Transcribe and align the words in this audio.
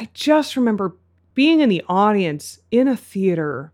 I 0.00 0.08
just 0.14 0.56
remember 0.56 0.96
being 1.34 1.60
in 1.60 1.68
the 1.68 1.84
audience 1.86 2.58
in 2.70 2.88
a 2.88 2.96
theater 2.96 3.70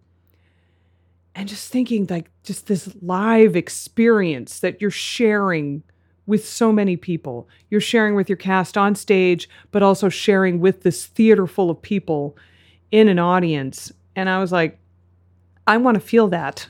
and 1.37 1.49
just 1.49 1.71
thinking 1.71 2.05
like 2.11 2.33
just 2.43 2.67
this 2.67 2.93
live 3.01 3.55
experience 3.55 4.59
that 4.59 4.81
you're 4.81 4.91
sharing 4.91 5.85
with 6.27 6.45
so 6.45 6.73
many 6.73 6.97
people. 6.97 7.49
You're 7.71 7.81
sharing 7.81 8.17
with 8.17 8.29
your 8.29 8.37
cast 8.37 8.77
on 8.77 8.97
stage, 8.97 9.49
but 9.71 9.85
also 9.85 10.09
sharing 10.09 10.59
with 10.59 10.83
this 10.83 11.07
theater 11.07 11.47
full 11.47 11.71
of 11.71 11.81
people 11.81 12.37
in 12.91 13.07
an 13.07 13.21
audience. 13.21 13.93
And 14.17 14.29
I 14.29 14.41
was 14.41 14.51
like, 14.51 14.81
I 15.69 15.77
want 15.77 15.95
to 15.95 16.01
feel 16.01 16.27
that. 16.29 16.67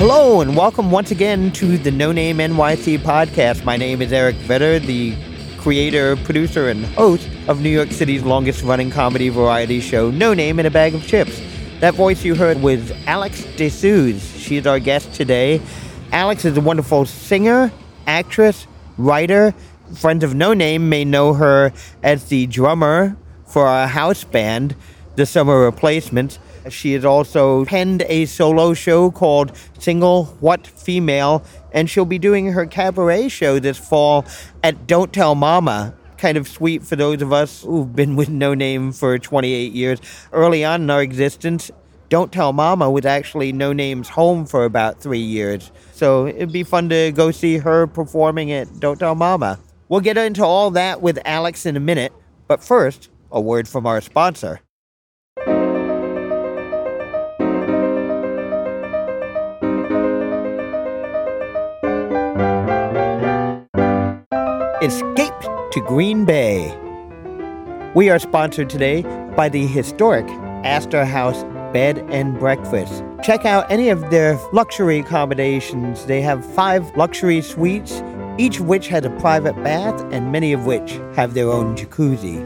Hello, 0.00 0.40
and 0.40 0.56
welcome 0.56 0.90
once 0.90 1.10
again 1.10 1.52
to 1.52 1.76
the 1.76 1.90
No 1.90 2.10
Name 2.10 2.38
NYC 2.38 3.00
podcast. 3.00 3.64
My 3.64 3.76
name 3.76 4.00
is 4.00 4.14
Eric 4.14 4.34
Vetter, 4.36 4.80
the 4.80 5.14
creator, 5.58 6.16
producer, 6.16 6.70
and 6.70 6.86
host 6.86 7.28
of 7.48 7.60
New 7.60 7.68
York 7.68 7.92
City's 7.92 8.22
longest 8.22 8.62
running 8.62 8.90
comedy 8.90 9.28
variety 9.28 9.78
show, 9.78 10.10
No 10.10 10.32
Name 10.32 10.58
in 10.58 10.64
a 10.64 10.70
Bag 10.70 10.94
of 10.94 11.06
Chips. 11.06 11.42
That 11.80 11.92
voice 11.92 12.24
you 12.24 12.34
heard 12.34 12.62
was 12.62 12.90
Alex 13.06 13.44
De 13.58 13.68
Suze. 13.68 14.24
She 14.38 14.56
is 14.56 14.66
our 14.66 14.78
guest 14.78 15.12
today. 15.12 15.60
Alex 16.12 16.46
is 16.46 16.56
a 16.56 16.62
wonderful 16.62 17.04
singer, 17.04 17.70
actress, 18.06 18.66
writer. 18.96 19.54
Friends 19.96 20.24
of 20.24 20.34
No 20.34 20.54
Name 20.54 20.88
may 20.88 21.04
know 21.04 21.34
her 21.34 21.74
as 22.02 22.24
the 22.30 22.46
drummer 22.46 23.18
for 23.44 23.66
our 23.66 23.86
house 23.86 24.24
band, 24.24 24.74
The 25.16 25.26
Summer 25.26 25.60
Replacements. 25.62 26.38
She 26.68 26.92
has 26.92 27.04
also 27.04 27.64
penned 27.64 28.02
a 28.08 28.26
solo 28.26 28.74
show 28.74 29.10
called 29.10 29.52
Single 29.78 30.26
What 30.40 30.66
Female, 30.66 31.42
and 31.72 31.88
she'll 31.88 32.04
be 32.04 32.18
doing 32.18 32.52
her 32.52 32.66
cabaret 32.66 33.28
show 33.28 33.58
this 33.58 33.78
fall 33.78 34.26
at 34.62 34.86
Don't 34.86 35.12
Tell 35.12 35.34
Mama. 35.34 35.94
Kind 36.18 36.36
of 36.36 36.46
sweet 36.46 36.82
for 36.82 36.96
those 36.96 37.22
of 37.22 37.32
us 37.32 37.62
who've 37.62 37.94
been 37.94 38.14
with 38.14 38.28
No 38.28 38.52
Name 38.52 38.92
for 38.92 39.18
28 39.18 39.72
years. 39.72 40.00
Early 40.32 40.64
on 40.64 40.82
in 40.82 40.90
our 40.90 41.02
existence, 41.02 41.70
Don't 42.10 42.30
Tell 42.30 42.52
Mama 42.52 42.90
was 42.90 43.06
actually 43.06 43.52
No 43.52 43.72
Name's 43.72 44.10
home 44.10 44.44
for 44.44 44.64
about 44.64 45.00
three 45.00 45.18
years. 45.18 45.72
So 45.92 46.26
it'd 46.26 46.52
be 46.52 46.62
fun 46.62 46.90
to 46.90 47.12
go 47.12 47.30
see 47.30 47.56
her 47.58 47.86
performing 47.86 48.52
at 48.52 48.80
Don't 48.80 48.98
Tell 48.98 49.14
Mama. 49.14 49.58
We'll 49.88 50.00
get 50.00 50.18
into 50.18 50.44
all 50.44 50.70
that 50.72 51.00
with 51.00 51.18
Alex 51.24 51.64
in 51.64 51.76
a 51.76 51.80
minute, 51.80 52.12
but 52.46 52.62
first, 52.62 53.08
a 53.32 53.40
word 53.40 53.66
from 53.66 53.86
our 53.86 54.00
sponsor. 54.00 54.60
Escape 64.82 65.38
to 65.72 65.84
Green 65.86 66.24
Bay. 66.24 66.74
We 67.94 68.08
are 68.08 68.18
sponsored 68.18 68.70
today 68.70 69.02
by 69.36 69.50
the 69.50 69.66
historic 69.66 70.26
Astor 70.64 71.04
House 71.04 71.44
Bed 71.74 71.98
and 72.08 72.38
Breakfast. 72.38 73.04
Check 73.22 73.44
out 73.44 73.70
any 73.70 73.90
of 73.90 74.08
their 74.08 74.38
luxury 74.54 75.00
accommodations. 75.00 76.06
They 76.06 76.22
have 76.22 76.42
five 76.54 76.96
luxury 76.96 77.42
suites, 77.42 78.02
each 78.38 78.58
of 78.58 78.68
which 78.68 78.88
has 78.88 79.04
a 79.04 79.10
private 79.10 79.54
bath, 79.62 80.00
and 80.14 80.32
many 80.32 80.54
of 80.54 80.64
which 80.64 80.92
have 81.14 81.34
their 81.34 81.50
own 81.50 81.76
jacuzzi. 81.76 82.40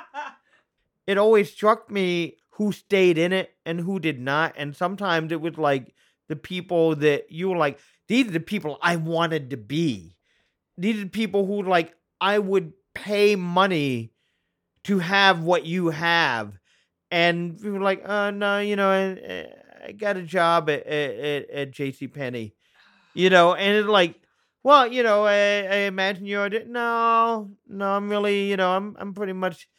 It 1.07 1.17
always 1.17 1.49
struck 1.49 1.89
me 1.89 2.35
who 2.57 2.73
stayed 2.73 3.17
in 3.17 3.31
it 3.31 3.55
and 3.65 3.79
who 3.79 3.97
did 3.97 4.19
not. 4.19 4.53
And 4.57 4.75
sometimes 4.75 5.31
it 5.31 5.39
was 5.39 5.57
like 5.57 5.93
the 6.27 6.35
people 6.35 6.95
that 6.97 7.31
you 7.31 7.49
were 7.49 7.55
like, 7.57 7.79
these 8.07 8.27
are 8.27 8.31
the 8.31 8.39
people 8.41 8.77
I 8.81 8.97
wanted 8.97 9.51
to 9.51 9.57
be. 9.57 10.17
These 10.77 10.97
are 10.97 11.03
the 11.05 11.09
people 11.09 11.45
who 11.45 11.63
like 11.63 11.93
I 12.19 12.39
would 12.39 12.73
pay 12.93 13.35
money 13.35 14.11
to 14.83 14.99
have 14.99 15.43
what 15.43 15.65
you 15.65 15.89
have. 15.89 16.57
And 17.09 17.57
we 17.63 17.71
were 17.71 17.79
like, 17.79 18.01
uh 18.07 18.31
no, 18.31 18.59
you 18.59 18.75
know, 18.75 18.89
I, 18.89 19.87
I 19.87 19.91
got 19.93 20.17
a 20.17 20.23
job 20.23 20.69
at 20.69 20.85
at, 20.85 21.49
at 21.49 21.71
JC 21.71 22.13
Penney. 22.13 22.53
You 23.13 23.29
know, 23.29 23.55
and 23.55 23.77
it's 23.77 23.87
like 23.87 24.19
well, 24.67 24.85
you 24.91 25.01
know, 25.01 25.23
I, 25.25 25.33
I 25.33 25.75
imagine 25.87 26.25
you're 26.25 26.49
no, 26.65 27.49
no. 27.69 27.85
I'm 27.87 28.09
really, 28.09 28.49
you 28.49 28.57
know, 28.57 28.69
I'm 28.71 28.97
I'm 28.99 29.13
pretty 29.13 29.31
much, 29.31 29.69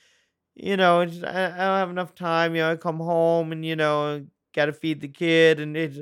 you 0.54 0.78
know, 0.78 1.04
just, 1.04 1.22
I, 1.24 1.28
I 1.44 1.48
don't 1.48 1.78
have 1.82 1.90
enough 1.90 2.14
time. 2.14 2.54
You 2.56 2.62
know, 2.62 2.72
I 2.72 2.76
come 2.76 2.96
home 2.96 3.52
and 3.52 3.66
you 3.66 3.76
know, 3.76 4.24
got 4.54 4.66
to 4.66 4.72
feed 4.72 5.02
the 5.02 5.08
kid, 5.08 5.60
and 5.60 5.76
it's, 5.76 5.98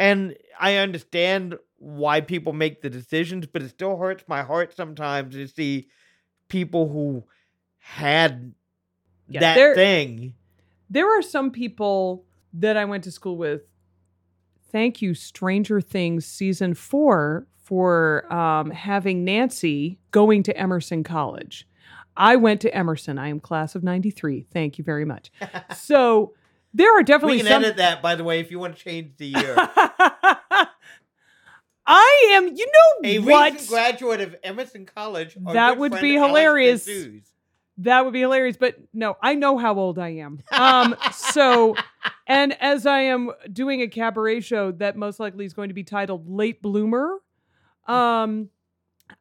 and 0.00 0.36
I 0.58 0.76
understand 0.78 1.56
why 1.76 2.20
people 2.20 2.52
make 2.52 2.82
the 2.82 2.90
decisions, 2.90 3.46
but 3.46 3.62
it 3.62 3.68
still 3.68 3.96
hurts 3.96 4.24
my 4.26 4.42
heart 4.42 4.74
sometimes 4.74 5.34
to 5.36 5.46
see 5.46 5.86
people 6.48 6.88
who 6.88 7.22
had 7.78 8.52
Yeah, 9.28 9.40
that 9.40 9.54
there- 9.54 9.74
thing. 9.76 10.34
There 10.90 11.08
are 11.18 11.22
some 11.22 11.50
people 11.52 12.24
that 12.54 12.76
I 12.76 12.84
went 12.84 13.04
to 13.04 13.12
school 13.12 13.36
with. 13.36 13.62
Thank 14.72 15.00
you, 15.02 15.14
Stranger 15.14 15.80
Things 15.80 16.26
season 16.26 16.74
four, 16.74 17.46
for 17.68 18.32
um, 18.32 18.70
having 18.70 19.24
Nancy 19.26 19.98
going 20.10 20.42
to 20.44 20.56
Emerson 20.56 21.04
College. 21.04 21.68
I 22.16 22.36
went 22.36 22.62
to 22.62 22.74
Emerson. 22.74 23.18
I 23.18 23.28
am 23.28 23.40
class 23.40 23.74
of 23.74 23.82
93. 23.84 24.46
Thank 24.50 24.78
you 24.78 24.84
very 24.84 25.04
much. 25.04 25.30
So 25.76 26.32
there 26.72 26.98
are 26.98 27.02
definitely 27.02 27.36
We 27.36 27.42
can 27.42 27.48
some. 27.52 27.64
edit 27.64 27.76
that, 27.76 28.00
by 28.00 28.14
the 28.14 28.24
way, 28.24 28.40
if 28.40 28.50
you 28.50 28.58
want 28.58 28.76
to 28.76 28.82
change 28.82 29.12
the 29.18 29.26
year. 29.26 29.54
I 31.86 32.32
am, 32.34 32.48
you 32.56 32.66
know 32.66 33.08
A 33.08 33.18
what? 33.18 33.52
recent 33.52 33.68
graduate 33.70 34.20
of 34.22 34.34
Emerson 34.42 34.86
College. 34.86 35.36
That 35.52 35.76
would 35.78 35.92
be 36.00 36.14
hilarious. 36.14 36.88
That 37.78 38.04
would 38.04 38.12
be 38.12 38.20
hilarious, 38.20 38.56
but 38.56 38.76
no, 38.92 39.16
I 39.22 39.34
know 39.34 39.56
how 39.56 39.74
old 39.78 39.98
I 39.98 40.08
am. 40.16 40.40
Um, 40.50 40.96
so, 41.12 41.76
and 42.26 42.60
as 42.60 42.86
I 42.86 43.02
am 43.02 43.30
doing 43.52 43.82
a 43.82 43.88
cabaret 43.88 44.40
show 44.40 44.72
that 44.72 44.96
most 44.96 45.20
likely 45.20 45.44
is 45.44 45.52
going 45.52 45.68
to 45.68 45.74
be 45.74 45.84
titled 45.84 46.28
"Late 46.28 46.60
Bloomer," 46.60 47.18
um, 47.88 48.50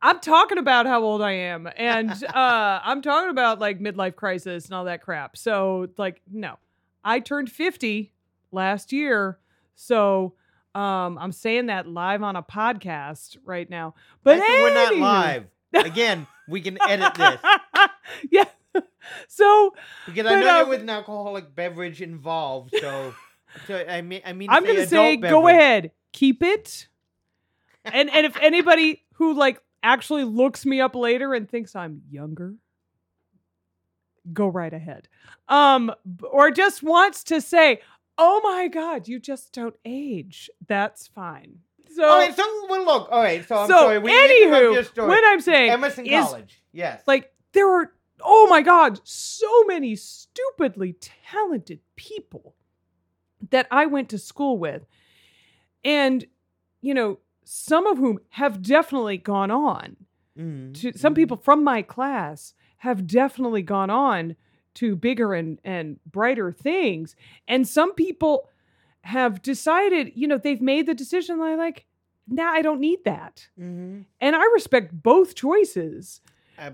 I'm 0.02 0.20
talking 0.20 0.58
about 0.58 0.86
how 0.86 1.02
old 1.04 1.22
I 1.22 1.32
am, 1.32 1.68
and 1.76 2.12
uh, 2.24 2.80
I'm 2.84 3.02
talking 3.02 3.30
about 3.30 3.60
like 3.60 3.80
midlife 3.80 4.16
crisis 4.16 4.66
and 4.66 4.74
all 4.74 4.86
that 4.86 5.02
crap. 5.02 5.38
So, 5.38 5.88
like, 5.98 6.22
no, 6.32 6.58
I 7.04 7.20
turned 7.20 7.52
50 7.52 8.12
last 8.52 8.92
year, 8.92 9.40
so 9.76 10.34
um, 10.76 11.18
I'm 11.18 11.32
saying 11.32 11.68
that 11.68 11.88
live 11.88 12.22
on 12.22 12.36
a 12.36 12.44
podcast 12.44 13.38
right 13.44 13.70
now. 13.70 13.96
But 14.24 14.40
Actually, 14.40 14.62
we're 14.62 14.74
not 14.74 14.96
live. 14.98 15.46
Again, 15.74 16.28
we 16.48 16.62
can 16.62 16.78
edit 16.88 17.14
this 17.16 17.40
yeah. 18.32 18.46
So 19.28 19.74
because 20.06 20.26
I 20.26 20.40
know 20.40 20.50
um, 20.50 20.56
you're 20.58 20.68
with 20.68 20.82
an 20.82 20.90
alcoholic 20.90 21.56
beverage 21.56 22.02
involved. 22.02 22.74
So, 22.80 23.14
so 23.66 23.76
I 23.76 24.02
mean, 24.02 24.22
I 24.26 24.34
mean, 24.34 24.50
I'm 24.50 24.64
going 24.64 24.76
gonna 24.76 24.86
to 24.86 24.90
say, 24.90 25.18
go 25.18 25.48
ahead, 25.48 25.92
keep 26.12 26.44
it. 26.44 26.88
And 27.94 28.10
and 28.10 28.26
if 28.26 28.38
anybody 28.42 29.04
who 29.14 29.34
like 29.34 29.62
actually 29.84 30.24
looks 30.24 30.66
me 30.66 30.82
up 30.82 30.96
later 30.96 31.34
and 31.34 31.50
thinks 31.50 31.76
I'm 31.76 32.02
younger, 32.10 32.56
go 34.34 34.48
right 34.48 34.74
ahead. 34.74 35.08
Um, 35.48 35.92
or 36.32 36.52
just 36.52 36.84
wants 36.84 37.24
to 37.26 37.42
say, 37.42 37.82
"Oh 38.18 38.42
my 38.44 38.68
God, 38.68 39.08
you 39.08 39.20
just 39.20 39.54
don't 39.54 39.76
age." 39.86 40.50
That's 40.68 41.08
fine. 41.08 41.60
So, 41.96 42.04
All 42.04 42.18
right, 42.18 42.36
so 42.36 42.44
well, 42.70 42.86
look. 42.86 43.10
All 43.12 43.22
right, 43.22 43.48
so 43.48 43.56
I'm 43.56 43.68
so 43.68 43.78
sorry. 43.78 44.00
We 44.00 44.12
interrupt 44.12 44.62
your 44.64 44.84
anywho, 44.84 44.86
story. 44.86 45.08
what 45.08 45.24
I'm 45.26 45.40
saying 45.42 45.72
Emerson 45.72 46.06
is 46.06 46.26
College. 46.26 46.62
Yes. 46.74 47.02
like 47.08 47.32
there 47.54 47.68
are 47.70 47.92
oh 48.22 48.48
my 48.50 48.62
god 48.62 49.00
so 49.04 49.64
many 49.66 49.96
stupidly 49.96 50.96
talented 51.32 51.80
people 51.96 52.56
that 53.52 53.68
i 53.72 53.86
went 53.86 54.10
to 54.10 54.18
school 54.18 54.58
with 54.58 54.86
and 55.86 56.26
you 56.82 56.94
know 56.94 57.20
some 57.50 57.88
of 57.88 57.98
whom 57.98 58.20
have 58.32 58.62
definitely 58.62 59.18
gone 59.18 59.50
on 59.52 59.96
Mhm, 60.38 60.74
to 60.82 60.98
some 60.98 61.14
mhm. 61.14 61.16
people 61.16 61.38
from 61.38 61.64
my 61.64 61.82
class 61.82 62.54
have 62.78 63.08
definitely 63.08 63.62
gone 63.62 63.90
on 63.90 64.36
to 64.76 64.96
bigger 64.96 65.34
and 65.34 65.60
and 65.64 66.00
brighter 66.06 66.52
things 66.52 67.16
and 67.48 67.68
some 67.68 67.94
people 67.94 68.50
have 69.02 69.42
decided 69.42 70.12
you 70.14 70.28
know 70.28 70.38
they've 70.38 70.62
made 70.62 70.86
the 70.86 70.94
decision 70.94 71.40
like 71.40 71.86
nah 72.28 72.52
i 72.52 72.62
don't 72.62 72.82
need 72.82 73.00
that 73.06 73.48
Mhm. 73.58 74.06
and 74.20 74.36
i 74.36 74.44
respect 74.54 75.02
both 75.02 75.34
choices 75.34 76.22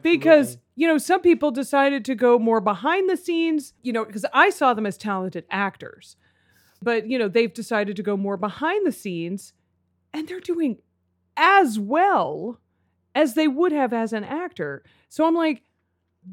because 0.01 0.57
you 0.75 0.87
know 0.87 0.97
some 0.97 1.21
people 1.21 1.51
decided 1.51 2.03
to 2.05 2.15
go 2.15 2.39
more 2.39 2.59
behind 2.59 3.09
the 3.09 3.15
scenes 3.15 3.73
you 3.83 3.93
know 3.93 4.03
because 4.03 4.25
i 4.33 4.49
saw 4.49 4.73
them 4.73 4.85
as 4.87 4.97
talented 4.97 5.45
actors 5.51 6.17
but 6.81 7.07
you 7.07 7.17
know 7.19 7.27
they've 7.29 7.53
decided 7.53 7.95
to 7.95 8.03
go 8.03 8.17
more 8.17 8.37
behind 8.37 8.85
the 8.85 8.91
scenes 8.91 9.53
and 10.13 10.27
they're 10.27 10.39
doing 10.39 10.77
as 11.35 11.79
well 11.79 12.59
as 13.15 13.33
they 13.33 13.47
would 13.47 13.71
have 13.71 13.93
as 13.93 14.13
an 14.13 14.23
actor 14.23 14.83
so 15.09 15.25
i'm 15.27 15.35
like 15.35 15.63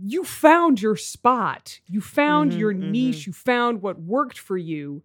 you 0.02 0.22
found 0.24 0.80
your 0.80 0.96
spot 0.96 1.80
you 1.86 2.00
found 2.00 2.52
Mhm, 2.52 2.58
your 2.58 2.74
mhm. 2.74 2.90
niche 2.90 3.26
you 3.26 3.32
found 3.32 3.82
what 3.82 4.00
worked 4.00 4.38
for 4.38 4.56
you 4.56 5.02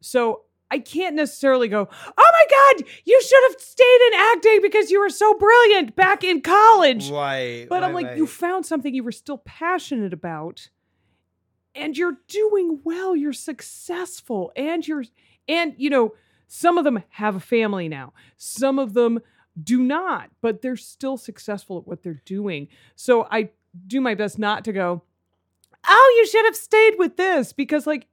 so 0.00 0.42
I 0.70 0.78
can't 0.78 1.14
necessarily 1.14 1.68
go, 1.68 1.86
oh 1.86 2.12
my 2.16 2.46
God, 2.78 2.88
you 3.04 3.20
should 3.20 3.42
have 3.50 3.60
stayed 3.60 4.00
in 4.06 4.14
acting 4.18 4.60
because 4.62 4.90
you 4.90 5.00
were 5.00 5.10
so 5.10 5.34
brilliant 5.34 5.94
back 5.94 6.24
in 6.24 6.40
college. 6.40 7.10
right. 7.10 7.66
But 7.68 7.84
I'm 7.84 7.94
right, 7.94 8.06
like, 8.06 8.16
you 8.16 8.26
found 8.26 8.64
something 8.64 8.94
you 8.94 9.04
were 9.04 9.12
still 9.12 9.36
passionate 9.36 10.14
about, 10.14 10.70
and 11.74 11.94
you're 11.94 12.16
doing 12.26 12.80
well. 12.84 13.14
You're 13.14 13.34
successful, 13.34 14.50
and 14.56 14.88
you're, 14.88 15.04
and 15.46 15.74
you 15.76 15.90
know, 15.90 16.14
some 16.54 16.76
of 16.76 16.84
them 16.84 17.02
have 17.08 17.34
a 17.34 17.40
family 17.40 17.88
now. 17.88 18.12
Some 18.36 18.78
of 18.78 18.92
them 18.92 19.20
do 19.60 19.82
not, 19.82 20.28
but 20.42 20.60
they're 20.60 20.76
still 20.76 21.16
successful 21.16 21.78
at 21.78 21.86
what 21.86 22.02
they're 22.02 22.20
doing. 22.26 22.68
So 22.94 23.26
I 23.30 23.48
do 23.86 24.02
my 24.02 24.14
best 24.14 24.38
not 24.38 24.62
to 24.66 24.72
go, 24.74 25.02
oh, 25.88 26.14
you 26.18 26.26
should 26.26 26.44
have 26.44 26.54
stayed 26.54 26.96
with 26.98 27.16
this 27.16 27.54
because, 27.54 27.86
like, 27.86 28.06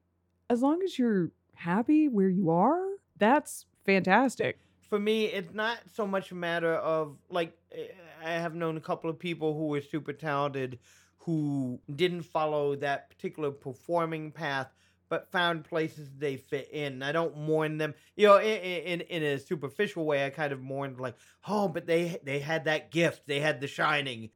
as 0.49 0.61
long 0.61 0.81
as 0.83 0.97
you're 0.97 1.31
happy 1.53 2.07
where 2.07 2.29
you 2.29 2.49
are, 2.49 2.81
that's 3.17 3.65
fantastic. 3.85 4.57
for 4.87 4.99
me, 4.99 5.25
it's 5.25 5.53
not 5.53 5.79
so 5.93 6.07
much 6.07 6.31
a 6.31 6.35
matter 6.35 6.75
of 6.75 7.17
like 7.29 7.57
eh, 7.73 7.87
I 8.23 8.31
have 8.31 8.55
known 8.55 8.77
a 8.77 8.81
couple 8.81 9.09
of 9.09 9.19
people 9.19 9.53
who 9.53 9.67
were 9.67 9.81
super 9.81 10.13
talented 10.13 10.79
who 11.17 11.79
didn't 11.93 12.23
follow 12.23 12.75
that 12.77 13.09
particular 13.09 13.51
performing 13.51 14.31
path 14.31 14.73
but 15.09 15.31
found 15.31 15.65
places 15.65 16.09
they 16.17 16.37
fit 16.37 16.69
in. 16.71 17.01
I 17.03 17.11
don't 17.11 17.37
mourn 17.37 17.77
them, 17.77 17.93
you 18.15 18.27
know, 18.27 18.37
in 18.39 19.01
in, 19.01 19.01
in 19.01 19.23
a 19.23 19.39
superficial 19.39 20.05
way. 20.05 20.25
I 20.25 20.29
kind 20.29 20.53
of 20.53 20.61
mourned 20.61 20.99
like, 20.99 21.15
oh, 21.47 21.67
but 21.67 21.85
they 21.87 22.17
they 22.23 22.39
had 22.39 22.65
that 22.65 22.91
gift, 22.91 23.23
they 23.27 23.39
had 23.39 23.59
the 23.61 23.67
shining. 23.67 24.29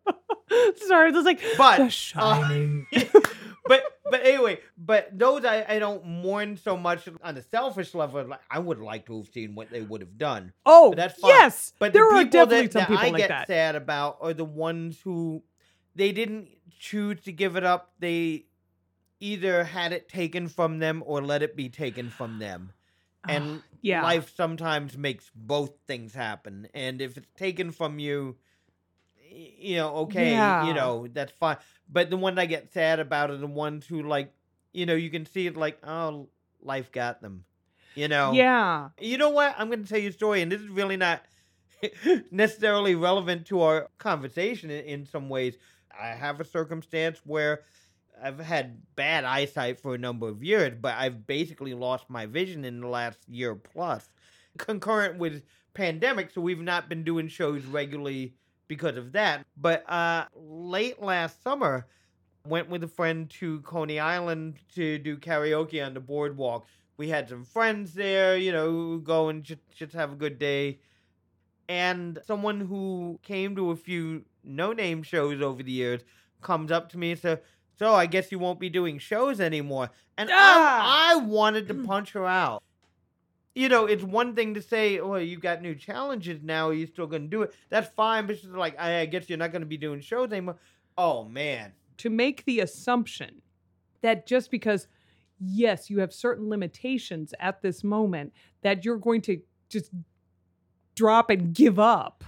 Sorry, 0.87 1.11
that's 1.13 1.25
like 1.27 1.41
But, 1.59 1.79
the 1.79 1.85
uh, 1.85 1.89
shining. 1.89 2.87
but 3.67 3.83
but 4.11 4.25
anyway, 4.25 4.61
but 4.77 5.17
those 5.19 5.45
I, 5.45 5.65
I 5.69 5.79
don't 5.79 6.07
mourn 6.07 6.57
so 6.57 6.77
much 6.77 7.09
on 7.23 7.37
a 7.37 7.43
selfish 7.43 7.95
level. 7.95 8.25
Like 8.25 8.41
I 8.51 8.59
would 8.59 8.79
like 8.79 9.07
to 9.07 9.17
have 9.19 9.29
seen 9.29 9.55
what 9.55 9.71
they 9.71 9.81
would 9.83 10.01
have 10.01 10.19
done. 10.19 10.53
oh, 10.67 10.91
but 10.91 10.97
that's 10.97 11.19
fine. 11.19 11.31
yes, 11.31 11.73
But 11.79 11.93
there 11.93 12.09
the 12.11 12.17
are 12.17 12.25
definitely 12.25 12.67
that, 12.69 12.73
some 12.73 12.81
that 12.81 12.89
people 12.89 13.05
I 13.07 13.11
like 13.11 13.17
get 13.19 13.29
that. 13.29 13.47
sad 13.47 13.75
about 13.75 14.19
are 14.21 14.35
the 14.35 14.45
ones 14.45 15.01
who 15.03 15.43
they 15.95 16.13
didn't 16.13 16.49
choose 16.79 17.23
to 17.23 17.33
give 17.33 17.57
it 17.57 17.65
up. 17.65 17.93
They 17.99 18.47
either 19.25 19.65
had 19.65 19.93
it 19.93 20.09
taken 20.09 20.49
from 20.49 20.79
them 20.79 21.03
or 21.07 21.23
let 21.23 21.43
it 21.43 21.57
be 21.57 21.69
taken 21.69 22.11
from 22.11 22.39
them. 22.39 22.73
And 23.29 23.63
Ah, 23.63 23.69
yeah, 23.81 24.03
life 24.03 24.35
sometimes 24.37 24.99
makes 24.99 25.31
both 25.35 25.73
things 25.87 26.15
happen. 26.15 26.69
And 26.75 27.01
if 27.01 27.17
it's 27.17 27.33
taken 27.37 27.73
from 27.73 27.99
you, 27.99 28.37
you 29.31 29.77
know, 29.77 29.95
okay, 29.97 30.35
Yeah. 30.35 30.65
you 30.67 30.75
know, 30.75 31.07
that's 31.09 31.33
fine. 31.33 31.57
But 31.89 32.11
the 32.11 32.17
ones 32.17 32.39
I 32.39 32.47
get 32.47 32.73
sad 32.73 33.01
about 33.01 33.31
are 33.31 33.37
the 33.37 33.47
ones 33.47 33.87
who 33.87 34.03
like, 34.03 34.33
you 34.73 34.87
know, 34.87 34.95
you 34.95 35.11
can 35.11 35.27
see 35.27 35.47
it 35.47 35.57
like, 35.57 35.79
oh, 35.87 36.29
life 36.63 36.93
got 36.93 37.23
them. 37.23 37.45
You 37.95 38.09
know, 38.09 38.33
yeah, 38.35 38.89
you 39.01 39.19
know 39.19 39.31
what? 39.31 39.55
I'm 39.59 39.69
going 39.69 39.83
to 39.85 39.89
tell 39.89 39.99
you 39.99 40.09
a 40.11 40.13
story, 40.13 40.43
and 40.43 40.51
this 40.51 40.61
is 40.61 40.69
really 40.69 40.97
not 40.97 41.25
necessarily 42.31 42.95
relevant 42.95 43.47
to 43.47 43.61
our 43.63 43.89
conversation 43.99 44.71
in, 44.71 44.85
in 44.85 45.07
some 45.07 45.29
ways. 45.29 45.57
I 45.99 46.09
have 46.09 46.41
a 46.41 46.45
circumstance 46.45 47.21
where 47.25 47.63
I've 48.23 48.39
had 48.39 48.81
bad 48.97 49.25
eyesight 49.25 49.81
for 49.81 49.95
a 49.95 49.99
number 49.99 50.29
of 50.29 50.43
years, 50.43 50.75
but 50.81 50.95
I've 50.97 51.27
basically 51.27 51.75
lost 51.75 52.09
my 52.09 52.27
vision 52.27 52.65
in 52.65 52.81
the 52.81 52.89
last 52.89 53.19
year 53.29 53.55
plus, 53.55 54.09
concurrent 54.59 55.19
with 55.19 55.43
pandemic. 55.75 56.31
So 56.31 56.41
we've 56.41 56.61
not 56.61 56.89
been 56.89 57.05
doing 57.05 57.29
shows 57.29 57.65
regularly 57.65 58.35
because 58.69 58.97
of 58.97 59.13
that. 59.13 59.45
But 59.57 59.89
uh, 59.91 60.27
late 60.35 61.03
last 61.03 61.43
summer, 61.43 61.87
went 62.47 62.69
with 62.69 62.85
a 62.85 62.89
friend 62.89 63.31
to 63.31 63.61
Coney 63.61 63.99
Island 63.99 64.57
to 64.75 64.99
do 64.99 65.17
karaoke 65.17 65.85
on 65.85 65.95
the 65.95 66.01
boardwalk. 66.01 66.67
We 66.97 67.09
had 67.09 67.29
some 67.29 67.45
friends 67.45 67.95
there, 67.95 68.37
you 68.37 68.53
know, 68.53 68.99
go 68.99 69.29
and 69.29 69.43
just, 69.43 69.61
just 69.75 69.95
have 69.95 70.13
a 70.13 70.17
good 70.17 70.39
day. 70.39 70.79
And 71.69 72.19
someone 72.27 72.61
who 72.61 73.19
came 73.23 73.57
to 73.57 73.71
a 73.71 73.77
few 73.77 74.25
no 74.45 74.73
name 74.73 75.03
shows 75.03 75.41
over 75.41 75.63
the 75.63 75.73
years 75.73 76.03
comes 76.43 76.71
up 76.71 76.91
to 76.91 76.99
me 76.99 77.13
and 77.13 77.21
says, 77.21 77.39
So 77.79 77.93
I 77.95 78.07
guess 78.07 78.31
you 78.31 78.39
won't 78.39 78.61
be 78.61 78.69
doing 78.71 78.99
shows 78.99 79.41
anymore. 79.41 79.91
And 80.17 80.31
Ah! 80.33 81.11
I, 81.11 81.15
I 81.15 81.17
wanted 81.17 81.69
to 81.69 81.75
punch 81.75 82.13
her 82.13 82.27
out. 82.27 82.63
You 83.55 83.69
know, 83.69 83.87
it's 83.87 84.03
one 84.03 84.35
thing 84.35 84.55
to 84.55 84.63
say, 84.63 84.99
Oh, 85.01 85.17
you've 85.17 85.41
got 85.41 85.61
new 85.63 85.75
challenges 85.75 86.41
now. 86.43 86.69
Are 86.69 86.75
you 86.75 86.87
still 86.87 87.07
going 87.07 87.23
to 87.23 87.29
do 87.29 87.43
it? 87.43 87.55
That's 87.71 87.89
fine. 87.95 88.27
But 88.27 88.39
she's 88.39 88.47
like, 88.51 88.79
I, 88.81 89.01
I 89.01 89.07
guess 89.07 89.29
you're 89.29 89.39
not 89.39 89.53
going 89.53 89.63
to 89.63 89.67
be 89.67 89.77
doing 89.77 90.01
shows 90.01 90.31
anymore. 90.33 90.57
Oh, 90.97 91.25
man. 91.25 91.73
to 91.99 92.11
make 92.11 92.45
the 92.45 92.61
assumption 92.61 93.43
that 94.03 94.27
just 94.27 94.51
because 94.51 94.87
yes, 95.41 95.91
you 95.91 95.99
have 96.01 96.13
certain 96.13 96.49
limitations 96.49 97.35
at 97.41 97.61
this 97.63 97.83
moment 97.85 98.33
that 98.63 98.85
you're 98.85 98.99
going 98.99 99.21
to 99.23 99.41
just 99.69 99.91
drop 100.95 101.31
and 101.31 101.55
give 101.55 101.79
up 101.79 102.25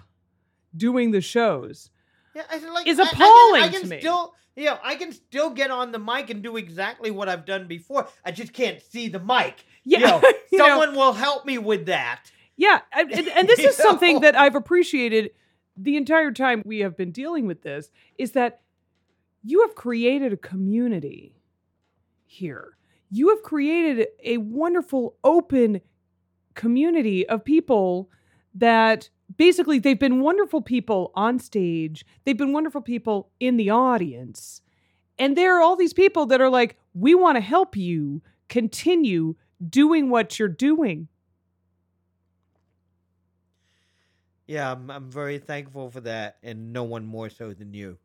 doing 0.76 1.10
the 1.12 1.20
shows. 1.20 1.90
Yeah, 2.34 2.42
I 2.50 2.58
like 2.70 2.86
is 2.86 2.98
I- 2.98 3.04
I 3.04 3.06
can- 3.06 3.14
appalling 3.22 3.62
I 3.62 3.68
can, 3.68 3.80
to 3.82 3.86
me. 3.88 4.00
Still, 4.00 4.34
you 4.56 4.64
know, 4.64 4.78
I 4.82 4.94
can 4.96 5.12
still 5.12 5.50
get 5.50 5.70
on 5.70 5.92
the 5.92 5.98
mic 5.98 6.30
and 6.30 6.42
do 6.42 6.56
exactly 6.56 7.10
what 7.10 7.28
I've 7.28 7.44
done 7.44 7.66
before. 7.68 8.08
I 8.24 8.32
just 8.32 8.52
can't 8.52 8.80
see 8.82 9.08
the 9.08 9.20
mic. 9.20 9.64
Yeah, 9.84 9.98
You 9.98 10.06
know, 10.06 10.22
you 10.50 10.58
know, 10.58 10.66
someone 10.66 10.94
will 10.96 11.12
help 11.12 11.44
me 11.44 11.58
with 11.58 11.86
that. 11.86 12.22
Yeah, 12.56 12.80
and- 12.92 13.12
and 13.12 13.48
this 13.48 13.58
is 13.60 13.76
something 13.76 14.20
that 14.20 14.34
I've 14.34 14.54
appreciated 14.54 15.30
the 15.76 15.96
entire 15.98 16.32
time 16.32 16.62
we 16.64 16.78
have 16.80 16.96
been 16.96 17.12
dealing 17.12 17.46
with 17.46 17.60
this 17.62 17.90
is 18.18 18.32
that 18.32 18.62
you 19.44 19.60
have 19.60 19.74
created 19.74 20.32
a 20.32 20.36
community 20.38 21.36
here. 22.24 22.76
You 23.10 23.28
have 23.28 23.42
created 23.42 24.08
a 24.24 24.38
wonderful 24.38 25.16
open 25.22 25.82
community 26.54 27.28
of 27.28 27.44
people 27.44 28.10
that 28.54 29.10
basically 29.34 29.78
they've 29.78 29.98
been 29.98 30.20
wonderful 30.20 30.62
people 30.62 31.12
on 31.14 31.38
stage, 31.38 32.04
they've 32.24 32.36
been 32.36 32.52
wonderful 32.52 32.80
people 32.80 33.30
in 33.40 33.56
the 33.56 33.70
audience. 33.70 34.62
And 35.18 35.36
there 35.36 35.56
are 35.56 35.62
all 35.62 35.76
these 35.76 35.94
people 35.94 36.26
that 36.26 36.40
are 36.40 36.50
like, 36.50 36.76
we 36.94 37.14
want 37.14 37.36
to 37.36 37.40
help 37.40 37.76
you 37.76 38.22
continue 38.48 39.34
doing 39.66 40.10
what 40.10 40.38
you're 40.38 40.48
doing. 40.48 41.08
Yeah, 44.46 44.70
I'm, 44.70 44.90
I'm 44.90 45.10
very 45.10 45.38
thankful 45.38 45.90
for 45.90 46.00
that, 46.02 46.36
and 46.42 46.72
no 46.72 46.84
one 46.84 47.04
more 47.04 47.28
so 47.28 47.52
than 47.52 47.74
you. 47.74 47.98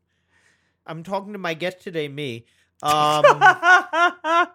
I'm 0.84 1.04
talking 1.04 1.34
to 1.34 1.38
my 1.38 1.54
guest 1.54 1.80
today, 1.80 2.08
me. 2.08 2.46
Um, 2.84 4.48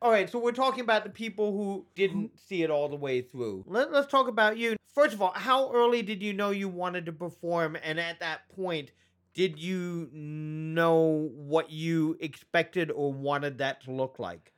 all 0.00 0.10
right, 0.10 0.30
so 0.30 0.38
we're 0.38 0.52
talking 0.52 0.80
about 0.80 1.04
the 1.04 1.10
people 1.10 1.52
who 1.52 1.84
didn't 1.94 2.26
mm-hmm. 2.28 2.36
see 2.46 2.62
it 2.62 2.70
all 2.70 2.88
the 2.88 2.96
way 2.96 3.20
through. 3.20 3.64
Let, 3.66 3.92
let's 3.92 4.06
talk 4.06 4.28
about 4.28 4.56
you. 4.56 4.76
First 4.94 5.14
of 5.14 5.22
all, 5.22 5.32
how 5.34 5.72
early 5.72 6.02
did 6.02 6.22
you 6.22 6.32
know 6.32 6.50
you 6.50 6.68
wanted 6.68 7.06
to 7.06 7.12
perform? 7.12 7.76
And 7.82 7.98
at 7.98 8.20
that 8.20 8.48
point, 8.54 8.92
did 9.34 9.58
you 9.58 10.08
know 10.12 11.30
what 11.34 11.70
you 11.70 12.16
expected 12.20 12.90
or 12.90 13.12
wanted 13.12 13.58
that 13.58 13.82
to 13.84 13.92
look 13.92 14.18
like? 14.18 14.52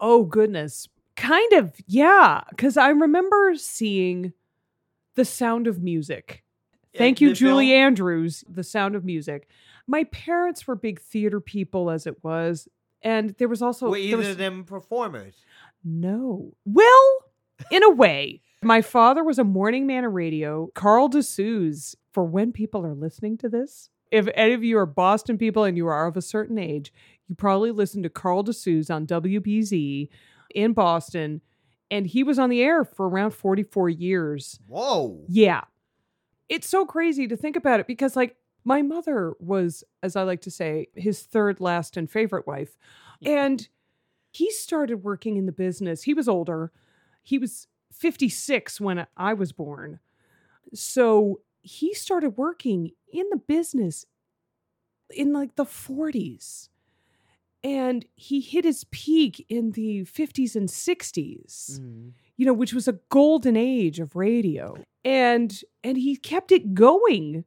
Oh 0.00 0.24
goodness. 0.24 0.88
Kind 1.16 1.52
of, 1.52 1.74
yeah. 1.86 2.42
Cause 2.56 2.76
I 2.76 2.90
remember 2.90 3.54
seeing 3.56 4.32
The 5.14 5.24
Sound 5.24 5.66
of 5.66 5.82
Music. 5.82 6.44
Thank 6.96 7.20
you, 7.20 7.32
Julie 7.32 7.68
film? 7.68 7.80
Andrews, 7.80 8.44
The 8.48 8.64
Sound 8.64 8.96
of 8.96 9.04
Music. 9.04 9.48
My 9.86 10.04
parents 10.04 10.66
were 10.66 10.74
big 10.74 11.00
theater 11.00 11.40
people 11.40 11.90
as 11.90 12.06
it 12.06 12.22
was. 12.24 12.68
And 13.02 13.34
there 13.38 13.48
was 13.48 13.62
also 13.62 13.90
Were 13.90 13.96
either 13.96 14.16
was- 14.18 14.28
of 14.28 14.38
them 14.38 14.64
performers? 14.64 15.34
No. 15.84 16.52
Well, 16.64 17.24
in 17.70 17.82
a 17.84 17.90
way. 17.90 18.42
My 18.62 18.82
father 18.82 19.22
was 19.22 19.38
a 19.38 19.44
morning 19.44 19.86
man 19.86 20.04
of 20.04 20.12
radio, 20.12 20.68
Carl 20.74 21.08
DeSuze, 21.08 21.94
for 22.12 22.24
when 22.24 22.50
people 22.52 22.84
are 22.84 22.94
listening 22.94 23.38
to 23.38 23.48
this. 23.48 23.90
If 24.10 24.26
any 24.34 24.52
of 24.54 24.64
you 24.64 24.78
are 24.78 24.86
Boston 24.86 25.38
people 25.38 25.62
and 25.62 25.76
you 25.76 25.86
are 25.86 26.06
of 26.06 26.16
a 26.16 26.22
certain 26.22 26.58
age, 26.58 26.92
you 27.28 27.36
probably 27.36 27.70
listened 27.70 28.02
to 28.02 28.10
Carl 28.10 28.42
DeSuze 28.42 28.92
on 28.92 29.06
WBZ 29.06 30.08
in 30.54 30.72
Boston. 30.72 31.40
And 31.90 32.06
he 32.06 32.24
was 32.24 32.38
on 32.38 32.50
the 32.50 32.60
air 32.62 32.84
for 32.84 33.08
around 33.08 33.30
44 33.30 33.88
years. 33.90 34.58
Whoa. 34.66 35.24
Yeah. 35.28 35.62
it's 36.48 36.68
so 36.68 36.84
crazy 36.86 37.28
to 37.28 37.36
think 37.36 37.54
about 37.56 37.78
it 37.78 37.86
because, 37.86 38.16
like, 38.16 38.34
my 38.64 38.82
mother 38.82 39.34
was, 39.38 39.84
as 40.02 40.16
I 40.16 40.22
like 40.22 40.40
to 40.42 40.50
say, 40.50 40.88
his 40.94 41.22
third, 41.22 41.60
last, 41.60 41.96
and 41.96 42.10
favorite 42.10 42.46
wife. 42.46 42.76
And 43.24 43.68
he 44.30 44.50
started 44.50 45.02
working 45.04 45.36
in 45.36 45.46
the 45.46 45.52
business. 45.52 46.02
He 46.02 46.14
was 46.14 46.28
older. 46.28 46.70
He 47.22 47.38
was 47.38 47.66
56 47.92 48.80
when 48.80 49.06
I 49.16 49.32
was 49.34 49.52
born. 49.52 50.00
So 50.74 51.40
he 51.62 51.94
started 51.94 52.36
working 52.36 52.92
in 53.12 53.26
the 53.30 53.36
business 53.38 54.04
in 55.10 55.32
like 55.32 55.56
the 55.56 55.64
40s. 55.64 56.68
And 57.64 58.04
he 58.14 58.40
hit 58.40 58.64
his 58.64 58.84
peak 58.90 59.44
in 59.48 59.72
the 59.72 60.02
50s 60.04 60.54
and 60.54 60.68
60s 60.68 61.80
Mm. 61.80 62.12
you 62.36 62.46
know, 62.46 62.52
which 62.52 62.72
was 62.72 62.86
a 62.86 63.00
golden 63.08 63.56
age 63.56 63.98
of 63.98 64.14
radio. 64.14 64.76
And 65.04 65.58
and 65.82 65.96
he 65.96 66.14
kept 66.16 66.52
it 66.52 66.74
going 66.74 67.44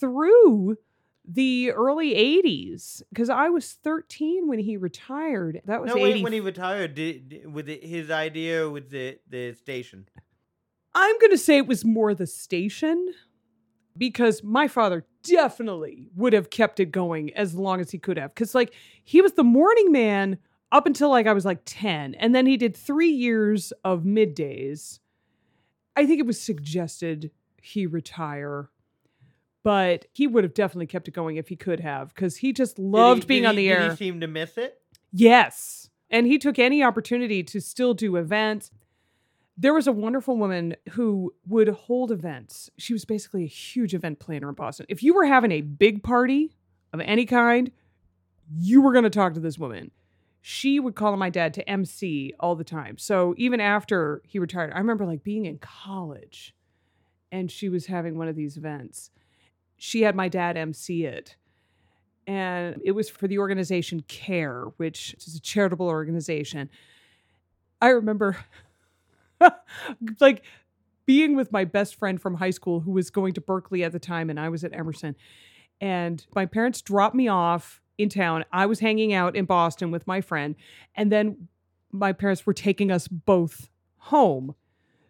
through 0.00 0.76
the 1.28 1.72
early 1.72 2.14
80s 2.14 3.02
because 3.12 3.28
I 3.30 3.48
was 3.48 3.72
13 3.72 4.46
when 4.46 4.58
he 4.60 4.76
retired. 4.76 5.60
That 5.64 5.80
was 5.82 5.88
No, 5.94 5.96
80. 5.98 6.02
wait, 6.14 6.22
when 6.24 6.32
he 6.32 6.40
retired, 6.40 6.94
did, 6.94 7.28
did- 7.28 7.52
with 7.52 7.68
it, 7.68 7.84
his 7.84 8.10
idea 8.10 8.68
with 8.70 8.90
the 8.90 9.18
the 9.28 9.52
station. 9.54 10.08
I'm 10.94 11.18
going 11.18 11.32
to 11.32 11.38
say 11.38 11.58
it 11.58 11.66
was 11.66 11.84
more 11.84 12.14
the 12.14 12.26
station 12.26 13.08
because 13.98 14.42
my 14.42 14.66
father 14.68 15.04
definitely 15.22 16.08
would 16.14 16.32
have 16.32 16.48
kept 16.48 16.80
it 16.80 16.86
going 16.86 17.34
as 17.34 17.54
long 17.54 17.80
as 17.80 17.90
he 17.90 17.98
could 17.98 18.16
have. 18.16 18.34
Because, 18.34 18.54
like, 18.54 18.72
he 19.04 19.20
was 19.20 19.32
the 19.32 19.44
morning 19.44 19.92
man 19.92 20.38
up 20.72 20.86
until 20.86 21.10
like 21.10 21.26
I 21.26 21.32
was 21.32 21.44
like 21.44 21.60
10. 21.66 22.14
And 22.14 22.34
then 22.34 22.46
he 22.46 22.56
did 22.56 22.76
three 22.76 23.10
years 23.10 23.72
of 23.84 24.04
middays. 24.04 25.00
I 25.96 26.06
think 26.06 26.20
it 26.20 26.26
was 26.26 26.40
suggested 26.40 27.30
he 27.60 27.86
retire, 27.86 28.70
but 29.66 30.06
he 30.12 30.28
would 30.28 30.44
have 30.44 30.54
definitely 30.54 30.86
kept 30.86 31.08
it 31.08 31.10
going 31.10 31.34
if 31.38 31.48
he 31.48 31.56
could 31.56 31.80
have 31.80 32.14
because 32.14 32.36
he 32.36 32.52
just 32.52 32.76
Did 32.76 32.82
he- 32.82 32.88
loved 32.88 33.26
being 33.26 33.42
did 33.42 33.48
on 33.48 33.56
he- 33.56 33.62
the 33.64 33.68
did 33.74 33.82
air. 33.82 33.90
He 33.90 33.96
seemed 33.96 34.20
to 34.20 34.28
miss 34.28 34.56
it. 34.56 34.80
Yes. 35.12 35.90
And 36.08 36.24
he 36.24 36.38
took 36.38 36.60
any 36.60 36.84
opportunity 36.84 37.42
to 37.42 37.60
still 37.60 37.92
do 37.92 38.14
events. 38.14 38.70
There 39.58 39.74
was 39.74 39.88
a 39.88 39.92
wonderful 39.92 40.36
woman 40.36 40.76
who 40.90 41.34
would 41.48 41.66
hold 41.68 42.12
events. 42.12 42.70
She 42.78 42.92
was 42.92 43.04
basically 43.04 43.42
a 43.42 43.48
huge 43.48 43.92
event 43.92 44.20
planner 44.20 44.48
in 44.48 44.54
Boston. 44.54 44.86
If 44.88 45.02
you 45.02 45.12
were 45.14 45.24
having 45.26 45.50
a 45.50 45.62
big 45.62 46.04
party 46.04 46.54
of 46.92 47.00
any 47.00 47.26
kind, 47.26 47.72
you 48.56 48.80
were 48.80 48.92
going 48.92 49.02
to 49.02 49.10
talk 49.10 49.34
to 49.34 49.40
this 49.40 49.58
woman. 49.58 49.90
She 50.42 50.78
would 50.78 50.94
call 50.94 51.12
on 51.12 51.18
my 51.18 51.30
dad 51.30 51.52
to 51.54 51.68
MC 51.68 52.32
all 52.38 52.54
the 52.54 52.62
time. 52.62 52.98
So 52.98 53.34
even 53.36 53.58
after 53.60 54.22
he 54.28 54.38
retired, 54.38 54.72
I 54.72 54.78
remember 54.78 55.04
like 55.04 55.24
being 55.24 55.44
in 55.44 55.58
college 55.58 56.54
and 57.32 57.50
she 57.50 57.68
was 57.68 57.86
having 57.86 58.16
one 58.16 58.28
of 58.28 58.36
these 58.36 58.56
events. 58.56 59.10
She 59.76 60.02
had 60.02 60.16
my 60.16 60.28
dad 60.28 60.56
MC 60.56 61.04
it 61.04 61.36
and 62.26 62.80
it 62.84 62.92
was 62.92 63.08
for 63.08 63.28
the 63.28 63.38
organization 63.38 64.02
CARE, 64.08 64.72
which 64.76 65.14
is 65.14 65.36
a 65.36 65.40
charitable 65.40 65.86
organization. 65.86 66.68
I 67.80 67.88
remember 67.88 68.36
like 70.20 70.42
being 71.04 71.36
with 71.36 71.52
my 71.52 71.64
best 71.64 71.94
friend 71.94 72.20
from 72.20 72.34
high 72.34 72.50
school 72.50 72.80
who 72.80 72.90
was 72.90 73.10
going 73.10 73.34
to 73.34 73.40
Berkeley 73.40 73.84
at 73.84 73.92
the 73.92 74.00
time 74.00 74.28
and 74.28 74.40
I 74.40 74.48
was 74.48 74.64
at 74.64 74.74
Emerson. 74.74 75.14
And 75.80 76.26
my 76.34 76.46
parents 76.46 76.82
dropped 76.82 77.14
me 77.14 77.28
off 77.28 77.80
in 77.96 78.08
town. 78.08 78.44
I 78.52 78.66
was 78.66 78.80
hanging 78.80 79.12
out 79.12 79.36
in 79.36 79.44
Boston 79.44 79.90
with 79.90 80.06
my 80.06 80.20
friend 80.20 80.56
and 80.96 81.12
then 81.12 81.48
my 81.92 82.12
parents 82.12 82.44
were 82.44 82.54
taking 82.54 82.90
us 82.90 83.06
both 83.06 83.68
home. 83.98 84.56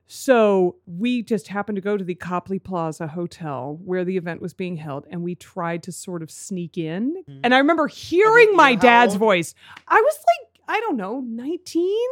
So 0.09 0.77
we 0.87 1.23
just 1.23 1.49
happened 1.49 1.77
to 1.77 1.83
go 1.83 1.97
to 1.97 2.05
the 2.05 2.15
Copley 2.15 2.59
Plaza 2.61 3.09
Hotel 3.09 3.79
where 3.85 4.05
the 4.05 4.17
event 4.17 4.41
was 4.41 4.55
being 4.55 4.77
held, 4.77 5.07
and 5.11 5.23
we 5.23 5.35
tried 5.35 5.83
to 5.85 5.93
sort 5.93 6.23
of 6.23 6.31
sneak 6.31 6.79
in. 6.79 7.25
Mhm. 7.29 7.41
And 7.43 7.55
I 7.55 7.59
remember 7.59 7.89
hearing 7.89 8.55
my 8.55 8.75
how 8.75 8.81
dad's 8.81 9.17
voice. 9.17 9.55
I 9.89 10.01
was 10.01 10.19
like, 10.19 10.61
I 10.69 10.81
don't 10.81 10.97
know, 10.97 11.21
19, 11.21 12.09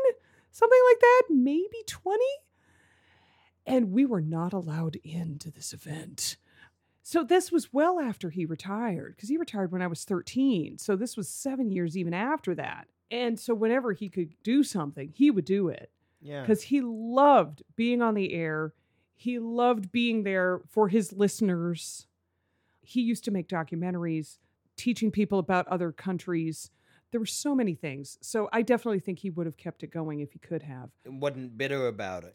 something 0.50 0.80
like 0.90 1.00
that, 1.00 1.22
maybe 1.30 1.82
20. 1.86 2.24
And 3.66 3.92
we 3.92 4.04
were 4.04 4.20
not 4.20 4.52
allowed 4.52 4.96
into 5.04 5.50
this 5.50 5.72
event. 5.72 6.36
So 7.02 7.22
this 7.22 7.52
was 7.52 7.72
well 7.72 8.00
after 8.00 8.30
he 8.30 8.44
retired 8.44 9.14
because 9.14 9.28
he 9.28 9.36
retired 9.36 9.70
when 9.70 9.82
I 9.82 9.86
was 9.86 10.04
13. 10.04 10.78
So 10.78 10.96
this 10.96 11.16
was 11.16 11.28
seven 11.28 11.70
years 11.70 11.96
even 11.96 12.14
after 12.14 12.54
that. 12.56 12.88
And 13.10 13.38
so 13.38 13.54
whenever 13.54 13.92
he 13.92 14.08
could 14.08 14.34
do 14.42 14.62
something, 14.62 15.10
he 15.14 15.30
would 15.30 15.44
do 15.44 15.68
it 15.68 15.90
Yeah. 16.24 16.40
because 16.40 16.62
he 16.62 16.80
loved 16.80 17.62
being 17.76 18.02
on 18.02 18.14
the 18.14 18.32
air. 18.32 18.72
He 19.14 19.38
loved 19.38 19.92
being 19.92 20.24
there 20.24 20.62
for 20.68 20.88
his 20.88 21.12
listeners. 21.12 22.06
He 22.82 23.00
used 23.02 23.24
to 23.24 23.30
make 23.30 23.46
documentaries 23.48 24.38
teaching 24.76 25.10
people 25.12 25.38
about 25.38 25.68
other 25.68 25.92
countries. 25.92 26.70
There 27.12 27.20
were 27.20 27.26
so 27.26 27.54
many 27.54 27.74
things. 27.74 28.18
So 28.22 28.48
I 28.52 28.62
definitely 28.62 28.98
think 29.00 29.20
he 29.20 29.30
would 29.30 29.46
have 29.46 29.56
kept 29.56 29.82
it 29.84 29.90
going 29.92 30.18
if 30.20 30.32
he 30.32 30.38
could 30.40 30.62
have. 30.62 30.90
wasn't 31.06 31.56
bitter 31.56 31.86
about 31.86 32.24
it. 32.24 32.34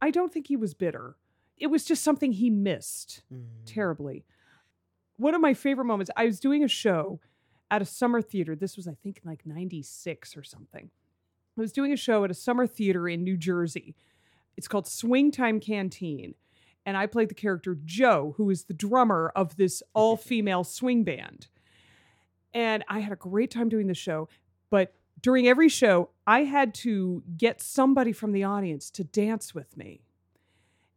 I 0.00 0.10
don't 0.10 0.32
think 0.32 0.46
he 0.46 0.56
was 0.56 0.72
bitter. 0.72 1.16
It 1.58 1.66
was 1.66 1.84
just 1.84 2.02
something 2.02 2.32
he 2.32 2.48
missed 2.50 3.22
Mm. 3.32 3.46
terribly. 3.66 4.24
One 5.16 5.34
of 5.34 5.40
my 5.40 5.54
favorite 5.54 5.84
moments, 5.84 6.10
I 6.16 6.24
was 6.24 6.40
doing 6.40 6.64
a 6.64 6.68
show 6.68 7.20
at 7.70 7.82
a 7.82 7.84
summer 7.84 8.20
theater. 8.22 8.56
This 8.56 8.76
was, 8.76 8.88
I 8.88 8.94
think, 8.94 9.20
like 9.24 9.44
96 9.46 10.36
or 10.36 10.42
something. 10.42 10.90
I 11.56 11.60
was 11.60 11.72
doing 11.72 11.92
a 11.92 11.96
show 11.96 12.24
at 12.24 12.30
a 12.30 12.34
summer 12.34 12.66
theater 12.66 13.08
in 13.08 13.22
New 13.22 13.36
Jersey. 13.36 13.94
It's 14.56 14.68
called 14.68 14.88
Swing 14.88 15.30
Time 15.30 15.60
Canteen. 15.60 16.34
And 16.86 16.96
I 16.96 17.06
played 17.06 17.30
the 17.30 17.34
character 17.34 17.78
Joe, 17.84 18.34
who 18.36 18.50
is 18.50 18.64
the 18.64 18.74
drummer 18.74 19.32
of 19.34 19.56
this 19.56 19.82
all 19.94 20.16
female 20.16 20.64
swing 20.64 21.04
band. 21.04 21.48
And 22.52 22.84
I 22.88 23.00
had 23.00 23.12
a 23.12 23.16
great 23.16 23.50
time 23.50 23.68
doing 23.68 23.86
the 23.86 23.94
show. 23.94 24.28
But 24.70 24.94
during 25.20 25.46
every 25.46 25.68
show, 25.68 26.10
I 26.26 26.44
had 26.44 26.74
to 26.74 27.22
get 27.36 27.62
somebody 27.62 28.12
from 28.12 28.32
the 28.32 28.44
audience 28.44 28.90
to 28.90 29.04
dance 29.04 29.54
with 29.54 29.76
me. 29.76 30.02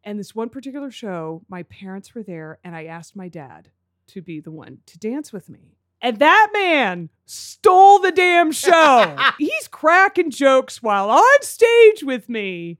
And 0.03 0.19
this 0.19 0.35
one 0.35 0.49
particular 0.49 0.89
show, 0.89 1.43
my 1.49 1.63
parents 1.63 2.15
were 2.15 2.23
there, 2.23 2.59
and 2.63 2.75
I 2.75 2.85
asked 2.85 3.15
my 3.15 3.27
dad 3.27 3.71
to 4.07 4.21
be 4.21 4.39
the 4.39 4.51
one 4.51 4.79
to 4.85 4.97
dance 4.97 5.33
with 5.33 5.49
me. 5.49 5.77
And 6.01 6.19
that 6.19 6.49
man 6.53 7.09
stole 7.25 7.99
the 7.99 8.11
damn 8.11 8.51
show. 8.51 9.15
He's 9.37 9.67
cracking 9.67 10.31
jokes 10.31 10.81
while 10.81 11.09
on 11.09 11.41
stage 11.41 12.03
with 12.03 12.29
me. 12.29 12.77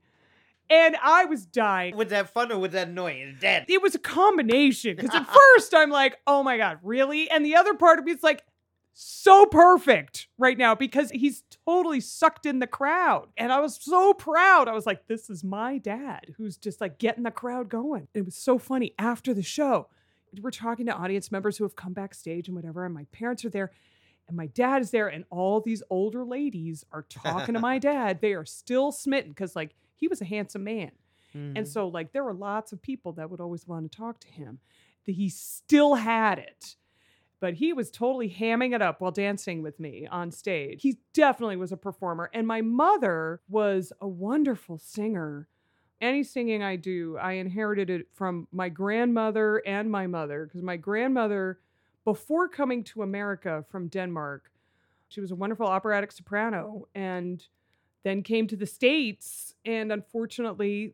And 0.70 0.96
I 1.02 1.24
was 1.24 1.46
dying. 1.46 1.96
Was 1.96 2.08
that 2.08 2.30
fun 2.30 2.52
or 2.52 2.58
was 2.58 2.72
that 2.72 2.88
annoying? 2.88 3.38
Dead. 3.40 3.64
It 3.68 3.80
was 3.80 3.94
a 3.94 3.98
combination 3.98 4.96
because 4.96 5.14
at 5.14 5.26
first 5.26 5.74
I'm 5.74 5.90
like, 5.90 6.18
oh 6.26 6.42
my 6.42 6.58
God, 6.58 6.78
really? 6.82 7.30
And 7.30 7.44
the 7.44 7.56
other 7.56 7.72
part 7.74 7.98
of 7.98 8.04
me 8.04 8.12
is 8.12 8.22
like, 8.22 8.42
so 9.00 9.46
perfect 9.46 10.26
right 10.38 10.58
now 10.58 10.74
because 10.74 11.12
he's 11.12 11.44
totally 11.64 12.00
sucked 12.00 12.44
in 12.44 12.58
the 12.58 12.66
crowd. 12.66 13.28
And 13.36 13.52
I 13.52 13.60
was 13.60 13.78
so 13.80 14.12
proud. 14.12 14.66
I 14.66 14.72
was 14.72 14.86
like, 14.86 15.06
this 15.06 15.30
is 15.30 15.44
my 15.44 15.78
dad 15.78 16.34
who's 16.36 16.56
just 16.56 16.80
like 16.80 16.98
getting 16.98 17.22
the 17.22 17.30
crowd 17.30 17.68
going. 17.68 18.08
It 18.12 18.24
was 18.24 18.34
so 18.34 18.58
funny 18.58 18.94
after 18.98 19.32
the 19.32 19.42
show. 19.42 19.86
We're 20.40 20.50
talking 20.50 20.86
to 20.86 20.92
audience 20.94 21.30
members 21.32 21.56
who 21.56 21.64
have 21.64 21.76
come 21.76 21.92
backstage 21.92 22.48
and 22.48 22.56
whatever, 22.56 22.84
and 22.84 22.94
my 22.94 23.06
parents 23.12 23.44
are 23.44 23.50
there. 23.50 23.72
And 24.26 24.36
my 24.36 24.46
dad 24.46 24.82
is 24.82 24.90
there, 24.90 25.08
and 25.08 25.24
all 25.30 25.60
these 25.60 25.82
older 25.88 26.24
ladies 26.24 26.84
are 26.92 27.06
talking 27.08 27.54
to 27.54 27.60
my 27.60 27.78
dad. 27.78 28.20
They 28.20 28.34
are 28.34 28.44
still 28.44 28.92
smitten 28.92 29.30
because, 29.30 29.56
like, 29.56 29.74
he 29.96 30.06
was 30.06 30.20
a 30.20 30.26
handsome 30.26 30.64
man. 30.64 30.92
Mm-hmm. 31.34 31.56
And 31.56 31.68
so, 31.68 31.88
like, 31.88 32.12
there 32.12 32.24
were 32.24 32.34
lots 32.34 32.72
of 32.72 32.82
people 32.82 33.12
that 33.12 33.30
would 33.30 33.40
always 33.40 33.66
want 33.66 33.90
to 33.90 33.96
talk 33.96 34.20
to 34.20 34.28
him. 34.28 34.58
That 35.06 35.14
he 35.14 35.30
still 35.30 35.94
had 35.94 36.38
it, 36.38 36.76
but 37.40 37.54
he 37.54 37.72
was 37.72 37.90
totally 37.90 38.28
hamming 38.28 38.74
it 38.74 38.82
up 38.82 39.00
while 39.00 39.10
dancing 39.10 39.62
with 39.62 39.80
me 39.80 40.06
on 40.06 40.30
stage. 40.30 40.82
He 40.82 40.98
definitely 41.14 41.56
was 41.56 41.72
a 41.72 41.78
performer. 41.78 42.30
And 42.34 42.46
my 42.46 42.60
mother 42.60 43.40
was 43.48 43.92
a 44.00 44.08
wonderful 44.08 44.76
singer. 44.76 45.48
Any 46.00 46.22
singing 46.22 46.62
I 46.62 46.76
do, 46.76 47.16
I 47.18 47.32
inherited 47.32 47.90
it 47.90 48.06
from 48.14 48.46
my 48.52 48.68
grandmother 48.68 49.62
and 49.66 49.90
my 49.90 50.06
mother, 50.06 50.46
because 50.46 50.62
my 50.62 50.76
grandmother, 50.76 51.58
before 52.04 52.48
coming 52.48 52.84
to 52.84 53.02
America 53.02 53.64
from 53.68 53.88
Denmark, 53.88 54.52
she 55.08 55.20
was 55.20 55.32
a 55.32 55.36
wonderful 55.36 55.66
operatic 55.66 56.12
soprano 56.12 56.86
and 56.94 57.44
then 58.04 58.22
came 58.22 58.46
to 58.46 58.56
the 58.56 58.66
States. 58.66 59.54
And 59.64 59.90
unfortunately, 59.90 60.92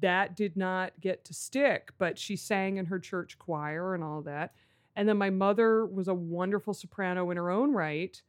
that 0.00 0.36
did 0.36 0.56
not 0.56 0.92
get 1.00 1.24
to 1.24 1.34
stick, 1.34 1.92
but 1.98 2.18
she 2.18 2.36
sang 2.36 2.76
in 2.76 2.86
her 2.86 2.98
church 2.98 3.38
choir 3.38 3.94
and 3.94 4.04
all 4.04 4.22
that. 4.22 4.52
And 4.94 5.08
then 5.08 5.18
my 5.18 5.30
mother 5.30 5.84
was 5.84 6.08
a 6.08 6.14
wonderful 6.14 6.72
soprano 6.72 7.30
in 7.30 7.36
her 7.36 7.50
own 7.50 7.72
right. 7.72 8.22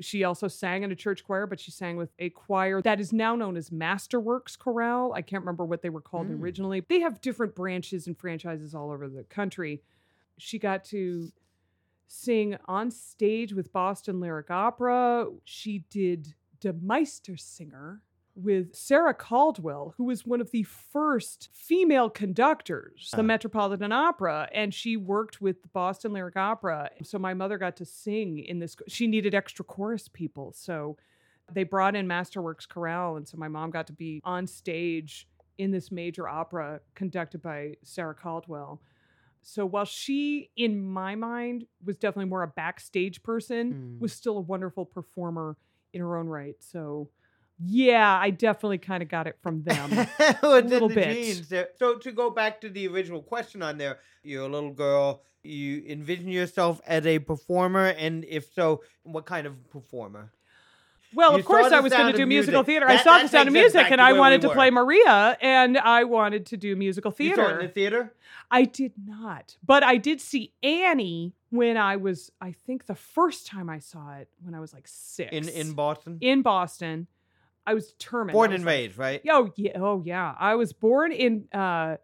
She 0.00 0.24
also 0.24 0.48
sang 0.48 0.82
in 0.82 0.90
a 0.90 0.96
church 0.96 1.22
choir, 1.24 1.46
but 1.46 1.60
she 1.60 1.70
sang 1.70 1.96
with 1.96 2.10
a 2.18 2.28
choir 2.30 2.82
that 2.82 2.98
is 2.98 3.12
now 3.12 3.36
known 3.36 3.56
as 3.56 3.70
Masterworks 3.70 4.58
Chorale. 4.58 5.12
I 5.14 5.22
can't 5.22 5.42
remember 5.42 5.64
what 5.64 5.82
they 5.82 5.90
were 5.90 6.00
called 6.00 6.28
Mm. 6.28 6.40
originally. 6.40 6.80
They 6.80 7.00
have 7.00 7.20
different 7.20 7.54
branches 7.54 8.06
and 8.08 8.18
franchises 8.18 8.74
all 8.74 8.90
over 8.90 9.08
the 9.08 9.22
country. 9.24 9.82
She 10.36 10.58
got 10.58 10.84
to 10.86 11.30
sing 12.08 12.56
on 12.66 12.90
stage 12.90 13.52
with 13.52 13.72
Boston 13.72 14.18
Lyric 14.20 14.50
Opera. 14.50 15.28
She 15.44 15.84
did 15.90 16.34
Die 16.60 16.72
Meistersinger 16.72 18.00
with 18.36 18.74
Sarah 18.74 19.14
Caldwell, 19.14 19.94
who 19.96 20.04
was 20.04 20.26
one 20.26 20.40
of 20.40 20.50
the 20.50 20.64
first 20.64 21.48
female 21.52 22.10
conductors, 22.10 23.10
the 23.12 23.20
Uh. 23.20 23.22
Metropolitan 23.22 23.92
Opera, 23.92 24.48
and 24.52 24.74
she 24.74 24.96
worked 24.96 25.40
with 25.40 25.62
the 25.62 25.68
Boston 25.68 26.12
Lyric 26.12 26.36
Opera. 26.36 26.90
So 27.04 27.18
my 27.18 27.32
mother 27.34 27.58
got 27.58 27.76
to 27.76 27.84
sing 27.84 28.38
in 28.38 28.58
this. 28.58 28.76
She 28.88 29.06
needed 29.06 29.34
extra 29.34 29.64
chorus 29.64 30.08
people, 30.08 30.52
so 30.52 30.96
they 31.52 31.62
brought 31.62 31.94
in 31.94 32.06
Masterworks 32.08 32.66
Chorale, 32.68 33.16
and 33.16 33.28
so 33.28 33.36
my 33.36 33.48
mom 33.48 33.70
got 33.70 33.86
to 33.88 33.92
be 33.92 34.20
on 34.24 34.46
stage 34.46 35.28
in 35.58 35.70
this 35.70 35.92
major 35.92 36.26
opera 36.28 36.80
conducted 36.96 37.40
by 37.40 37.76
Sarah 37.84 38.14
Caldwell. 38.14 38.80
So 39.42 39.64
while 39.66 39.84
she, 39.84 40.50
in 40.56 40.82
my 40.82 41.14
mind, 41.14 41.66
was 41.84 41.96
definitely 41.96 42.30
more 42.30 42.42
a 42.42 42.48
backstage 42.48 43.22
person, 43.22 43.74
Mm. 43.98 44.00
was 44.00 44.12
still 44.12 44.38
a 44.38 44.40
wonderful 44.40 44.86
performer 44.86 45.56
in 45.92 46.00
her 46.00 46.16
own 46.16 46.26
right. 46.28 46.56
So 46.60 47.10
yeah, 47.58 48.18
I 48.20 48.30
definitely 48.30 48.78
kind 48.78 49.02
of 49.02 49.08
got 49.08 49.26
it 49.26 49.36
from 49.42 49.62
them. 49.62 49.92
In 50.42 50.68
little 50.68 50.88
the 50.88 50.94
bit. 50.94 51.14
genes 51.14 51.48
there. 51.48 51.68
So 51.78 51.96
to 51.98 52.12
go 52.12 52.30
back 52.30 52.60
to 52.62 52.68
the 52.68 52.88
original 52.88 53.22
question 53.22 53.62
on 53.62 53.78
there, 53.78 53.98
you're 54.22 54.44
a 54.44 54.48
little 54.48 54.72
girl. 54.72 55.22
You 55.42 55.82
envision 55.88 56.28
yourself 56.28 56.80
as 56.86 57.04
a 57.06 57.18
performer, 57.18 57.86
and 57.86 58.24
if 58.24 58.52
so, 58.54 58.82
what 59.02 59.26
kind 59.26 59.46
of 59.46 59.68
performer? 59.70 60.32
Well, 61.14 61.32
You 61.34 61.38
of 61.40 61.44
course, 61.44 61.70
I 61.70 61.78
was 61.80 61.92
going 61.92 62.10
to 62.10 62.16
do 62.16 62.26
musical 62.26 62.60
Music. 62.62 62.66
theater. 62.66 62.86
That- 62.88 63.00
I 63.00 63.02
saw 63.04 63.18
the 63.22 63.28
sound 63.28 63.48
of 63.48 63.52
music, 63.52 63.86
and 63.90 64.00
I 64.00 64.06
where 64.06 64.14
we 64.14 64.18
wanted 64.20 64.40
to 64.40 64.48
play 64.50 64.70
Maria, 64.70 65.36
and 65.40 65.76
I 65.78 66.04
wanted 66.04 66.46
to 66.46 66.56
do 66.56 66.74
musical 66.74 67.14
You 67.18 67.36
saw 67.36 67.42
it 67.42 67.44
in 67.44 67.48
theater. 67.58 67.66
the 67.66 67.72
theater. 67.72 68.14
I 68.50 68.64
did 68.64 68.92
not, 69.06 69.56
but 69.64 69.84
I 69.84 69.96
did 69.98 70.20
see 70.20 70.52
Annie 70.62 71.34
when 71.50 71.76
I 71.76 71.96
was, 71.96 72.32
I 72.40 72.52
think, 72.52 72.86
the 72.86 72.94
first 72.94 73.46
time 73.46 73.68
I 73.70 73.78
saw 73.78 74.14
it 74.14 74.28
when 74.42 74.54
I 74.54 74.60
was 74.60 74.72
like 74.72 74.86
six 74.88 75.30
In 75.32 75.48
in 75.48 75.74
Boston. 75.74 76.18
in 76.20 76.42
Boston. 76.42 77.06
I 77.66 77.74
was 77.74 77.92
determined. 77.92 78.34
Born 78.34 78.50
was 78.50 78.56
and 78.56 78.64
like, 78.64 78.72
raised, 78.72 78.98
right? 78.98 79.22
Oh 79.28 79.50
yeah, 79.56 79.72
oh 79.76 80.02
yeah. 80.04 80.34
I 80.38 80.54
was 80.54 80.72
born 80.72 81.12
in 81.12 81.48
uh 81.52 81.96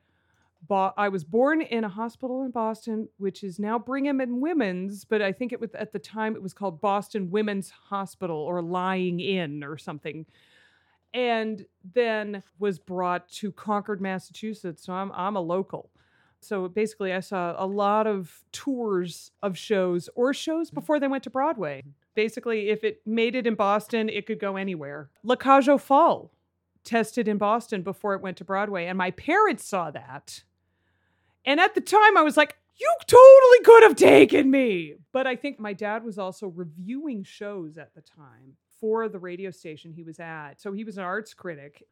Bo- 0.67 0.93
I 0.97 1.09
was 1.09 1.25
born 1.25 1.63
in 1.63 1.85
a 1.85 1.89
hospital 1.89 2.43
in 2.45 2.51
Boston, 2.51 3.09
which 3.17 3.43
is 3.43 3.59
now 3.59 3.79
Brigham 3.79 4.21
and 4.21 4.41
Women's, 4.41 5.05
but 5.05 5.23
I 5.23 5.33
think 5.33 5.53
it 5.53 5.61
was 5.61 5.71
at 5.75 5.93
the 5.93 5.99
time 5.99 6.37
it 6.37 6.43
was 6.43 6.53
called 6.53 6.81
Boston 6.81 7.31
Women's 7.31 7.71
Hospital 7.71 8.37
or 8.37 8.63
Lying 8.63 9.21
In 9.21 9.65
or 9.65 9.79
something. 9.79 10.27
And 11.13 11.67
then 11.95 12.43
was 12.59 12.79
brought 12.79 13.29
to 13.31 13.51
Concord, 13.53 14.01
Massachusetts. 14.01 14.85
So 14.85 14.93
I'm 14.93 15.11
I'm 15.13 15.37
a 15.37 15.41
local. 15.41 15.91
So 16.41 16.69
basically 16.69 17.13
I 17.13 17.21
saw 17.21 17.55
a 17.59 17.67
lot 17.67 18.07
of 18.07 18.45
tours 18.53 19.33
of 19.43 19.59
shows 19.59 20.09
or 20.15 20.33
shows 20.33 20.71
before 20.71 21.01
they 21.01 21.09
went 21.09 21.25
to 21.25 21.31
Broadway. 21.31 21.83
Basically, 22.15 22.71
if 22.71 22.85
it 22.85 23.01
made 23.07 23.35
it 23.35 23.47
in 23.47 23.55
Boston, 23.55 24.09
it 24.09 24.27
could 24.27 24.41
go 24.41 24.57
anywhere. 24.57 25.11
La 25.23 25.37
Cage 25.37 25.69
aux 25.69 25.79
Folles 25.79 26.31
tested 26.83 27.29
in 27.29 27.39
Boston 27.39 27.83
before 27.83 28.15
it 28.15 28.23
went 28.23 28.37
to 28.39 28.45
Broadway, 28.45 28.87
and 28.87 28.99
my 28.99 29.11
parents 29.13 29.65
saw 29.65 29.91
that. 29.91 30.43
And 31.45 31.61
at 31.61 31.75
the 31.75 31.81
time, 31.81 32.17
I 32.17 32.23
was 32.23 32.37
like, 32.37 32.57
you 32.77 32.93
totally 33.07 33.65
could 33.65 33.83
have 33.83 33.97
taken 33.97 34.51
me. 34.51 34.95
But 35.13 35.27
I 35.27 35.37
think 35.37 35.61
my 35.61 35.73
dad 35.73 36.03
was 36.03 36.19
also 36.19 36.49
reviewing 36.49 37.25
shows 37.25 37.77
at 37.77 37.95
the 37.95 38.01
time 38.01 38.57
for 38.81 39.09
the 39.09 39.19
radio 39.19 39.51
station 39.51 39.93
he 39.93 40.03
was 40.03 40.19
at. 40.19 40.55
So 40.61 40.73
he 40.73 40.85
was 40.85 40.97
an 40.97 41.05
arts 41.05 41.35
critic. 41.35 41.87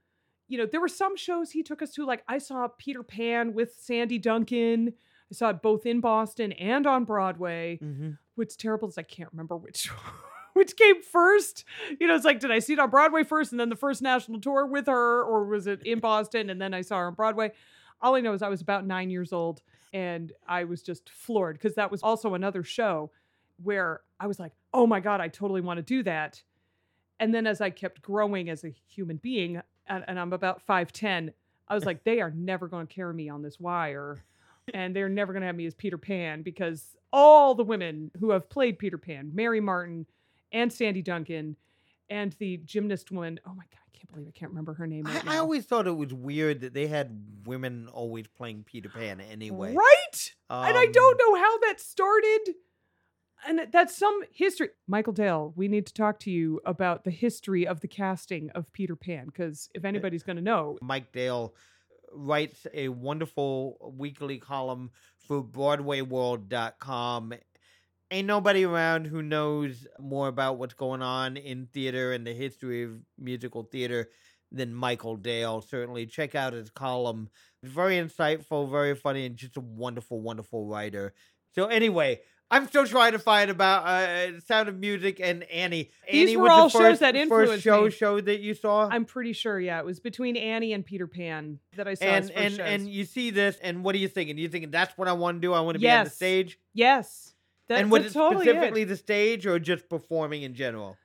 You 0.49 0.57
know, 0.57 0.67
there 0.67 0.81
were 0.81 0.89
some 0.89 1.17
shows 1.17 1.51
he 1.51 1.63
took 1.63 1.83
us 1.83 1.93
to, 1.93 2.07
like 2.07 2.25
I 2.27 2.39
saw 2.39 2.69
Peter 2.79 3.03
Pan 3.03 3.53
with 3.53 3.75
Sandy 3.79 4.19
Duncan. 4.19 4.95
I 5.31 5.35
saw 5.35 5.51
it 5.51 5.63
both 5.63 5.85
in 5.87 6.01
Boston 6.01 6.53
and 6.53 6.87
on 6.87 7.05
Broadway. 7.05 7.79
Mm-hmm. 7.83 8.11
What's 8.35 8.57
terrible 8.57 8.89
is 8.89 8.99
I 8.99 9.03
can't 9.03 9.31
remember 9.33 9.57
which 9.57 9.91
which 10.55 10.77
came 10.77 11.03
first. 11.03 11.65
You 12.01 12.07
know, 12.07 12.17
it's 12.17 12.25
like, 12.25 12.41
did 12.41 12.51
I 12.51 12.59
see 12.59 12.73
it 12.73 12.79
on 12.79 12.91
Broadway 12.91 13.25
first 13.25 13.53
and 13.53 13.61
then 13.61 13.69
the 13.69 13.77
first 13.77 14.03
national 14.03 14.41
tour 14.41 14.67
with 14.67 14.87
her, 14.87 15.23
or 15.23 15.45
was 15.45 15.67
it 15.67 15.83
in 15.85 16.01
Boston 16.01 16.51
and 16.51 16.61
then 16.61 16.75
I 16.75 16.81
saw 16.81 16.99
her 16.99 17.07
on 17.07 17.15
Broadway? 17.15 17.53
All 18.01 18.15
I 18.15 18.21
know 18.21 18.33
is 18.33 18.43
I 18.43 18.49
was 18.49 18.61
about 18.61 18.87
nine 18.87 19.11
years 19.11 19.33
old 19.33 19.63
and 19.93 20.33
I 20.47 20.65
was 20.65 20.83
just 20.83 21.09
floored 21.11 21.57
because 21.57 21.75
that 21.75 21.91
was 21.91 22.03
also 22.03 22.35
another 22.35 22.63
show 22.63 23.11
where 23.63 24.01
I 24.21 24.27
was 24.27 24.39
like, 24.39 24.53
oh 24.73 24.87
my 24.87 25.01
God, 25.01 25.21
I 25.21 25.29
totally 25.29 25.61
want 25.61 25.79
to 25.79 25.83
do 25.83 26.03
that. 26.05 26.43
And 27.21 27.35
then 27.35 27.47
as 27.47 27.61
I 27.61 27.71
kept 27.71 28.03
growing 28.03 28.49
as 28.49 28.65
a 28.65 28.75
human 28.87 29.17
being, 29.17 29.61
and, 29.89 30.05
and 30.07 30.21
I'm 30.21 30.33
about 30.33 30.65
5'10, 30.67 31.33
I 31.67 31.75
was 31.75 31.85
like, 31.85 32.05
they 32.05 32.21
are 32.21 32.31
never 32.31 32.69
going 32.69 32.87
to 32.87 32.95
carry 32.95 33.15
me 33.15 33.29
on 33.29 33.43
this 33.43 33.59
wire. 33.59 34.25
And 34.75 34.95
they're 34.95 35.09
never 35.09 35.33
going 35.33 35.41
to 35.43 35.47
have 35.47 35.57
me 35.57 35.67
as 35.67 35.75
Peter 35.75 35.99
Pan 35.99 36.43
because 36.43 36.97
all 37.13 37.55
the 37.55 37.65
women 37.65 38.11
who 38.21 38.31
have 38.31 38.49
played 38.51 38.79
Peter 38.79 38.99
Pan, 38.99 39.31
Mary 39.35 39.61
Martin 39.61 40.07
and 40.53 40.73
Sandy 40.73 41.03
Duncan, 41.03 41.57
and 42.11 42.33
the 42.39 42.59
gymnast 42.59 43.11
woman, 43.11 43.39
oh 43.47 43.51
my 43.55 43.65
God, 43.71 43.81
I 43.87 43.97
can't 43.99 44.11
believe 44.13 44.29
I 44.29 44.39
can't 44.39 44.51
remember 44.51 44.75
her 44.75 44.87
name. 44.87 45.07
I, 45.07 45.15
Right 45.15 45.29
I 45.29 45.35
now. 45.35 45.41
always 45.41 45.65
thought 45.67 45.87
it 45.87 45.97
was 45.97 46.13
weird 46.13 46.61
that 46.61 46.73
they 46.75 46.87
had 46.87 47.21
women 47.45 47.89
always 47.93 48.27
playing 48.27 48.65
Peter 48.65 48.89
Pan 48.89 49.21
anyway. 49.21 49.75
Right? 49.75 50.33
and 50.51 50.77
I 50.77 50.85
Um, 50.87 50.93
don't 50.93 51.19
know 51.19 51.35
how 51.35 51.59
that 51.61 51.81
started. 51.81 52.55
And 53.47 53.69
that's 53.71 53.97
some 53.97 54.21
history. 54.33 54.71
Michael 54.89 55.13
Dale, 55.13 55.53
we 55.55 55.69
need 55.69 55.87
to 55.87 55.95
talk 55.95 56.19
to 56.21 56.31
you 56.31 56.61
about 56.67 57.05
the 57.05 57.11
history 57.13 57.67
of 57.69 57.81
the 57.81 57.87
casting 57.89 58.51
of 58.51 58.73
Peter 58.73 58.97
Pan 58.97 59.27
because 59.27 59.71
if 59.75 59.85
anybody's 59.85 60.25
going 60.25 60.37
to 60.37 60.43
know, 60.43 60.77
Mike 60.83 61.13
Dale 61.13 61.55
writes 62.13 62.67
a 62.73 62.89
wonderful 62.89 63.93
weekly 63.97 64.39
column 64.39 64.91
for 65.19 65.43
BroadwayWorld.com. 65.43 67.35
Ain't 68.11 68.27
nobody 68.27 68.65
around 68.65 69.07
who 69.07 69.23
knows 69.23 69.87
more 70.01 70.29
about 70.29 70.57
what's 70.59 70.75
going 70.75 71.03
on 71.03 71.37
in 71.37 71.67
theater 71.67 72.13
and 72.13 72.27
the 72.27 72.33
history 72.33 72.85
of 72.85 72.93
musical 73.19 73.65
theater 73.65 74.09
than 74.51 74.75
Michael 74.75 75.17
Dale. 75.17 75.61
Certainly 75.61 76.07
check 76.07 76.35
out 76.35 76.55
his 76.55 76.71
column. 76.71 77.29
Very 77.63 77.97
insightful, 77.97 78.71
very 78.71 78.95
funny, 78.95 79.27
and 79.27 79.37
just 79.37 79.57
a 79.57 79.61
wonderful, 79.61 80.21
wonderful 80.21 80.67
writer. 80.67 81.13
So 81.55 81.67
anyway, 81.67 82.21
I'm 82.51 82.67
still 82.67 82.87
trying 82.87 83.13
to 83.13 83.19
find 83.19 83.51
about 83.51 83.87
uh, 83.87 84.41
Sound 84.41 84.71
of 84.71 84.79
Music 84.79 85.21
and 85.21 85.43
Annie. 85.45 85.91
These 86.11 86.29
Annie 86.31 86.37
were 86.39 86.45
was 86.45 86.51
all 86.53 86.65
the 86.65 86.71
shows 86.71 86.81
first, 86.81 87.01
that 87.01 87.15
first 87.15 87.23
influenced 87.23 87.63
show 87.65 87.85
me. 87.85 87.91
show 87.91 88.21
that 88.23 88.41
you 88.41 88.55
saw. 88.55 88.89
I'm 88.91 89.05
pretty 89.05 89.35
sure, 89.35 89.61
yeah, 89.61 89.79
it 89.81 89.85
was 89.85 90.01
between 90.01 90.35
Annie 90.37 90.73
and 90.73 90.85
Peter 90.85 91.07
Pan 91.07 91.59
that 91.77 91.87
I 91.87 91.93
saw. 91.95 92.05
and 92.07 92.25
first 92.27 92.37
and 92.39 92.53
shows. 92.55 92.67
and 92.67 92.89
you 92.89 93.05
see 93.05 93.31
this, 93.31 93.59
and 93.63 93.85
what 93.85 93.95
are 93.95 93.99
you 93.99 94.09
thinking? 94.09 94.39
you 94.39 94.49
thinking 94.49 94.71
that's 94.71 94.97
what 94.97 95.09
I 95.09 95.13
want 95.13 95.37
to 95.37 95.41
do? 95.41 95.53
I 95.53 95.61
want 95.61 95.75
to 95.75 95.79
be 95.81 95.91
on 95.91 96.05
the 96.05 96.11
stage, 96.11 96.59
yes, 96.73 97.35
that, 97.69 97.81
and 97.81 97.91
was 97.91 98.03
that's 98.05 98.15
it 98.15 98.19
totally 98.19 98.45
specifically 98.47 98.83
it. 98.83 98.89
the 98.89 98.97
stage 98.97 99.47
or 99.47 99.59
just 99.59 99.89
performing 99.91 100.43
in 100.43 100.55
general? 100.55 100.97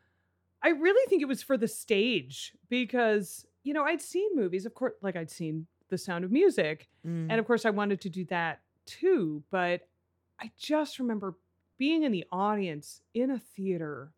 I 0.62 0.70
really 0.70 1.06
think 1.10 1.22
it 1.22 1.28
was 1.28 1.44
for 1.44 1.58
the 1.58 1.68
stage 1.68 2.54
because 2.70 3.46
you 3.66 3.74
know 3.74 3.84
I'd 3.84 4.02
seen 4.02 4.30
movies, 4.34 4.66
of 4.66 4.74
course, 4.74 4.94
like 5.02 5.18
I'd 5.18 5.30
seen 5.30 5.68
The 5.90 5.98
Sound 5.98 6.24
of 6.24 6.32
Music, 6.32 6.88
Mm. 7.06 7.28
and 7.30 7.34
of 7.38 7.46
course 7.46 7.66
I 7.66 7.70
wanted 7.72 8.00
to 8.02 8.10
do 8.10 8.24
that 8.26 8.62
too. 8.86 9.44
But 9.52 9.82
I 10.44 10.52
just 10.58 11.00
remember 11.00 11.38
being 11.78 12.04
in 12.04 12.12
the 12.12 12.26
audience 12.30 13.02
in 13.14 13.32
a 13.32 13.40
theater 13.40 14.12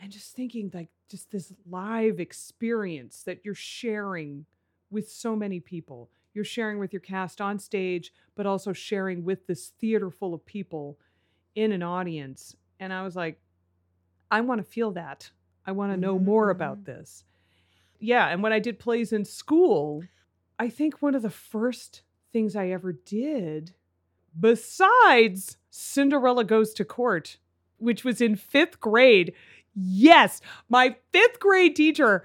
and 0.00 0.10
just 0.10 0.34
thinking 0.34 0.68
like 0.74 0.88
just 1.08 1.30
this 1.30 1.52
live 1.68 2.18
experience 2.18 3.22
that 3.22 3.44
you're 3.44 3.54
sharing 3.54 4.46
with 4.90 5.08
so 5.08 5.36
many 5.36 5.60
people. 5.60 6.10
You're 6.34 6.44
sharing 6.44 6.78
with 6.78 6.92
your 6.92 7.00
cast 7.00 7.40
on 7.40 7.60
stage, 7.60 8.12
but 8.34 8.46
also 8.46 8.72
sharing 8.72 9.24
with 9.24 9.46
this 9.46 9.68
theater 9.80 10.10
full 10.10 10.34
of 10.34 10.44
people 10.44 10.98
in 11.54 11.70
an 11.70 11.84
audience. 11.84 12.56
And 12.80 12.92
I 12.92 13.02
was 13.02 13.14
like, 13.14 13.40
I 14.28 14.40
want 14.40 14.64
to 14.64 14.68
feel 14.68 14.90
that. 14.92 15.30
I 15.66 15.72
want 15.72 15.92
to 15.92 16.00
know 16.00 16.18
more 16.18 16.50
about 16.50 16.78
mm-hmm. 16.78 16.92
this. 16.92 17.24
Yeah. 18.00 18.26
And 18.26 18.42
when 18.42 18.52
I 18.52 18.58
did 18.58 18.80
plays 18.80 19.12
in 19.12 19.24
school, 19.24 20.02
I 20.58 20.68
think 20.68 21.00
one 21.00 21.14
of 21.14 21.22
the 21.22 21.30
first 21.30 22.02
things 22.32 22.56
I 22.56 22.70
ever 22.70 22.92
did, 22.92 23.74
besides 24.38 25.56
Cinderella 25.70 26.44
Goes 26.44 26.72
to 26.74 26.84
Court, 26.84 27.38
which 27.78 28.04
was 28.04 28.20
in 28.20 28.36
fifth 28.36 28.80
grade. 28.80 29.32
Yes, 29.74 30.40
my 30.68 30.96
fifth 31.12 31.40
grade 31.40 31.76
teacher, 31.76 32.24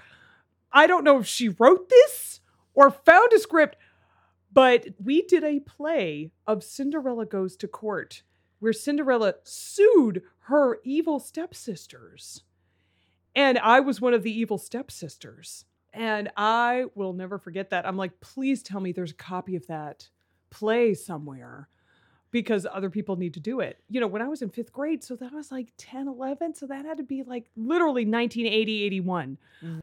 I 0.71 0.87
don't 0.87 1.03
know 1.03 1.19
if 1.19 1.27
she 1.27 1.49
wrote 1.49 1.89
this 1.89 2.41
or 2.73 2.91
found 2.91 3.31
a 3.33 3.39
script, 3.39 3.77
but 4.51 4.87
we 5.03 5.21
did 5.21 5.43
a 5.43 5.59
play 5.59 6.31
of 6.47 6.63
Cinderella 6.63 7.25
Goes 7.25 7.55
to 7.57 7.67
Court 7.67 8.23
where 8.59 8.73
Cinderella 8.73 9.35
sued 9.43 10.23
her 10.39 10.79
evil 10.83 11.19
stepsisters. 11.19 12.43
And 13.35 13.59
I 13.59 13.79
was 13.81 13.99
one 13.99 14.13
of 14.13 14.23
the 14.23 14.31
evil 14.31 14.57
stepsisters. 14.57 15.65
And 15.93 16.29
I 16.35 16.85
will 16.95 17.13
never 17.13 17.37
forget 17.37 17.69
that. 17.69 17.85
I'm 17.85 17.97
like, 17.97 18.19
please 18.21 18.63
tell 18.63 18.79
me 18.79 18.91
there's 18.91 19.11
a 19.11 19.15
copy 19.15 19.55
of 19.55 19.67
that 19.67 20.09
play 20.49 20.93
somewhere 20.93 21.69
because 22.35 22.67
other 22.69 22.89
people 22.89 23.15
need 23.15 23.33
to 23.33 23.39
do 23.39 23.61
it. 23.61 23.79
You 23.87 24.01
know, 24.01 24.07
when 24.07 24.21
I 24.21 24.27
was 24.27 24.41
in 24.41 24.49
fifth 24.49 24.73
grade, 24.73 25.01
so 25.01 25.15
that 25.15 25.31
was 25.31 25.53
like 25.53 25.71
10, 25.77 26.09
11. 26.09 26.53
So 26.53 26.67
that 26.67 26.83
had 26.83 26.97
to 26.97 27.03
be 27.03 27.23
like 27.23 27.49
literally 27.55 28.03
1980, 28.03 28.83
81. 28.83 29.37
Mhm. 29.63 29.81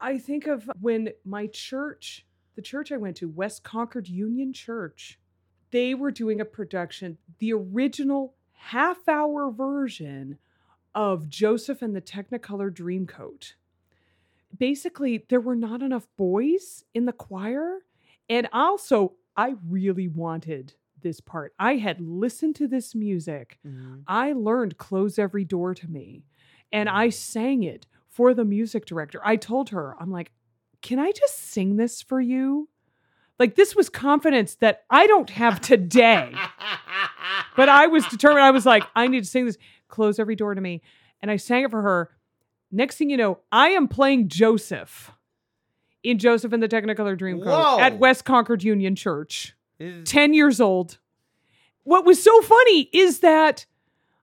I 0.00 0.16
think 0.16 0.46
of 0.46 0.70
when 0.80 1.10
my 1.26 1.48
church, 1.48 2.24
the 2.54 2.62
church 2.62 2.90
I 2.90 2.96
went 2.96 3.18
to, 3.18 3.28
West 3.28 3.62
Concord 3.64 4.08
Union 4.08 4.54
Church, 4.54 5.20
they 5.72 5.94
were 5.94 6.10
doing 6.10 6.40
a 6.40 6.46
production, 6.46 7.18
the 7.38 7.52
original 7.52 8.34
half 8.52 9.06
hour 9.06 9.50
version 9.50 10.38
of 10.94 11.28
Joseph 11.28 11.82
and 11.82 11.94
the 11.94 12.00
Technicolor 12.00 12.70
Dreamcoat. 12.70 13.52
basically 14.58 15.26
there 15.28 15.40
were 15.40 15.56
not 15.56 15.82
enough 15.82 16.08
boys 16.16 16.84
in 16.94 17.04
the 17.04 17.12
choir. 17.12 17.80
And 18.30 18.48
also, 18.54 19.16
I 19.36 19.56
really 19.68 20.08
wanted 20.08 20.74
this 21.02 21.20
part. 21.20 21.52
I 21.58 21.76
had 21.76 22.00
listened 22.00 22.56
to 22.56 22.66
this 22.68 22.94
music. 22.94 23.58
Mhm. 23.66 24.02
I 24.06 24.32
learned 24.32 24.78
Close 24.78 25.18
Every 25.18 25.44
Door 25.44 25.74
to 25.76 25.88
Me. 25.88 26.24
And 26.72 26.88
I 26.88 27.10
sang 27.10 27.62
it 27.62 27.86
for 28.08 28.32
the 28.34 28.44
music 28.44 28.86
director. 28.86 29.20
I 29.24 29.36
told 29.36 29.70
her, 29.70 29.94
I'm 30.00 30.10
like, 30.10 30.32
can 30.80 30.98
I 30.98 31.12
just 31.12 31.38
sing 31.38 31.76
this 31.76 32.00
for 32.02 32.20
you? 32.20 32.68
Like, 33.38 33.54
this 33.56 33.74
was 33.76 33.88
confidence 33.88 34.54
that 34.56 34.84
I 34.90 35.06
don't 35.06 35.30
have 35.30 35.60
today. 35.60 36.32
but 37.56 37.68
I 37.68 37.86
was 37.88 38.06
determined. 38.06 38.44
I 38.44 38.50
was 38.50 38.66
like, 38.66 38.84
I 38.94 39.06
need 39.08 39.24
to 39.24 39.28
sing 39.30 39.46
this. 39.46 39.58
Close 39.88 40.18
every 40.18 40.36
door 40.36 40.54
to 40.54 40.60
me. 40.60 40.82
And 41.20 41.30
I 41.30 41.36
sang 41.36 41.64
it 41.64 41.70
for 41.70 41.82
her. 41.82 42.10
Next 42.70 42.96
thing 42.96 43.10
you 43.10 43.16
know, 43.18 43.38
I 43.50 43.68
am 43.70 43.86
playing 43.88 44.28
Joseph 44.28 45.10
in 46.02 46.18
Joseph 46.18 46.52
and 46.52 46.62
the 46.62 46.68
Technicolor 46.68 47.16
Dreamcoat 47.18 47.44
Whoa. 47.46 47.78
at 47.78 47.98
West 47.98 48.24
Concord 48.24 48.62
Union 48.64 48.96
Church. 48.96 49.54
This 49.78 49.94
is- 49.96 50.08
10 50.08 50.34
years 50.34 50.60
old. 50.60 50.98
What 51.84 52.04
was 52.04 52.22
so 52.22 52.40
funny 52.42 52.82
is 52.92 53.20
that 53.20 53.66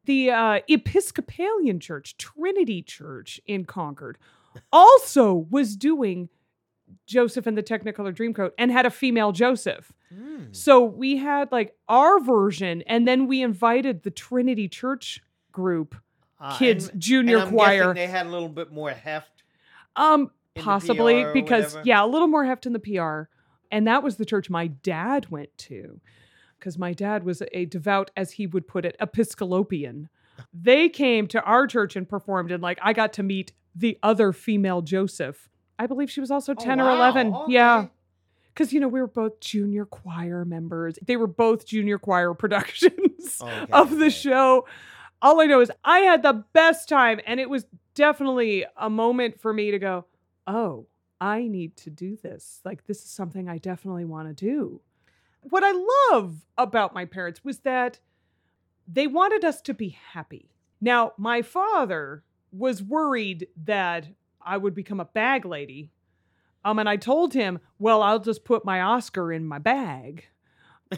the 0.06 0.32
uh, 0.32 0.60
Episcopalian 0.70 1.80
Church, 1.80 2.18
Trinity 2.18 2.82
Church 2.82 3.40
in 3.46 3.66
Concord, 3.66 4.18
also 4.72 5.34
was 5.50 5.76
doing 5.76 6.30
Joseph 7.06 7.46
and 7.46 7.58
the 7.58 7.62
Technicolor 7.64 8.16
Dreamcoat 8.16 8.52
and 8.58 8.72
had 8.72 8.86
a 8.86 8.90
female 8.90 9.32
Joseph. 9.32 9.92
Mm. 10.14 10.56
So 10.56 10.84
we 10.84 11.18
had 11.18 11.52
like 11.52 11.76
our 11.88 12.20
version, 12.20 12.82
and 12.84 13.08
then 13.08 13.28
we 13.28 13.42
invited 13.44 14.04
the 14.04 14.10
Trinity 14.12 14.68
Church 14.68 15.22
group, 15.52 15.96
Uh, 16.40 16.58
kids 16.58 16.90
and- 16.90 17.00
junior 17.02 17.40
and 17.40 17.52
choir. 17.52 17.94
they 17.94 18.08
had 18.08 18.26
a 18.26 18.30
little 18.30 18.50
bit 18.50 18.72
more 18.72 18.90
heft. 18.92 19.44
Um, 19.96 20.32
possibly 20.56 21.26
because 21.34 21.78
yeah, 21.84 22.04
a 22.04 22.08
little 22.08 22.28
more 22.28 22.46
heft 22.46 22.66
in 22.66 22.74
the 22.74 22.80
PR, 22.80 23.30
and 23.72 23.88
that 23.88 24.04
was 24.04 24.18
the 24.18 24.26
church 24.26 24.50
my 24.50 24.68
dad 24.68 25.30
went 25.30 25.56
to, 25.58 26.00
because 26.58 26.78
my 26.78 26.94
dad 26.94 27.24
was 27.24 27.42
a 27.52 27.66
devout, 27.66 28.12
as 28.16 28.34
he 28.34 28.48
would 28.48 28.68
put 28.68 28.86
it, 28.86 28.96
Episcopalian. 29.00 30.10
They 30.54 30.90
came 30.90 31.28
to 31.28 31.42
our 31.44 31.68
church 31.68 31.96
and 31.96 32.08
performed, 32.08 32.52
and 32.52 32.64
like 32.64 32.80
I 32.82 32.94
got 32.94 33.14
to 33.14 33.24
meet 33.24 33.54
the 33.76 33.98
other 34.04 34.34
female 34.34 34.82
Joseph. 34.82 35.50
I 35.78 35.88
believe 35.88 36.12
she 36.12 36.20
was 36.20 36.32
also 36.32 36.54
10 36.54 36.82
or 36.82 36.86
wow, 36.86 36.96
eleven. 36.96 37.36
Yeah, 37.48 37.88
because 38.60 38.74
you 38.74 38.80
know 38.80 38.90
we 38.90 39.00
were 39.00 39.08
both 39.08 39.40
junior 39.40 39.86
choir 39.86 40.44
members. 40.44 41.00
They 41.02 41.16
were 41.16 41.28
both 41.28 41.66
junior 41.66 41.98
choir 41.98 42.34
productions 42.36 43.40
oh, 43.42 43.48
Okay, 43.48 43.72
of 43.72 43.92
the 43.92 44.08
okay. 44.08 44.10
show. 44.10 44.68
All 45.22 45.42
I 45.42 45.46
know 45.46 45.62
is 45.62 45.72
I 45.84 46.00
had 46.00 46.24
the 46.24 46.44
best 46.54 46.90
time, 46.90 47.20
and 47.26 47.40
it 47.40 47.50
was 47.50 47.66
definitely 47.96 48.66
a 48.78 48.90
moment 48.90 49.40
for 49.42 49.54
me 49.54 49.72
to 49.72 49.80
go, 49.80 50.06
"Oh, 50.46 50.88
I 51.22 51.48
need 51.48 51.76
to 51.78 51.90
do 51.90 52.16
this. 52.16 52.62
Like 52.64 52.86
this 52.86 53.00
is 53.00 53.10
something 53.10 53.50
I 53.50 53.58
definitely 53.58 54.06
want 54.06 54.28
to 54.28 54.34
do." 54.34 54.82
What 55.42 55.64
I 55.64 55.72
love 56.12 56.46
about 56.58 56.94
my 56.94 57.06
parents 57.06 57.44
was 57.44 57.60
that 57.60 58.00
they 58.88 59.08
wanted 59.08 59.46
us 59.46 59.62
to 59.62 59.74
be 59.74 59.90
happy. 59.90 60.52
Now, 60.82 61.14
my 61.18 61.42
father 61.42 62.24
was 62.52 62.82
worried 62.82 63.48
that 63.66 64.08
I 64.42 64.58
would 64.58 64.74
become 64.74 65.00
a 65.00 65.06
bag 65.06 65.46
lady. 65.46 65.92
Um, 66.66 66.80
and 66.80 66.90
I 66.90 66.98
told 66.98 67.34
him, 67.34 67.60
well, 67.78 68.02
I'll 68.02 68.20
just 68.20 68.44
put 68.44 68.66
my 68.66 68.82
Oscar 68.82 69.32
in 69.32 69.46
my 69.46 69.60
bag. 69.60 70.26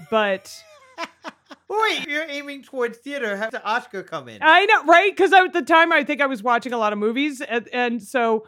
But 0.10 0.64
Wait, 1.68 2.08
you're 2.08 2.26
aiming 2.28 2.64
towards 2.64 2.98
theater. 2.98 3.36
Have 3.38 3.52
the 3.52 3.64
Oscar 3.64 4.04
come 4.04 4.30
in? 4.30 4.40
I 4.42 4.66
know, 4.66 4.86
right? 4.86 5.12
Because 5.12 5.34
at 5.34 5.54
the 5.54 5.62
time, 5.62 5.92
I 5.92 6.04
think 6.04 6.22
I 6.22 6.26
was 6.26 6.42
watching 6.42 6.74
a 6.74 6.78
lot 6.78 6.94
of 6.94 7.00
movies. 7.00 7.42
And, 7.42 7.68
and 7.74 8.02
so 8.02 8.48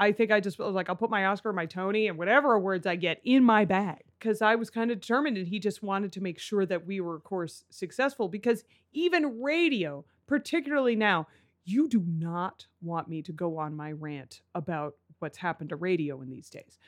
I 0.00 0.12
think 0.12 0.32
I 0.32 0.40
just 0.40 0.58
was 0.58 0.74
like, 0.74 0.88
I'll 0.88 0.96
put 0.96 1.10
my 1.10 1.26
Oscar, 1.26 1.52
my 1.52 1.66
Tony, 1.66 2.08
and 2.08 2.16
whatever 2.16 2.54
awards 2.54 2.86
I 2.86 2.96
get 2.96 3.20
in 3.22 3.44
my 3.44 3.66
bag. 3.66 4.02
Because 4.18 4.40
I 4.40 4.54
was 4.54 4.70
kind 4.70 4.90
of 4.90 5.00
determined, 5.00 5.36
and 5.36 5.46
he 5.46 5.58
just 5.58 5.82
wanted 5.82 6.10
to 6.12 6.22
make 6.22 6.38
sure 6.38 6.64
that 6.66 6.86
we 6.86 7.00
were, 7.00 7.14
of 7.14 7.22
course, 7.22 7.64
successful. 7.70 8.26
Because 8.26 8.64
even 8.92 9.40
radio, 9.40 10.04
particularly 10.26 10.96
now, 10.96 11.28
you 11.64 11.86
do 11.86 12.02
not 12.06 12.66
want 12.80 13.08
me 13.08 13.20
to 13.22 13.32
go 13.32 13.58
on 13.58 13.76
my 13.76 13.92
rant 13.92 14.40
about 14.54 14.94
what's 15.18 15.36
happened 15.36 15.68
to 15.68 15.76
radio 15.76 16.22
in 16.22 16.30
these 16.30 16.48
days. 16.48 16.78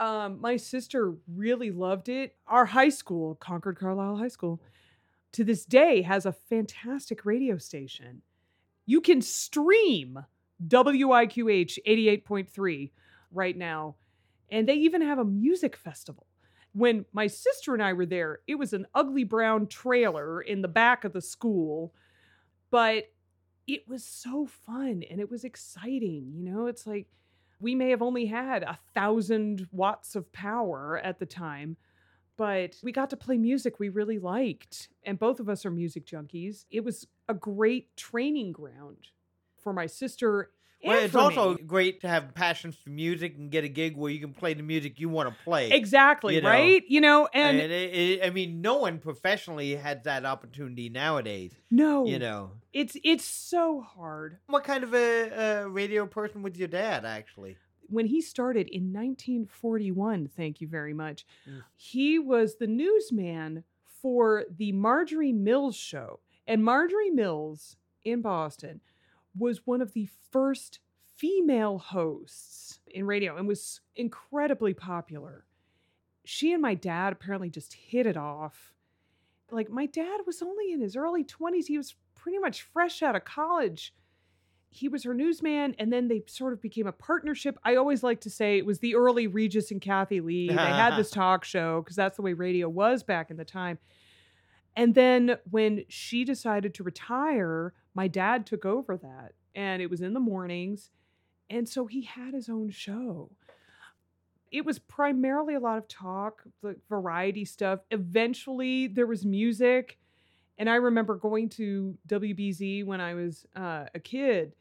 Um, 0.00 0.40
my 0.40 0.56
sister 0.56 1.14
really 1.32 1.70
loved 1.70 2.08
it. 2.08 2.34
Our 2.48 2.66
high 2.66 2.88
school, 2.88 3.36
Concord 3.36 3.78
Carlisle 3.78 4.16
High 4.16 4.28
School, 4.28 4.60
to 5.32 5.44
this 5.44 5.64
day 5.64 6.02
has 6.02 6.26
a 6.26 6.32
fantastic 6.32 7.24
radio 7.24 7.56
station. 7.58 8.22
You 8.84 9.00
can 9.00 9.22
stream 9.22 10.18
WIQH 10.66 11.78
88.3 11.86 12.90
right 13.32 13.56
now. 13.56 13.96
And 14.50 14.68
they 14.68 14.74
even 14.74 15.02
have 15.02 15.18
a 15.18 15.24
music 15.24 15.76
festival. 15.76 16.26
When 16.72 17.04
my 17.12 17.26
sister 17.26 17.74
and 17.74 17.82
I 17.82 17.92
were 17.92 18.06
there, 18.06 18.40
it 18.46 18.56
was 18.56 18.72
an 18.72 18.86
ugly 18.94 19.24
brown 19.24 19.66
trailer 19.66 20.40
in 20.40 20.62
the 20.62 20.68
back 20.68 21.04
of 21.04 21.12
the 21.12 21.20
school, 21.20 21.94
but 22.70 23.10
it 23.66 23.86
was 23.88 24.04
so 24.04 24.46
fun 24.46 25.02
and 25.10 25.20
it 25.20 25.30
was 25.30 25.44
exciting. 25.44 26.32
You 26.34 26.44
know, 26.44 26.66
it's 26.66 26.86
like 26.86 27.06
we 27.60 27.74
may 27.74 27.90
have 27.90 28.02
only 28.02 28.26
had 28.26 28.62
a 28.62 28.78
thousand 28.94 29.68
watts 29.72 30.14
of 30.14 30.32
power 30.32 30.98
at 31.02 31.18
the 31.18 31.26
time, 31.26 31.76
but 32.36 32.76
we 32.82 32.92
got 32.92 33.10
to 33.10 33.16
play 33.16 33.36
music 33.36 33.78
we 33.78 33.88
really 33.88 34.18
liked. 34.18 34.88
And 35.04 35.18
both 35.18 35.40
of 35.40 35.48
us 35.48 35.66
are 35.66 35.70
music 35.70 36.06
junkies. 36.06 36.64
It 36.70 36.84
was 36.84 37.06
a 37.28 37.34
great 37.34 37.96
training 37.96 38.52
ground 38.52 39.08
for 39.62 39.72
my 39.72 39.86
sister. 39.86 40.50
Well, 40.84 41.02
it's 41.04 41.14
also 41.16 41.54
me. 41.56 41.62
great 41.62 42.00
to 42.02 42.08
have 42.08 42.32
passions 42.34 42.76
for 42.76 42.90
music 42.90 43.36
and 43.36 43.50
get 43.50 43.64
a 43.64 43.68
gig 43.68 43.96
where 43.96 44.12
you 44.12 44.20
can 44.20 44.32
play 44.32 44.54
the 44.54 44.62
music 44.62 45.00
you 45.00 45.08
want 45.08 45.28
to 45.28 45.34
play. 45.42 45.72
exactly 45.72 46.36
you 46.36 46.40
know. 46.40 46.48
right. 46.48 46.84
You 46.88 47.00
know, 47.00 47.28
and, 47.34 47.58
And, 47.60 47.72
it, 47.72 47.94
it, 47.94 48.24
I 48.24 48.30
mean, 48.30 48.60
no 48.60 48.76
one 48.76 49.00
professionally 49.00 49.74
has 49.74 50.04
that 50.04 50.24
opportunity 50.24 50.88
nowadays. 50.88 51.52
no, 51.68 52.06
You 52.06 52.20
know, 52.20 52.52
it's 52.72 52.96
it's 53.02 53.24
so 53.24 53.80
hard. 53.80 54.38
what 54.46 54.62
kind 54.62 54.84
of 54.84 54.94
a, 54.94 55.62
a 55.64 55.68
radio 55.68 56.06
person 56.06 56.42
was 56.42 56.56
your 56.56 56.68
dad? 56.68 57.04
Actually, 57.04 57.56
when 57.88 58.06
he 58.06 58.20
started 58.20 58.68
in 58.68 58.92
1941, 58.92 60.28
thank 60.36 60.60
you 60.60 60.68
very 60.68 60.94
much, 60.94 61.26
Mm. 61.48 61.62
he 61.74 62.18
was 62.20 62.56
the 62.56 62.66
newsman 62.68 63.64
for 63.84 64.44
the 64.48 64.70
Marjorie 64.72 65.32
Mills 65.32 65.74
show. 65.74 66.20
And 66.46 66.64
Marjorie 66.64 67.10
Mills 67.10 67.76
in 68.04 68.22
Boston 68.22 68.80
was 69.36 69.66
one 69.66 69.80
of 69.80 69.92
the 69.92 70.08
first 70.30 70.80
female 71.16 71.78
hosts 71.78 72.80
in 72.86 73.06
radio 73.06 73.36
and 73.36 73.48
was 73.48 73.80
incredibly 73.96 74.74
popular. 74.74 75.44
She 76.24 76.52
and 76.52 76.62
my 76.62 76.74
dad 76.74 77.12
apparently 77.12 77.50
just 77.50 77.74
hit 77.74 78.06
it 78.06 78.16
off. 78.16 78.74
Like, 79.50 79.70
my 79.70 79.86
dad 79.86 80.20
was 80.26 80.42
only 80.42 80.72
in 80.72 80.80
his 80.80 80.96
early 80.96 81.24
20s, 81.24 81.66
he 81.66 81.78
was 81.78 81.94
pretty 82.14 82.38
much 82.38 82.62
fresh 82.62 83.02
out 83.02 83.16
of 83.16 83.24
college 83.24 83.94
he 84.70 84.88
was 84.88 85.04
her 85.04 85.14
newsman 85.14 85.74
and 85.78 85.92
then 85.92 86.08
they 86.08 86.22
sort 86.26 86.52
of 86.52 86.60
became 86.60 86.86
a 86.86 86.92
partnership. 86.92 87.58
I 87.64 87.76
always 87.76 88.02
like 88.02 88.20
to 88.22 88.30
say 88.30 88.58
it 88.58 88.66
was 88.66 88.78
the 88.80 88.94
early 88.94 89.26
Regis 89.26 89.70
and 89.70 89.80
Kathie 89.80 90.20
Lee. 90.20 90.48
They 90.48 90.54
had 90.54 90.96
this 90.96 91.10
talk 91.10 91.44
show 91.44 91.82
because 91.82 91.96
that's 91.96 92.16
the 92.16 92.22
way 92.22 92.32
radio 92.32 92.68
was 92.68 93.02
back 93.02 93.30
in 93.30 93.36
the 93.36 93.44
time. 93.44 93.78
And 94.76 94.94
then 94.94 95.36
when 95.50 95.84
she 95.88 96.24
decided 96.24 96.74
to 96.74 96.82
retire, 96.84 97.72
my 97.98 98.06
dad 98.06 98.46
took 98.46 98.64
over 98.64 98.96
that 98.96 99.32
and 99.56 99.82
it 99.82 99.90
was 99.90 100.02
in 100.02 100.12
the 100.12 100.20
mornings. 100.20 100.92
And 101.50 101.68
so 101.68 101.86
he 101.86 102.02
had 102.02 102.32
his 102.32 102.48
own 102.48 102.70
show. 102.70 103.32
It 104.52 104.64
was 104.64 104.78
primarily 104.78 105.56
a 105.56 105.58
lot 105.58 105.78
of 105.78 105.88
talk, 105.88 106.44
like 106.62 106.76
variety 106.88 107.44
stuff. 107.44 107.80
Eventually, 107.90 108.86
there 108.86 109.08
was 109.08 109.26
music. 109.26 109.98
And 110.58 110.70
I 110.70 110.76
remember 110.76 111.16
going 111.16 111.48
to 111.50 111.98
WBZ 112.06 112.86
when 112.86 113.00
I 113.00 113.14
was 113.14 113.46
uh, 113.56 113.86
a 113.92 113.98
kid, 113.98 114.54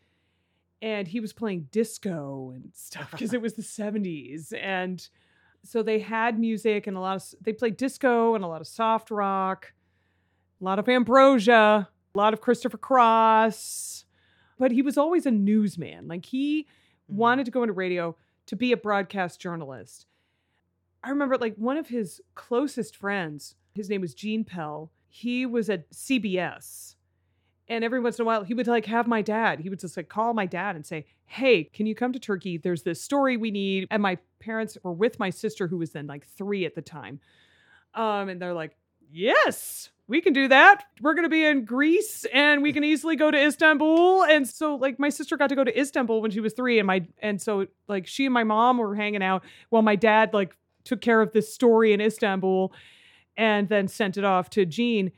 and 0.82 1.08
he 1.08 1.20
was 1.20 1.32
playing 1.32 1.68
disco 1.72 2.54
and 2.56 2.72
stuff 2.74 3.12
because 3.12 3.36
it 3.36 3.42
was 3.42 3.54
the 3.54 3.62
70s. 3.62 4.52
And 4.60 5.08
so 5.62 5.84
they 5.84 6.00
had 6.00 6.40
music 6.40 6.88
and 6.88 6.98
a 6.98 7.00
lot 7.00 7.18
of, 7.18 7.24
they 7.42 7.54
played 7.54 7.78
disco 7.78 8.34
and 8.34 8.44
a 8.44 8.48
lot 8.48 8.62
of 8.62 8.68
soft 8.68 9.12
rock, 9.12 9.74
a 10.60 10.64
lot 10.64 10.80
of 10.80 10.90
Ambrosia, 10.90 11.88
a 12.18 12.22
lot 12.24 12.34
of 12.34 12.42
Christopher 12.42 12.78
Cross. 12.80 14.06
But 14.58 14.72
he 14.72 14.82
was 14.82 14.98
always 14.98 15.26
a 15.28 15.32
newsman. 15.32 16.08
Like 16.08 16.26
he 16.26 16.64
Mhm. 16.64 17.16
wanted 17.16 17.46
to 17.46 17.52
go 17.52 17.62
into 17.62 17.74
radio 17.74 18.16
to 18.48 18.56
be 18.56 18.72
a 18.72 18.78
broadcast 18.78 19.40
journalist. 19.40 20.08
I 21.04 21.10
remember 21.12 21.38
like 21.38 21.56
one 21.58 21.78
of 21.78 21.90
his 21.90 22.22
closest 22.34 22.96
friends, 22.96 23.56
his 23.76 23.88
name 23.90 24.02
was 24.02 24.16
Gene 24.16 24.44
Pell. 24.44 24.92
He 25.08 25.46
was 25.46 25.70
at 25.70 25.88
CBS. 25.94 26.96
And 27.70 27.84
every 27.84 28.00
once 28.00 28.18
in 28.18 28.24
a 28.24 28.26
while, 28.26 28.44
he 28.44 28.54
would 28.54 28.66
like 28.68 28.86
have 28.88 29.08
my 29.08 29.22
dad. 29.22 29.60
He 29.60 29.70
would 29.70 29.80
just 29.80 29.96
like 29.96 30.10
call 30.10 30.34
my 30.34 30.46
dad 30.48 30.76
and 30.76 30.86
say, 30.86 31.06
Hey, 31.26 31.66
can 31.66 31.86
you 31.86 31.94
come 31.94 32.14
to 32.14 32.20
Turkey? 32.20 32.58
There's 32.58 32.84
this 32.84 33.02
story 33.02 33.38
we 33.38 33.52
need. 33.52 33.88
And 33.92 34.02
my 34.02 34.18
parents 34.40 34.78
were 34.84 34.94
with 34.94 35.20
my 35.20 35.30
sister, 35.30 35.68
who 35.68 35.78
was 35.78 35.92
then 35.92 36.08
like 36.08 36.26
three 36.26 36.66
at 36.66 36.74
the 36.76 36.82
time. 36.82 37.20
Um, 37.94 38.30
and 38.30 38.42
they're 38.42 38.54
like, 38.54 38.76
Yes, 39.12 39.90
we 40.08 40.22
can 40.22 40.34
do 40.34 40.48
that. 40.48 40.84
We're 41.02 41.14
going 41.14 41.26
to 41.26 41.30
be 41.30 41.44
in 41.46 41.66
Greece 41.66 42.26
and 42.34 42.64
we 42.64 42.72
can 42.72 42.84
easily 42.84 43.16
go 43.16 43.30
to 43.30 43.38
Istanbul. 43.38 44.24
And 44.24 44.48
so 44.48 44.76
like 44.76 45.00
my 45.00 45.10
sister 45.10 45.36
got 45.38 45.50
to 45.50 45.56
go 45.56 45.64
to 45.64 45.80
Istanbul 45.80 46.22
when 46.22 46.32
she 46.32 46.40
was 46.40 46.54
3 46.54 46.80
and 46.80 46.88
my 46.88 47.06
and 47.22 47.42
so 47.42 47.68
like 47.88 48.08
she 48.08 48.26
and 48.26 48.34
my 48.34 48.44
mom 48.44 48.78
were 48.78 48.96
hanging 48.96 49.22
out 49.24 49.44
while 49.70 49.82
my 49.82 49.96
dad 49.96 50.34
like 50.34 50.56
took 50.86 51.02
care 51.02 51.22
of 51.22 51.34
this 51.34 51.54
story 51.54 51.92
in 51.94 52.00
Istanbul 52.00 52.72
and 53.36 53.68
then 53.70 53.88
sent 53.88 54.18
it 54.18 54.24
off 54.24 54.50
to 54.52 54.66
Gene. 54.66 55.12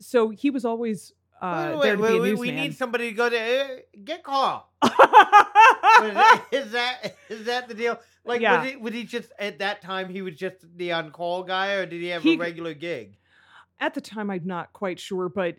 So 0.00 0.30
he 0.30 0.50
was 0.50 0.64
always 0.64 1.12
uh, 1.42 1.76
wait, 1.82 1.96
wait, 1.98 2.20
wait, 2.20 2.38
we 2.38 2.50
need 2.50 2.74
somebody 2.74 3.10
to 3.10 3.14
go 3.14 3.28
to 3.28 3.36
uh, 3.38 3.66
get 4.04 4.22
call. 4.22 4.72
is, 4.82 4.90
that, 6.14 6.44
is 6.50 6.72
that 6.72 7.16
is 7.28 7.44
that 7.44 7.68
the 7.68 7.74
deal? 7.74 7.98
Like, 8.24 8.40
Yeah. 8.40 8.62
was, 8.62 8.70
he, 8.70 8.76
was 8.76 8.94
he 8.94 9.04
just 9.04 9.30
at 9.38 9.58
that 9.58 9.82
time? 9.82 10.08
He 10.08 10.22
was 10.22 10.34
just 10.34 10.56
the 10.76 10.92
on 10.92 11.10
call 11.10 11.42
guy, 11.42 11.74
or 11.74 11.84
did 11.86 12.00
he 12.00 12.08
have 12.08 12.22
He- 12.22 12.34
a 12.36 12.38
regular 12.38 12.72
gig? 12.74 13.18
At 13.78 13.94
the 13.94 14.00
time, 14.00 14.30
I'm 14.30 14.46
not 14.46 14.72
quite 14.72 14.98
sure, 14.98 15.28
but 15.28 15.56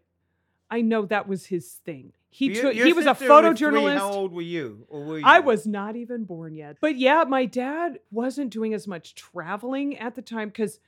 I 0.70 0.82
know 0.82 1.06
that 1.06 1.28
was 1.28 1.46
his 1.46 1.74
thing. 1.86 2.14
He 2.30 2.48
Your- 2.48 2.62
took, 2.64 2.76
your 2.76 2.86
he 2.88 2.94
was 2.94 3.06
a 3.06 3.10
sister 3.16 3.26
three. 3.26 3.28
photojournalist. 3.36 3.98
How 3.98 4.12
old 4.12 4.34
were 4.34 4.42
you? 4.42 4.86
Or 4.90 5.04
were 5.04 5.20
you? 5.20 5.26
I 5.26 5.40
was 5.40 5.66
not 5.66 5.96
even 5.96 6.26
born 6.26 6.56
yet. 6.56 6.78
But 6.82 6.98
yeah, 6.98 7.24
my 7.28 7.46
dad 7.46 8.00
wasn't 8.12 8.52
doing 8.52 8.74
as 8.74 8.88
much 8.88 9.16
traveling 9.16 9.98
at 9.98 10.16
the 10.16 10.22
time 10.22 10.50
because 10.50 10.80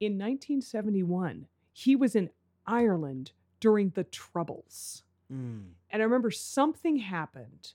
in 0.00 0.12
1971, 0.12 1.46
he 1.72 1.96
was 1.96 2.14
in 2.14 2.30
Ireland 2.66 3.32
during 3.60 3.90
the 3.90 4.04
Troubles. 4.04 5.02
Mm. 5.32 5.70
And 5.90 6.02
I 6.02 6.04
remember 6.04 6.30
something 6.30 6.96
happened. 6.96 7.72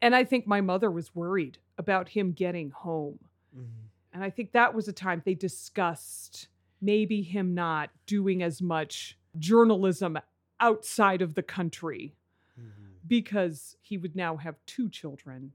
And 0.00 0.14
I 0.14 0.24
think 0.24 0.46
my 0.46 0.60
mother 0.60 0.90
was 0.90 1.14
worried 1.14 1.58
about 1.78 2.10
him 2.10 2.32
getting 2.32 2.70
home. 2.70 3.18
Mhm. 3.56 3.88
And 4.12 4.22
I 4.24 4.30
think 4.30 4.52
that 4.52 4.72
was 4.74 4.88
a 4.88 4.92
time 4.92 5.20
they 5.24 5.34
discussed 5.34 6.48
maybe 6.80 7.22
him 7.22 7.54
not 7.54 7.90
doing 8.06 8.42
as 8.42 8.60
much 8.62 9.18
journalism 9.38 10.18
outside 10.58 11.22
of 11.22 11.34
the 11.34 11.42
country 11.42 12.14
Mhm. 12.58 12.96
because 13.06 13.76
he 13.80 13.96
would 13.98 14.14
now 14.16 14.36
have 14.36 14.56
two 14.66 14.88
children 14.88 15.52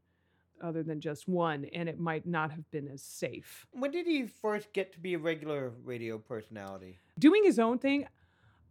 other 0.61 0.81
than 0.83 1.01
just 1.01 1.27
one, 1.27 1.65
and 1.65 1.89
it 1.89 1.99
might 1.99 2.25
not 2.25 2.49
have 2.51 2.69
been 2.71 2.88
as 2.88 3.01
safe. 3.03 3.67
When 3.71 3.91
did 3.91 4.07
he 4.07 4.25
first 4.25 4.71
get 4.73 4.93
to 4.93 4.99
be 4.99 5.13
a 5.13 5.19
regular 5.19 5.69
radio 5.83 6.17
personality? 6.17 6.97
Doing 7.19 7.43
his 7.43 7.59
own 7.59 7.77
thing, 7.77 8.07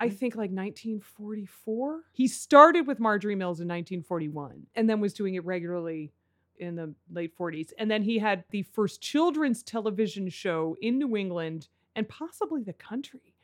I 0.01 0.09
Mm. 0.09 0.17
think 0.17 0.35
like 0.35 0.51
1944. 0.51 2.05
He 2.13 2.27
started 2.27 2.87
with 2.87 2.99
Marjorie 2.99 3.37
Mills 3.37 3.61
in 3.61 3.69
1941 3.69 4.67
and 4.75 4.89
then 4.89 5.01
was 5.01 5.13
doing 5.15 5.35
it 5.35 5.45
regularly 5.45 6.13
in 6.59 6.77
the 6.77 6.95
late 7.11 7.35
40s. 7.37 7.73
And 7.79 7.91
then 7.91 8.03
he 8.03 8.19
had 8.19 8.45
the 8.51 8.63
first 8.63 9.01
children's 9.03 9.63
television 9.63 10.29
show 10.31 10.77
in 10.81 10.99
New 10.99 11.17
England 11.17 11.69
and 11.97 12.09
possibly 12.09 12.63
the 12.63 12.73
country 12.73 13.35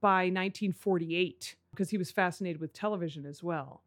by 0.00 0.24
1948 0.24 1.56
because 1.70 1.90
he 1.90 1.98
was 1.98 2.10
fascinated 2.10 2.60
with 2.60 2.72
television 2.72 3.26
as 3.26 3.42
well. 3.42 3.82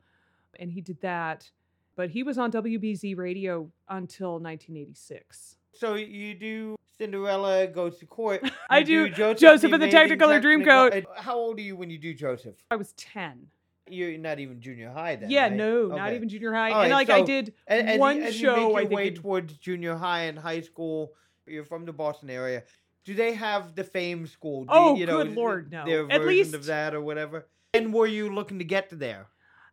And 0.59 0.71
he 0.71 0.81
did 0.81 0.99
that. 1.01 1.49
But 1.95 2.09
he 2.11 2.23
was 2.23 2.37
on 2.37 2.51
WBZ 2.51 3.17
radio 3.17 3.71
until 3.89 4.33
1986. 4.39 5.57
So 5.73 5.95
you 5.95 6.33
do 6.35 6.75
Cinderella 6.97 7.67
goes 7.67 7.97
to 7.99 8.05
court. 8.05 8.41
I 8.69 8.79
you 8.79 8.85
do 8.85 9.09
Joseph, 9.09 9.39
Joseph 9.39 9.71
and 9.73 9.81
the 9.81 9.87
Technicolor 9.87 10.41
Dreamcoat. 10.41 11.05
How 11.15 11.35
old 11.35 11.59
are 11.59 11.61
you 11.61 11.75
when 11.75 11.89
you 11.89 11.97
do 11.99 12.13
Joseph? 12.13 12.55
I 12.71 12.75
was 12.75 12.93
10. 12.93 13.47
You're 13.89 14.17
not 14.17 14.39
even 14.39 14.59
junior 14.59 14.91
high 14.91 15.15
then. 15.15 15.29
yeah, 15.29 15.43
right? 15.43 15.53
no, 15.53 15.87
not 15.87 16.13
even 16.13 16.27
junior 16.27 16.51
high. 16.51 16.71
All 16.71 16.81
and 16.81 16.91
right, 16.91 17.07
like 17.07 17.09
I 17.09 17.19
so- 17.21 17.25
did 17.25 17.53
And, 17.67 17.87
as 17.89 17.99
one 17.99 18.21
as 18.21 18.35
show. 18.35 18.55
you 18.55 18.67
make 18.67 18.75
I 18.75 18.79
your 18.81 18.89
think 18.89 18.91
way 18.97 19.07
in- 19.07 19.15
towards 19.15 19.57
junior 19.57 19.95
high 19.95 20.23
and 20.23 20.37
high 20.37 20.61
school. 20.61 21.13
You're 21.45 21.63
from 21.63 21.85
the 21.85 21.93
Boston 21.93 22.29
area. 22.29 22.63
Do 23.05 23.13
they 23.13 23.33
have 23.33 23.75
the 23.75 23.83
Fame 23.83 24.27
School? 24.27 24.63
Do 24.65 24.69
Oh, 24.71 24.95
you 24.95 25.05
know, 25.05 25.23
good 25.23 25.35
lord, 25.35 25.71
no. 25.71 25.85
Their 25.85 26.03
At 26.11 26.21
version 26.21 26.27
least- 26.27 26.53
of 26.55 26.65
that 26.65 26.93
or 26.93 27.01
whatever. 27.01 27.47
And 27.73 27.93
were 27.93 28.07
you 28.07 28.29
looking 28.33 28.59
to 28.59 28.65
get 28.65 28.89
to 28.89 28.95
there? 28.95 29.27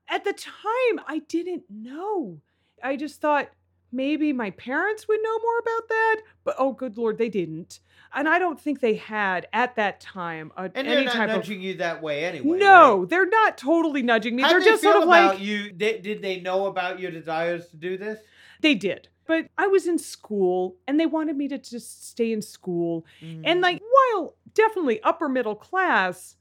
at 0.07 0.23
the 0.23 0.35
time 0.35 1.01
I 1.09 1.23
didn't 1.29 1.63
know. 1.71 2.39
I 2.83 2.97
just 2.97 3.23
thought 3.23 3.49
maybe 3.91 4.35
my 4.35 4.51
parents 4.51 5.09
would 5.09 5.19
know 5.23 5.39
more 5.39 5.59
about 5.61 5.89
that, 5.89 6.21
but 6.45 6.55
oh 6.59 6.73
good 6.73 6.99
lord, 6.99 7.17
they 7.17 7.31
didn't. 7.31 7.81
And 8.13 8.29
I 8.29 8.39
don't 8.39 8.61
think 8.61 8.81
they 8.81 8.97
had 8.97 9.49
at 9.55 9.77
that 9.77 10.01
time 10.01 10.53
a, 10.59 10.65
And 10.65 10.87
any 10.87 11.07
they're 11.07 11.15
not 11.15 11.29
nudging 11.29 11.63
you 11.63 11.75
that 11.79 12.03
way 12.03 12.27
anyway. 12.27 12.59
No, 12.59 12.99
right? 12.99 13.09
they're 13.09 13.27
not 13.27 13.57
totally 13.57 14.03
nudging 14.03 14.37
me. 14.37 14.43
How 14.43 14.51
they're 14.51 14.61
they 14.61 14.67
just 14.67 14.83
sort 14.83 15.03
of 15.03 15.09
like 15.09 15.41
you. 15.41 15.73
Did, 15.73 16.03
did 16.03 16.21
they 16.21 16.39
know 16.41 16.67
about 16.67 17.01
your 17.01 17.11
desires 17.11 17.67
to 17.69 17.77
do 17.77 17.97
this? 17.97 18.19
they 18.61 18.75
did. 18.75 19.09
But 19.27 19.49
I 19.57 19.67
was 19.67 19.87
in 19.87 19.99
school 19.99 20.77
and 20.87 21.01
they 21.01 21.07
wanted 21.07 21.37
me 21.37 21.49
to 21.49 21.59
just 21.59 22.09
stay 22.09 22.33
in 22.33 22.43
school. 22.43 23.07
Mm-hmm. 23.23 23.43
And 23.45 23.61
like 23.61 23.83
while 24.13 24.37
definitely 24.53 25.03
upper 25.03 25.29
middle 25.29 25.55
class, 25.55 26.37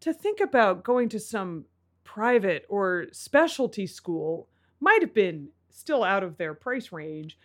to 0.00 0.14
think 0.14 0.40
about 0.40 0.84
going 0.84 1.08
to 1.10 1.20
some 1.20 1.66
private 2.04 2.64
or 2.68 3.06
specialty 3.12 3.86
school 3.86 4.48
might 4.80 5.02
have 5.02 5.14
been 5.14 5.48
still 5.68 6.02
out 6.02 6.24
of 6.24 6.36
their 6.36 6.54
price 6.54 6.90
range. 6.92 7.38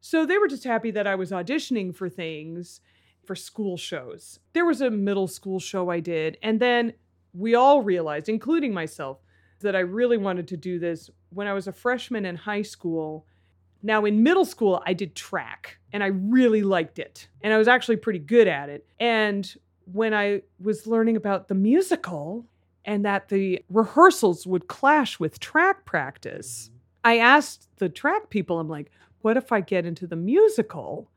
So 0.00 0.24
they 0.24 0.38
were 0.38 0.48
just 0.48 0.64
happy 0.64 0.90
that 0.92 1.06
I 1.06 1.14
was 1.14 1.30
auditioning 1.30 1.94
for 1.94 2.08
things 2.08 2.80
for 3.26 3.34
school 3.34 3.76
shows. 3.76 4.40
There 4.54 4.64
was 4.64 4.80
a 4.80 4.90
middle 4.90 5.28
school 5.28 5.60
show 5.60 5.90
I 5.90 6.00
did, 6.00 6.38
and 6.42 6.58
then 6.58 6.94
we 7.34 7.54
all 7.54 7.82
realized, 7.82 8.28
including 8.28 8.72
myself, 8.72 9.18
that 9.60 9.76
I 9.76 9.80
really 9.80 10.16
wanted 10.16 10.48
to 10.48 10.56
do 10.56 10.78
this 10.78 11.10
when 11.28 11.46
I 11.46 11.52
was 11.52 11.66
a 11.66 11.72
freshman 11.72 12.24
in 12.24 12.36
high 12.36 12.62
school. 12.62 13.26
Now, 13.82 14.04
in 14.04 14.22
middle 14.22 14.44
school, 14.44 14.82
I 14.86 14.92
did 14.92 15.14
track 15.14 15.78
and 15.92 16.02
I 16.02 16.08
really 16.08 16.62
liked 16.62 16.98
it. 16.98 17.28
And 17.42 17.52
I 17.52 17.58
was 17.58 17.68
actually 17.68 17.96
pretty 17.96 18.18
good 18.18 18.46
at 18.46 18.68
it. 18.68 18.86
And 18.98 19.52
when 19.92 20.14
I 20.14 20.42
was 20.60 20.86
learning 20.86 21.16
about 21.16 21.48
the 21.48 21.54
musical 21.54 22.46
and 22.84 23.04
that 23.04 23.28
the 23.28 23.64
rehearsals 23.70 24.46
would 24.46 24.68
clash 24.68 25.18
with 25.18 25.40
track 25.40 25.84
practice, 25.84 26.70
I 27.04 27.18
asked 27.18 27.68
the 27.76 27.88
track 27.88 28.30
people, 28.30 28.58
I'm 28.58 28.68
like, 28.68 28.90
what 29.22 29.36
if 29.36 29.52
I 29.52 29.60
get 29.60 29.86
into 29.86 30.06
the 30.06 30.16
musical? 30.16 31.10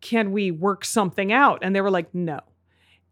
Can 0.00 0.32
we 0.32 0.50
work 0.50 0.84
something 0.84 1.32
out? 1.32 1.60
And 1.62 1.74
they 1.74 1.80
were 1.80 1.90
like, 1.90 2.14
no. 2.14 2.40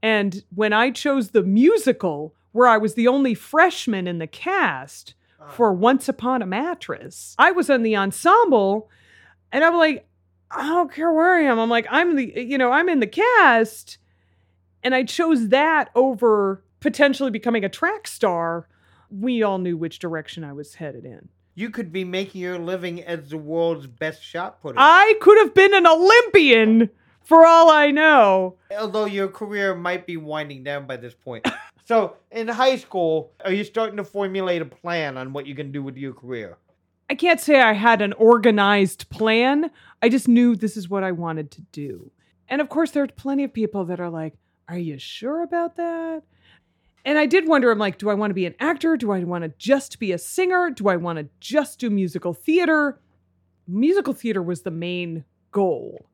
And 0.03 0.45
when 0.55 0.73
I 0.73 0.91
chose 0.91 1.31
the 1.31 1.43
musical, 1.43 2.35
where 2.53 2.69
I 2.69 2.79
was 2.79 2.95
the 2.95 3.09
only 3.09 3.35
freshman 3.35 4.07
in 4.07 4.19
the 4.19 4.27
cast, 4.27 5.15
Uh-huh. 5.41 5.53
for 5.53 5.73
Once 5.73 6.09
Upon 6.09 6.43
a 6.43 6.47
Mattress. 6.47 7.35
I 7.39 7.53
was 7.53 7.71
in 7.71 7.83
the 7.83 7.97
ensemble 7.97 8.91
and 9.53 9.63
I'm 9.65 9.77
like, 9.77 10.07
I 10.51 10.67
don't 10.67 10.93
care 10.93 11.13
where 11.13 11.35
I 11.37 11.43
am. 11.43 11.59
I'm 11.59 11.71
like, 11.71 11.87
I'm 11.91 12.17
the, 12.17 12.33
you 12.45 12.59
know, 12.59 12.73
I'm 12.73 12.89
in 12.89 13.01
the 13.01 13.07
cast. 13.07 13.99
And 14.83 14.95
I 14.95 15.05
chose 15.05 15.49
that 15.49 15.91
over 15.95 16.63
potentially 16.81 17.31
becoming 17.31 17.65
a 17.65 17.69
track 17.69 18.07
star. 18.09 18.67
We 19.11 19.43
all 19.43 19.59
knew 19.59 19.77
which 19.77 19.99
direction 19.99 20.43
I 20.45 20.53
was 20.53 20.75
headed 20.77 21.05
in. 21.05 21.29
you 21.55 21.71
could 21.71 21.93
be 21.93 22.05
making 22.05 22.41
your 22.41 22.59
living 22.59 23.03
as 23.05 23.31
the 23.31 23.37
world's 23.39 23.87
best 23.87 24.23
shot 24.23 24.63
putter. 24.63 24.77
I 24.79 25.15
could 25.21 25.39
have 25.39 25.55
been 25.55 25.75
an 25.75 25.87
Olympian 25.87 26.91
for 27.23 27.45
all 27.47 27.71
I 27.71 27.91
know. 27.91 28.57
although 28.79 29.05
your 29.05 29.29
career 29.29 29.75
might 29.75 30.07
be 30.07 30.17
winding 30.17 30.63
down 30.65 30.87
by 30.87 30.97
this 30.97 31.15
point. 31.15 31.47
so, 31.89 32.17
in 32.31 32.49
high 32.49 32.77
school, 32.77 33.33
are 33.47 33.53
you 33.53 33.65
starting 33.65 33.97
to 33.97 34.05
formulate 34.05 34.61
a 34.61 34.67
plan 34.67 35.17
on 35.17 35.33
what 35.33 35.47
you're 35.47 35.57
going 35.57 35.69
to 35.69 35.73
do 35.73 35.83
with 35.83 35.97
your 35.97 36.13
career? 36.13 36.59
I 37.09 37.15
can't 37.15 37.41
say 37.41 37.63
I 37.63 37.73
had 37.73 38.03
an 38.03 38.13
organized 38.13 39.09
plan. 39.09 39.71
I 40.03 40.11
just 40.11 40.29
knew 40.29 40.55
this 40.55 40.77
is 40.77 40.91
what 40.91 41.03
I 41.03 41.13
wanted 41.13 41.51
to 41.53 41.63
do. 41.73 42.11
And 42.47 42.61
of 42.61 42.69
course, 42.69 42.91
there 42.91 43.03
are 43.05 43.07
plenty 43.07 43.43
of 43.43 43.55
people 43.55 43.87
that 43.87 44.01
are 44.01 44.11
like, 44.11 44.35
Are 44.69 44.77
you 44.77 44.99
sure 44.99 45.43
about 45.43 45.77
that? 45.77 46.25
And 47.07 47.17
I 47.17 47.25
did 47.25 47.49
wonder, 47.49 47.71
I'm 47.71 47.79
like, 47.79 47.97
do 47.97 48.11
I 48.11 48.15
want 48.15 48.33
to 48.33 48.35
be 48.35 48.45
an 48.45 48.55
actor? 48.61 48.95
Do 48.99 49.13
I 49.13 49.25
want 49.25 49.45
to 49.45 49.53
just 49.57 49.99
be 49.99 50.13
a 50.13 50.19
singer? 50.19 50.69
Do 50.69 50.89
I 50.89 50.97
want 50.97 51.19
to 51.19 51.29
just 51.41 51.79
do 51.79 51.89
musical 51.89 52.35
theater? 52.35 53.01
Musical 53.67 54.13
theater 54.13 54.43
was 54.43 54.61
the 54.61 54.71
main 54.71 55.25
goal. 55.51 56.05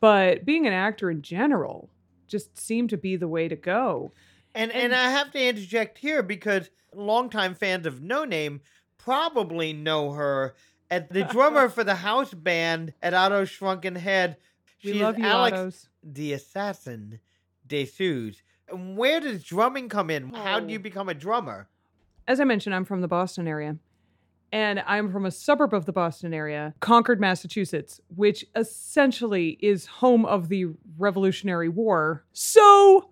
But 0.00 0.44
being 0.44 0.66
an 0.66 0.74
actor 0.74 1.10
in 1.10 1.22
general 1.22 1.88
just 2.26 2.58
seemed 2.60 2.90
to 2.90 2.98
be 2.98 3.16
the 3.16 3.28
way 3.28 3.48
to 3.48 3.56
go. 3.56 4.12
And, 4.54 4.70
and 4.72 4.92
And- 4.92 4.94
I 4.94 5.10
have 5.10 5.30
to 5.32 5.42
interject 5.42 5.98
here 5.98 6.22
because 6.22 6.70
longtime 6.94 7.54
fans 7.54 7.86
of 7.86 8.02
No 8.02 8.24
Name 8.24 8.60
probably 8.98 9.72
know 9.72 10.12
her 10.12 10.54
as 10.90 11.04
the 11.10 11.24
drummer 11.24 11.68
for 11.70 11.84
the 11.84 11.96
house 11.96 12.32
band 12.34 12.92
at 13.02 13.14
Otto's 13.14 13.48
Shrunken 13.48 13.96
Head. 13.96 14.36
We 14.84 14.94
love 14.94 15.14
is 15.14 15.20
you, 15.20 15.26
Alex 15.26 15.56
Ottos. 15.58 15.88
the 16.02 16.32
Assassin 16.32 17.20
De 17.66 17.84
Suze. 17.84 18.42
And 18.68 18.96
Where 18.96 19.20
does 19.20 19.42
drumming 19.44 19.88
come 19.88 20.10
in? 20.10 20.30
How 20.34 20.60
do 20.60 20.66
Oh. 20.66 20.68
you 20.68 20.78
become 20.78 21.08
a 21.08 21.14
drummer? 21.14 21.68
as 22.28 22.38
I 22.40 22.44
mentioned, 22.44 22.72
I'm 22.72 22.84
from 22.84 23.00
the 23.00 23.08
Boston 23.08 23.48
area. 23.48 23.76
And 24.52 24.80
I'm 24.86 25.10
from 25.10 25.26
a 25.26 25.30
suburb 25.32 25.72
of 25.74 25.86
the 25.86 25.92
Boston 25.92 26.32
area, 26.34 26.72
Concord, 26.78 27.18
Massachusetts, 27.20 28.00
which 28.14 28.44
essentially 28.54 29.58
is 29.60 29.86
home 29.86 30.24
of 30.26 30.48
the 30.48 30.66
Revolutionary 30.98 31.68
War. 31.68 32.24
So 32.32 33.08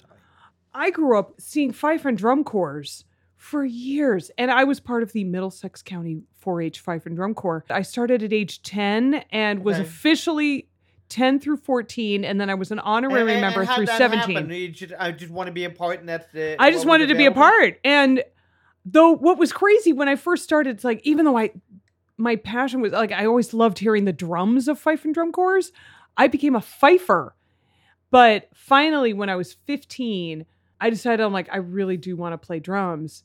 I 0.74 0.90
grew 0.90 1.18
up 1.18 1.35
seeing 1.40 1.72
fife 1.72 2.04
and 2.04 2.16
drum 2.16 2.44
corps 2.44 3.04
for 3.37 3.64
years. 3.64 4.30
And 4.38 4.50
I 4.50 4.64
was 4.64 4.80
part 4.80 5.02
of 5.02 5.12
the 5.12 5.24
Middlesex 5.24 5.83
County 5.83 6.22
4 6.40 6.62
H 6.62 6.80
Fife 6.80 7.06
and 7.06 7.16
Drum 7.16 7.35
Corps. 7.35 7.64
I 7.70 7.83
started 7.83 8.22
at 8.22 8.33
age 8.33 8.62
10 8.62 9.24
and 9.33 9.64
was 9.64 9.76
Okay. 9.76 9.85
officially 9.87 10.68
10 11.09 11.40
through 11.40 11.56
14, 11.56 12.24
and 12.24 12.40
then 12.40 12.48
I 12.48 12.54
was 12.54 12.70
an 12.70 12.78
honorary 12.78 13.22
And- 13.22 13.30
and 13.30 13.40
member 13.40 13.64
how'd 13.64 13.76
through 13.76 13.87
17. 13.87 14.48
You 14.50 14.68
just, 14.68 14.92
I 14.98 15.11
just 15.11 15.33
want 15.33 15.48
to 15.48 15.52
be 15.52 15.64
a 15.64 15.70
part, 15.70 15.98
and 16.00 16.09
that's 16.09 16.26
the. 16.33 16.54
I 16.62 16.70
just 16.70 16.87
wanted 16.87 17.09
to 17.09 17.14
be 17.16 17.26
a 17.26 17.33
part. 17.33 17.80
And 17.83 18.22
though 18.85 19.11
what 19.12 19.37
was 19.38 19.52
crazy 19.52 19.92
when 19.92 20.09
I 20.09 20.14
first 20.16 20.44
started, 20.44 20.76
it's 20.76 20.85
like 20.85 21.00
even 21.04 21.24
though 21.24 21.37
I 21.37 21.50
my 22.16 22.37
passion 22.37 22.80
was 22.83 22.92
like 22.92 23.11
I 23.12 23.24
always 23.26 23.52
loved 23.54 23.78
hearing 23.78 24.04
the 24.04 24.12
drums 24.12 24.68
of 24.68 24.78
fife 24.78 25.04
and 25.06 25.12
drum 25.14 25.33
corps, 25.33 25.72
I 26.16 26.28
became 26.28 26.54
a 26.54 26.61
fifer. 26.61 27.35
But 28.11 28.48
finally, 28.54 29.12
when 29.12 29.28
I 29.30 29.37
was 29.37 29.54
15, 29.54 30.44
I 30.81 30.90
decided 30.90 31.25
I'm 31.25 31.33
like, 31.33 31.49
I 31.53 31.59
really 31.59 31.97
do 31.97 32.16
want 32.16 32.33
to 32.33 32.47
play 32.47 32.59
drums. 32.59 33.25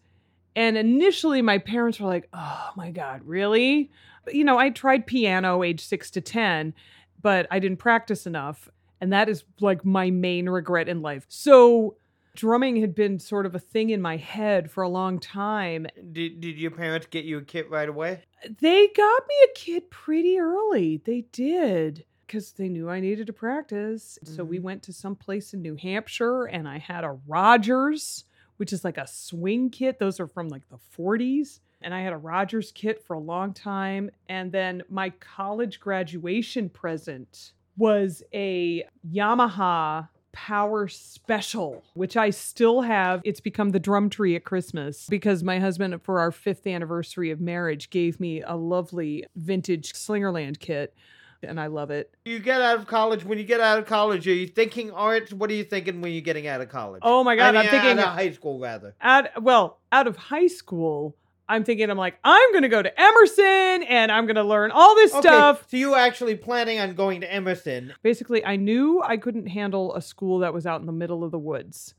And 0.56 0.78
initially 0.78 1.42
my 1.42 1.58
parents 1.58 2.00
were 2.00 2.08
like, 2.08 2.30
Oh 2.34 2.70
my 2.76 2.92
God, 2.92 3.22
really? 3.26 3.92
But, 4.24 4.36
you 4.36 4.44
know, 4.44 4.58
I 4.58 4.70
tried 4.70 5.06
piano 5.06 5.64
age 5.64 5.86
six 5.86 6.10
to 6.12 6.22
10, 6.22 6.74
but 7.22 7.48
I 7.52 7.60
didn't 7.60 7.78
practice 7.78 8.26
enough. 8.26 8.70
And 9.02 9.14
that 9.14 9.30
is 9.30 9.44
like 9.60 9.86
my 9.86 10.10
main 10.10 10.50
regret 10.50 10.90
in 10.90 11.02
life. 11.02 11.26
So 11.28 11.98
drumming 12.36 12.78
had 12.78 12.96
been 12.96 13.20
sort 13.20 13.46
of 13.46 13.56
a 13.56 13.60
thing 13.60 13.90
in 13.90 14.02
my 14.02 14.18
head 14.18 14.72
for 14.72 14.84
a 14.84 14.90
long 14.90 15.20
time. 15.20 15.88
Did, 16.12 16.42
did 16.42 16.58
your 16.58 16.72
parents 16.72 17.08
get 17.10 17.26
you 17.26 17.38
a 17.38 17.42
kit 17.42 17.70
right 17.70 17.88
away? 17.88 18.24
They 18.60 18.88
got 18.88 19.24
me 19.28 19.36
a 19.46 19.54
kit 19.56 19.90
pretty 19.90 20.40
early. 20.40 21.02
They 21.04 21.26
did 21.32 22.06
because 22.26 22.52
they 22.54 22.70
knew 22.70 22.90
I 22.90 23.00
needed 23.00 23.28
to 23.28 23.34
practice. 23.34 24.18
So 24.24 24.44
we 24.44 24.60
Mhm. 24.60 24.64
went 24.64 24.84
to 24.84 24.94
some 24.94 25.16
place 25.16 25.54
in 25.54 25.62
New 25.62 25.76
Hampshire 25.76 26.46
and 26.46 26.68
I 26.68 26.78
had 26.78 27.04
a 27.04 27.20
Rogers, 27.28 28.26
which 28.58 28.74
is 28.74 28.84
like 28.84 28.98
a 28.98 29.08
swing 29.08 29.70
kit. 29.70 30.00
Those 30.00 30.20
are 30.20 30.28
from 30.28 30.48
like 30.50 30.68
the 30.70 30.78
40s. 30.78 31.62
And 31.82 31.94
I 31.94 32.02
had 32.02 32.14
a 32.14 32.18
Rogers 32.18 32.72
kit 32.72 33.02
for 33.04 33.14
a 33.14 33.20
long 33.20 33.54
time. 33.54 34.10
And 34.30 34.52
then 34.52 34.82
my 34.90 35.12
college 35.12 35.80
graduation 35.80 36.70
present 36.70 37.54
was 37.78 38.24
a 38.34 38.86
Yamaha 39.08 40.08
Power 40.32 40.88
Special, 40.88 41.84
which 41.94 42.18
I 42.18 42.30
still 42.30 42.82
have. 42.82 43.22
It's 43.24 43.40
become 43.40 43.70
the 43.70 43.80
drum 43.80 44.10
tree 44.10 44.36
at 44.36 44.44
Christmas 44.46 45.08
because 45.08 45.44
my 45.44 45.60
husband, 45.60 46.02
for 46.02 46.20
our 46.20 46.32
fifth 46.32 46.66
anniversary 46.68 47.32
of 47.32 47.40
marriage, 47.40 47.90
gave 47.90 48.20
me 48.20 48.42
a 48.42 48.56
lovely 48.56 49.26
vintage 49.36 49.94
Slingerland 49.94 50.60
kit. 50.60 50.94
And 51.44 51.60
I 51.60 51.68
love 51.68 51.92
it. 51.92 52.12
You 52.26 52.40
get 52.40 52.62
out 52.62 52.80
of 52.80 52.88
college. 52.88 53.24
When 53.24 53.38
you 53.38 53.44
get 53.44 53.60
out 53.62 53.78
of 53.78 53.86
college, 53.86 54.28
are 54.28 54.34
you 54.34 54.48
thinking 54.48 54.92
art? 54.92 55.32
What 55.32 55.50
are 55.50 55.54
you 55.54 55.64
thinking 55.64 56.02
when 56.02 56.12
you're 56.12 56.22
getting 56.22 56.48
out 56.48 56.62
of 56.62 56.70
college? 56.70 57.02
Oh 57.04 57.24
my 57.24 57.34
I 57.34 57.36
God, 57.36 57.54
mean, 57.54 57.64
I'm 57.64 57.70
thinking 57.70 57.92
out 57.92 58.00
of 58.00 58.14
high 58.14 58.32
school 58.32 58.60
rather. 58.60 58.96
out 59.02 59.42
well 59.44 59.80
out 59.92 60.08
of 60.08 60.16
high 60.18 60.48
school 60.48 61.16
i'm 61.48 61.64
thinking 61.64 61.90
i'm 61.92 61.98
like 61.98 62.18
i'm 62.24 62.54
gonna 62.54 62.68
go 62.70 62.82
to 62.82 62.92
emerson 63.00 63.84
and 63.84 64.12
i'm 64.12 64.26
gonna 64.26 64.44
learn 64.44 64.72
all 64.72 64.96
this 64.96 65.12
Okay, 65.14 65.22
stuff 65.22 65.66
so 65.70 65.78
you 65.78 65.92
were 65.92 65.98
actually 65.98 66.36
planning 66.36 66.80
on 66.80 66.96
going 66.96 67.22
to 67.22 67.32
Emerson. 67.32 67.94
basically 68.02 68.44
i 68.46 68.56
knew 68.56 69.02
i 69.04 69.16
couldn't 69.18 69.46
handle 69.48 69.94
a 69.94 70.02
school 70.02 70.40
that 70.40 70.54
was 70.54 70.66
out 70.66 70.80
in 70.80 70.88
the 70.88 70.92
middle 70.92 71.24
of 71.24 71.30
the 71.32 71.38
woods 71.40 71.94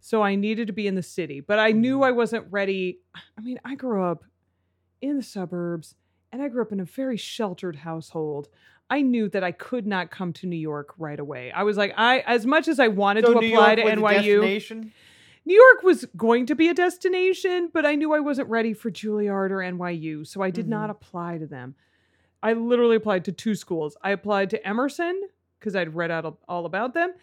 so 0.00 0.22
i 0.22 0.34
needed 0.34 0.66
to 0.66 0.72
be 0.72 0.86
in 0.88 0.96
the 0.96 1.02
city 1.04 1.40
but 1.40 1.58
i 1.60 1.70
knew 1.70 2.00
mm. 2.00 2.06
i 2.06 2.10
wasn't 2.10 2.44
ready 2.50 2.98
i 3.14 3.40
mean 3.40 3.60
i 3.64 3.76
grew 3.76 4.02
up 4.02 4.24
in 5.00 5.16
the 5.16 5.22
suburbs 5.22 5.94
and 6.32 6.42
i 6.42 6.48
grew 6.48 6.62
up 6.62 6.72
in 6.72 6.80
a 6.80 6.84
very 6.84 7.16
sheltered 7.16 7.76
household 7.76 8.48
i 8.88 9.00
knew 9.02 9.28
that 9.28 9.42
i 9.44 9.52
could 9.52 9.86
not 9.86 10.10
come 10.10 10.32
to 10.32 10.46
new 10.46 10.56
york 10.56 10.94
right 10.98 11.20
away 11.20 11.50
i 11.52 11.62
was 11.62 11.76
like 11.76 11.92
i 11.96 12.20
as 12.20 12.46
much 12.46 12.68
as 12.68 12.78
i 12.80 12.88
wanted 12.88 13.24
So 13.24 13.34
to 13.34 13.40
New 13.40 13.46
apply 13.54 13.74
York 13.74 13.94
to 13.94 14.00
nyu? 14.00 14.90
New 15.46 15.54
York 15.54 15.82
was 15.82 16.04
going 16.18 16.44
to 16.46 16.54
be 16.54 16.68
a 16.68 16.74
destination, 16.74 17.70
but 17.72 17.86
I 17.86 17.94
knew 17.94 18.12
I 18.12 18.20
wasn't 18.20 18.50
ready 18.50 18.74
for 18.74 18.90
Juilliard 18.90 19.50
or 19.50 19.56
NYU, 19.62 20.26
so 20.26 20.42
I 20.42 20.50
did 20.50 20.66
Mhm. 20.66 20.68
not 20.68 20.90
apply 20.90 21.38
to 21.38 21.46
them. 21.46 21.74
I 22.42 22.52
literally 22.52 22.94
applied 22.96 23.24
to 23.24 23.32
two 23.32 23.54
schools. 23.54 23.96
I 24.04 24.10
applied 24.10 24.50
to 24.50 24.68
Emerson 24.68 25.18
because 25.58 25.74
I'd 25.74 25.94
read 25.94 26.10
out 26.10 26.38
all 26.46 26.66
about 26.66 26.92
them, 26.92 27.14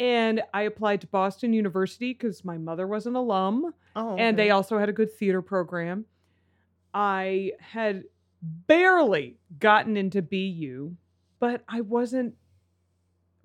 and 0.00 0.42
I 0.54 0.62
applied 0.62 1.02
to 1.02 1.06
Boston 1.06 1.52
University 1.52 2.14
because 2.14 2.46
my 2.46 2.56
mother 2.56 2.86
was 2.86 3.06
an 3.06 3.14
alum, 3.14 3.74
Oh, 3.94 4.16
and 4.16 4.38
they 4.38 4.50
also 4.50 4.78
had 4.78 4.88
a 4.88 4.92
good 4.94 5.12
theater 5.12 5.42
program. 5.42 6.06
I 6.94 7.52
had 7.60 8.04
barely 8.42 9.36
gotten 9.58 9.96
into 9.96 10.22
BU, 10.22 10.94
but 11.38 11.62
I 11.68 11.80
wasn't. 11.82 12.34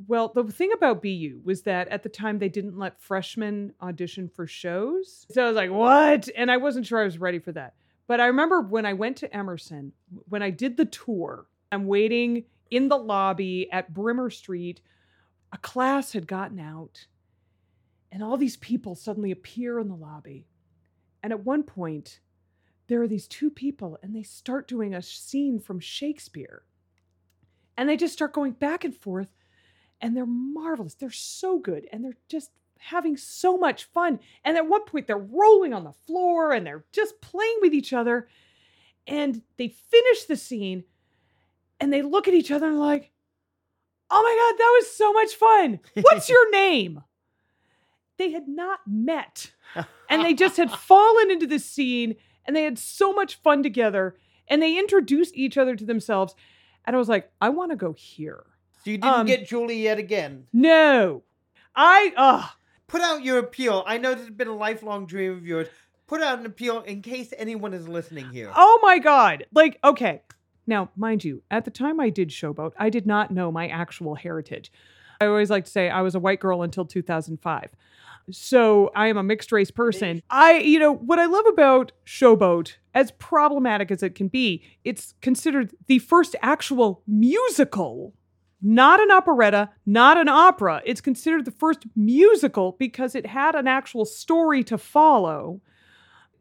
Well, 0.07 0.27
the 0.27 0.43
thing 0.43 0.73
about 0.73 1.01
BU 1.01 1.41
was 1.43 1.61
that 1.63 1.87
at 1.87 2.03
the 2.03 2.09
time 2.09 2.37
they 2.37 2.49
didn't 2.49 2.77
let 2.77 3.01
freshmen 3.01 3.73
audition 3.81 4.27
for 4.27 4.45
shows. 4.45 5.25
So 5.31 5.43
I 5.43 5.47
was 5.47 5.55
like, 5.55 5.71
what? 5.71 6.27
And 6.35 6.51
I 6.51 6.57
wasn't 6.57 6.85
sure 6.85 7.01
I 7.01 7.05
was 7.05 7.17
ready 7.17 7.39
for 7.39 7.53
that. 7.53 7.75
But 8.07 8.19
I 8.19 8.27
remember 8.27 8.61
when 8.61 8.85
I 8.85 8.93
went 8.93 9.17
to 9.17 9.35
Emerson, 9.35 9.93
when 10.27 10.43
I 10.43 10.49
did 10.49 10.75
the 10.75 10.85
tour, 10.85 11.47
I'm 11.71 11.87
waiting 11.87 12.43
in 12.71 12.89
the 12.89 12.97
lobby 12.97 13.71
at 13.71 13.93
Brimmer 13.93 14.29
Street. 14.29 14.81
A 15.53 15.57
class 15.57 16.11
had 16.11 16.27
gotten 16.27 16.59
out, 16.59 17.07
and 18.11 18.21
all 18.21 18.35
these 18.35 18.57
people 18.57 18.95
suddenly 18.95 19.31
appear 19.31 19.79
in 19.79 19.87
the 19.87 19.95
lobby. 19.95 20.45
And 21.23 21.31
at 21.31 21.45
one 21.45 21.63
point, 21.63 22.19
there 22.87 23.01
are 23.01 23.07
these 23.07 23.27
two 23.27 23.49
people, 23.49 23.97
and 24.01 24.15
they 24.15 24.23
start 24.23 24.67
doing 24.67 24.93
a 24.93 25.01
scene 25.01 25.59
from 25.59 25.79
Shakespeare. 25.79 26.63
And 27.77 27.89
they 27.89 27.97
just 27.97 28.13
start 28.13 28.33
going 28.33 28.53
back 28.53 28.83
and 28.83 28.95
forth, 28.95 29.29
and 29.99 30.15
they're 30.15 30.25
marvelous. 30.25 30.93
They're 30.93 31.11
so 31.11 31.59
good, 31.59 31.87
and 31.91 32.03
they're 32.03 32.17
just 32.29 32.51
having 32.77 33.17
so 33.17 33.57
much 33.57 33.85
fun. 33.85 34.19
And 34.43 34.57
at 34.57 34.67
one 34.67 34.85
point, 34.85 35.07
they're 35.07 35.17
rolling 35.17 35.73
on 35.73 35.83
the 35.83 35.93
floor 36.05 36.51
and 36.51 36.65
they're 36.65 36.85
just 36.91 37.19
playing 37.21 37.57
with 37.61 37.73
each 37.73 37.93
other. 37.93 38.27
And 39.07 39.41
they 39.57 39.69
finish 39.69 40.25
the 40.25 40.35
scene, 40.35 40.83
and 41.79 41.91
they 41.91 42.01
look 42.01 42.27
at 42.27 42.33
each 42.33 42.51
other 42.51 42.67
and 42.67 42.79
like, 42.79 43.11
"Oh 44.09 44.21
my 44.21 44.51
god, 44.51 44.57
that 44.57 44.73
was 44.79 44.95
so 44.95 45.13
much 45.13 45.35
fun! 45.35 45.79
What's 46.01 46.29
your 46.29 46.51
name?" 46.51 47.03
They 48.17 48.31
had 48.31 48.47
not 48.47 48.79
met 48.87 49.51
and 50.09 50.23
they 50.23 50.33
just 50.33 50.57
had 50.57 50.71
fallen 50.87 51.31
into 51.31 51.47
this 51.47 51.65
scene 51.65 52.15
and 52.45 52.55
they 52.55 52.63
had 52.63 52.77
so 52.79 53.13
much 53.13 53.35
fun 53.35 53.63
together 53.63 54.15
and 54.47 54.61
they 54.61 54.77
introduced 54.77 55.35
each 55.35 55.57
other 55.57 55.75
to 55.75 55.85
themselves 55.85 56.35
and 56.85 56.95
i 56.95 56.99
was 56.99 57.09
like 57.09 57.31
i 57.41 57.49
want 57.49 57.71
to 57.71 57.75
go 57.75 57.93
here 57.93 58.43
So 58.83 58.91
you 58.91 58.97
didn't 58.97 59.13
um, 59.19 59.25
get 59.27 59.47
Julie 59.47 59.81
yet 59.81 59.97
again. 59.99 60.47
no 60.53 61.23
i 61.75 62.13
uh 62.15 62.47
Put 62.87 63.01
out 63.01 63.23
your 63.23 63.39
appeal. 63.39 63.83
I 63.87 63.97
know 63.97 64.11
this 64.13 64.25
has 64.27 64.29
been 64.29 64.47
a 64.47 64.55
lifelong 64.55 65.07
dream 65.07 65.31
of 65.31 65.43
yours. 65.45 65.67
Put 66.05 66.21
out 66.21 66.37
an 66.37 66.45
appeal 66.45 66.81
in 66.81 67.01
case 67.01 67.33
anyone 67.35 67.73
is 67.73 67.87
listening 67.87 68.29
here. 68.29 68.51
oh 68.55 68.79
my 68.83 68.99
god 68.99 69.45
like 69.53 69.79
okay 69.83 70.21
now 70.67 70.89
mind 70.95 71.23
you 71.23 71.41
at 71.49 71.65
the 71.65 71.71
time 71.71 71.99
i 71.99 72.09
did 72.09 72.29
showboat 72.29 72.73
i 72.77 72.89
did 72.91 73.07
not 73.07 73.31
know 73.31 73.51
my 73.51 73.67
actual 73.67 74.13
heritage 74.15 74.71
i 75.19 75.25
always 75.25 75.49
like 75.49 75.65
to 75.65 75.71
say 75.71 75.89
i 75.89 76.01
was 76.01 76.13
a 76.13 76.19
white 76.19 76.39
girl 76.39 76.61
until 76.61 76.85
2005 76.85 77.69
so 78.31 78.91
i 78.95 79.07
am 79.07 79.17
a 79.17 79.23
mixed 79.23 79.51
race 79.51 79.71
person 79.71 80.21
i 80.29 80.57
you 80.59 80.79
know 80.79 80.93
what 80.93 81.19
i 81.19 81.25
love 81.25 81.45
about 81.47 81.91
showboat 82.05 82.75
as 82.93 83.11
problematic 83.11 83.91
as 83.91 84.01
it 84.01 84.15
can 84.15 84.27
be 84.27 84.63
it's 84.83 85.13
considered 85.21 85.73
the 85.87 85.99
first 85.99 86.35
actual 86.41 87.03
musical 87.07 88.13
not 88.67 88.99
an 88.99 89.11
operetta, 89.11 89.69
not 89.85 90.17
an 90.17 90.27
opera. 90.27 90.81
It's 90.85 90.99
considered 90.99 91.45
the 91.45 91.51
first 91.51 91.85
musical 91.95 92.75
because 92.79 93.13
it 93.13 93.27
had 93.27 93.53
an 93.53 93.67
actual 93.67 94.05
story 94.05 94.63
to 94.63 94.77
follow. 94.79 95.61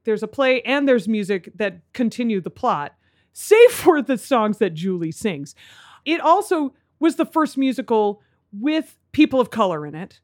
There's 0.04 0.22
a 0.22 0.28
play 0.28 0.62
and 0.62 0.88
there's 0.88 1.06
music 1.06 1.52
that 1.56 1.80
continue 1.92 2.40
the 2.40 2.48
plot, 2.48 2.94
save 3.34 3.70
for 3.72 4.00
the 4.00 4.16
songs 4.16 4.56
that 4.56 4.72
Julie 4.72 5.12
sings. 5.12 5.54
It 6.06 6.20
also 6.20 6.74
was 6.98 7.16
the 7.16 7.26
first 7.26 7.58
musical 7.58 8.22
with 8.52 8.96
people 9.12 9.38
of 9.38 9.50
color 9.50 9.84
in 9.84 9.94
it, 9.94 10.20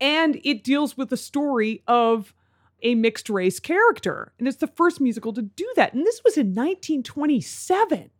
and 0.00 0.40
it 0.44 0.64
deals 0.64 0.96
with 0.96 1.10
the 1.10 1.16
story 1.16 1.82
of 1.86 2.34
a 2.82 2.94
mixed 2.94 3.28
race 3.28 3.58
character. 3.58 4.32
And 4.38 4.46
it's 4.46 4.58
the 4.58 4.66
first 4.66 5.00
musical 5.00 5.32
to 5.32 5.42
do 5.42 5.68
that. 5.76 5.94
And 5.94 6.06
this 6.06 6.22
was 6.24 6.36
in 6.36 6.54
1927. 6.54 8.10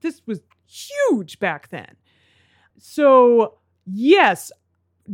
This 0.00 0.22
was 0.26 0.40
huge 0.66 1.38
back 1.38 1.70
then. 1.70 1.96
So, 2.78 3.58
yes, 3.84 4.52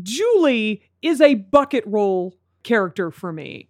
Julie 0.03 0.83
is 1.01 1.21
a 1.21 1.35
bucket 1.35 1.85
role 1.87 2.35
character 2.63 3.11
for 3.11 3.33
me. 3.33 3.69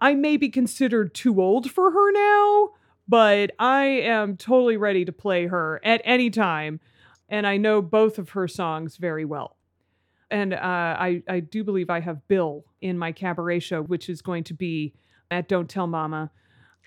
I 0.00 0.14
may 0.14 0.36
be 0.36 0.48
considered 0.48 1.14
too 1.14 1.40
old 1.40 1.70
for 1.70 1.90
her 1.90 2.12
now, 2.12 2.70
but 3.06 3.52
I 3.58 3.84
am 3.84 4.36
totally 4.36 4.76
ready 4.76 5.04
to 5.04 5.12
play 5.12 5.46
her 5.46 5.80
at 5.84 6.00
any 6.04 6.30
time. 6.30 6.80
And 7.28 7.46
I 7.46 7.56
know 7.56 7.82
both 7.82 8.18
of 8.18 8.30
her 8.30 8.48
songs 8.48 8.96
very 8.96 9.24
well. 9.24 9.53
And 10.30 10.54
uh, 10.54 10.58
I, 10.62 11.22
I 11.28 11.40
do 11.40 11.64
believe 11.64 11.90
I 11.90 12.00
have 12.00 12.26
Bill 12.28 12.64
in 12.80 12.98
my 12.98 13.12
cabaret 13.12 13.60
show, 13.60 13.82
which 13.82 14.08
is 14.08 14.22
going 14.22 14.44
to 14.44 14.54
be 14.54 14.94
at 15.30 15.48
Don't 15.48 15.68
Tell 15.68 15.86
Mama, 15.86 16.30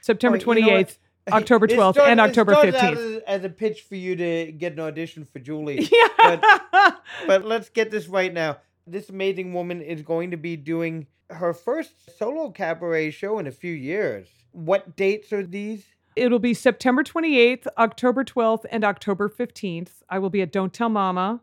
September 0.02 0.38
Oh, 0.46 0.54
you 0.54 0.62
know 0.62 0.68
28th, 0.70 0.98
October 1.32 1.68
12th, 1.68 1.94
started- 1.94 2.12
and 2.12 2.20
October 2.22 2.54
15th. 2.56 3.18
As, 3.18 3.22
as 3.28 3.44
a 3.44 3.50
pitch 3.50 3.82
for 3.82 3.96
you 3.96 4.16
to 4.16 4.52
get 4.52 4.74
an 4.74 4.80
audition 4.80 5.26
for 5.26 5.40
Julie. 5.40 5.90
Yeah. 6.20 6.92
but 7.26 7.46
let's 7.46 7.70
get 7.70 7.90
this 7.92 8.08
right 8.08 8.34
now. 8.34 8.58
This 8.86 9.10
amazing 9.10 9.54
woman 9.54 9.82
is 9.82 10.02
going 10.02 10.32
to 10.32 10.38
be 10.38 10.56
doing 10.58 11.08
her 11.30 11.54
first 11.54 12.18
solo 12.18 12.50
cabaret 12.52 13.12
show 13.12 13.40
in 13.40 13.48
a 13.48 13.52
few 13.52 13.74
years. 13.74 14.28
What 14.52 14.96
dates 14.96 15.32
are 15.32 15.46
these? 15.46 15.86
It'll 16.16 16.40
be 16.40 16.54
September 16.54 17.04
28th, 17.04 17.68
October 17.78 18.24
12th, 18.24 18.66
and 18.72 18.84
October 18.84 19.30
15th. 19.30 20.02
I 20.10 20.20
will 20.20 20.30
be 20.32 20.42
at 20.42 20.52
Don't 20.52 20.74
Tell 20.74 20.90
Mama 20.90 21.42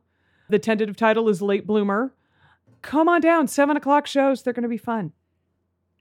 The 0.49 0.59
tentative 0.59 0.97
title 0.97 1.29
is 1.29 1.41
Late 1.41 1.67
Bloomer. 1.67 2.13
Come 2.83 3.09
on 3.09 3.21
down, 3.21 3.49
seven 3.49 3.77
o'clock 3.77 4.07
shows. 4.07 4.43
They're 4.43 4.53
going 4.53 4.63
to 4.65 4.69
be 4.69 4.77
fun. 4.77 5.13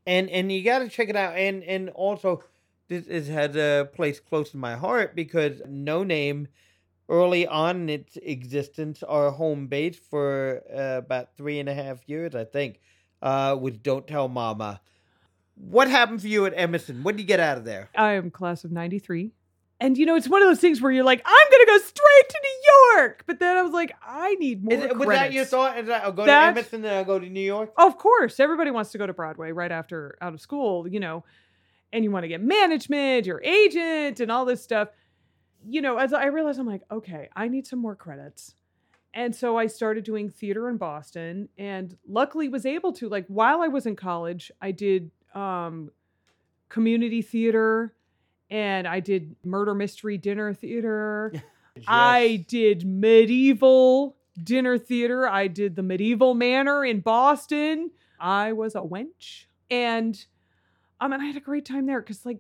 and 0.06 0.30
and 0.30 0.52
you 0.52 0.64
got 0.64 0.80
to 0.80 0.90
check 0.90 1.10
it 1.10 1.16
out. 1.16 1.36
And 1.36 1.64
and 1.64 1.90
also, 1.92 2.44
this 2.90 3.06
is, 3.08 3.30
has 3.30 3.56
a 3.56 3.90
place 3.94 4.20
close 4.20 4.52
to 4.52 4.58
my 4.58 4.76
heart 4.76 5.16
because 5.16 5.62
No 5.68 6.04
Name, 6.04 6.50
early 7.08 7.48
on 7.48 7.84
in 7.84 7.90
its 7.90 8.18
existence, 8.18 9.02
our 9.04 9.32
home 9.32 9.68
base 9.68 9.98
for 9.98 10.62
uh, 10.76 10.98
about 10.98 11.38
three 11.38 11.60
and 11.60 11.70
a 11.70 11.74
half 11.74 12.00
years, 12.08 12.36
I 12.36 12.44
think, 12.44 12.82
uh, 13.22 13.58
was 13.60 13.78
Don't 13.78 14.06
Tell 14.06 14.28
Mama. 14.28 14.82
What 15.56 15.88
happened 15.90 16.20
for 16.20 16.28
you 16.28 16.46
at 16.48 16.54
Emerson? 16.56 17.04
What 17.04 17.16
did 17.16 17.22
you 17.22 17.28
get 17.28 17.40
out 17.40 17.58
of 17.58 17.64
there? 17.64 17.90
I 17.96 18.14
am 18.14 18.30
class 18.32 18.64
of 18.66 18.72
93. 18.74 19.32
And 19.84 19.98
you 19.98 20.06
know, 20.06 20.16
it's 20.16 20.30
one 20.30 20.42
of 20.42 20.48
those 20.48 20.62
things 20.62 20.82
where 20.82 20.94
you're 20.94 21.04
like, 21.04 21.22
I'm 21.26 21.48
to 21.52 21.66
go 21.68 21.78
straight 21.78 22.30
to 22.30 22.40
New 22.42 22.96
York. 22.96 23.24
But 23.28 23.40
then 23.40 23.58
I 23.58 23.62
was 23.64 23.74
like, 23.74 23.94
I 24.02 24.36
need 24.36 24.64
more 24.64 24.74
Is 24.74 24.84
it, 24.86 24.98
was 24.98 25.10
that 25.10 25.34
your 25.34 25.44
thought? 25.44 25.78
Is 25.78 25.88
that 25.88 26.06
I'll 26.06 26.14
go 26.14 26.26
That- 26.26 26.54
to 26.54 26.60
Emerson 26.60 26.82
then 26.82 26.98
I'll 26.98 27.04
go 27.04 27.20
to 27.20 27.30
New 27.30 27.42
York? 27.42 27.74
Of 27.78 27.98
course, 27.98 28.40
everybody 28.40 28.72
wants 28.72 28.94
to 28.94 28.98
go 28.98 29.06
to 29.06 29.12
Broadway 29.12 29.52
right 29.52 29.74
after 29.74 30.18
out 30.22 30.34
of 30.34 30.40
school, 30.40 30.88
you 30.88 31.02
know, 31.02 31.26
and 31.92 32.06
you 32.06 32.12
want 32.12 32.24
to 32.24 32.30
get 32.30 32.42
management, 32.42 33.26
your 33.26 33.42
agent, 33.44 34.22
and 34.22 34.32
all 34.32 34.46
this 34.46 34.64
stuff. 34.64 34.88
You 35.68 35.82
know, 35.82 35.98
as 35.98 36.14
I 36.14 36.28
realized, 36.28 36.60
I'm 36.62 36.66
like, 36.66 36.84
okay, 36.90 37.28
I 37.36 37.50
need 37.50 37.68
some 37.68 37.80
more 37.80 37.96
credits. 37.96 38.56
And 39.14 39.36
so 39.36 39.58
I 39.58 39.68
started 39.68 40.06
doing 40.06 40.30
theater 40.30 40.70
in 40.70 40.78
Boston 40.78 41.50
and 41.58 41.98
luckily 42.08 42.48
was 42.48 42.66
able 42.66 42.94
to, 42.94 43.10
like, 43.10 43.26
while 43.28 43.62
I 43.62 43.68
was 43.68 43.86
in 43.86 43.98
college, 43.98 44.50
I 44.62 44.72
did 44.72 45.12
um, 45.36 45.92
community 46.70 47.22
theater 47.22 47.94
and 48.50 48.88
I 48.88 49.00
did 49.00 49.36
murder 49.44 49.74
mystery 49.74 50.18
dinner 50.18 50.54
theater. 50.54 51.34
I 51.88 52.46
did 52.48 52.86
medieval 52.86 54.16
dinner 54.42 54.78
theater. 54.78 55.28
I 55.28 55.48
did 55.48 55.76
the 55.76 55.84
medieval 55.84 56.34
manor 56.34 56.86
in 56.86 57.00
Boston. 57.00 57.92
I 58.20 58.54
was 58.54 58.76
a 58.76 58.80
wench. 58.82 59.46
And 59.70 60.24
um, 61.02 61.12
and 61.14 61.22
I 61.22 61.26
had 61.26 61.36
a 61.36 61.42
great 61.42 61.66
time 61.66 61.86
there 61.86 62.00
because 62.00 62.26
like 62.26 62.40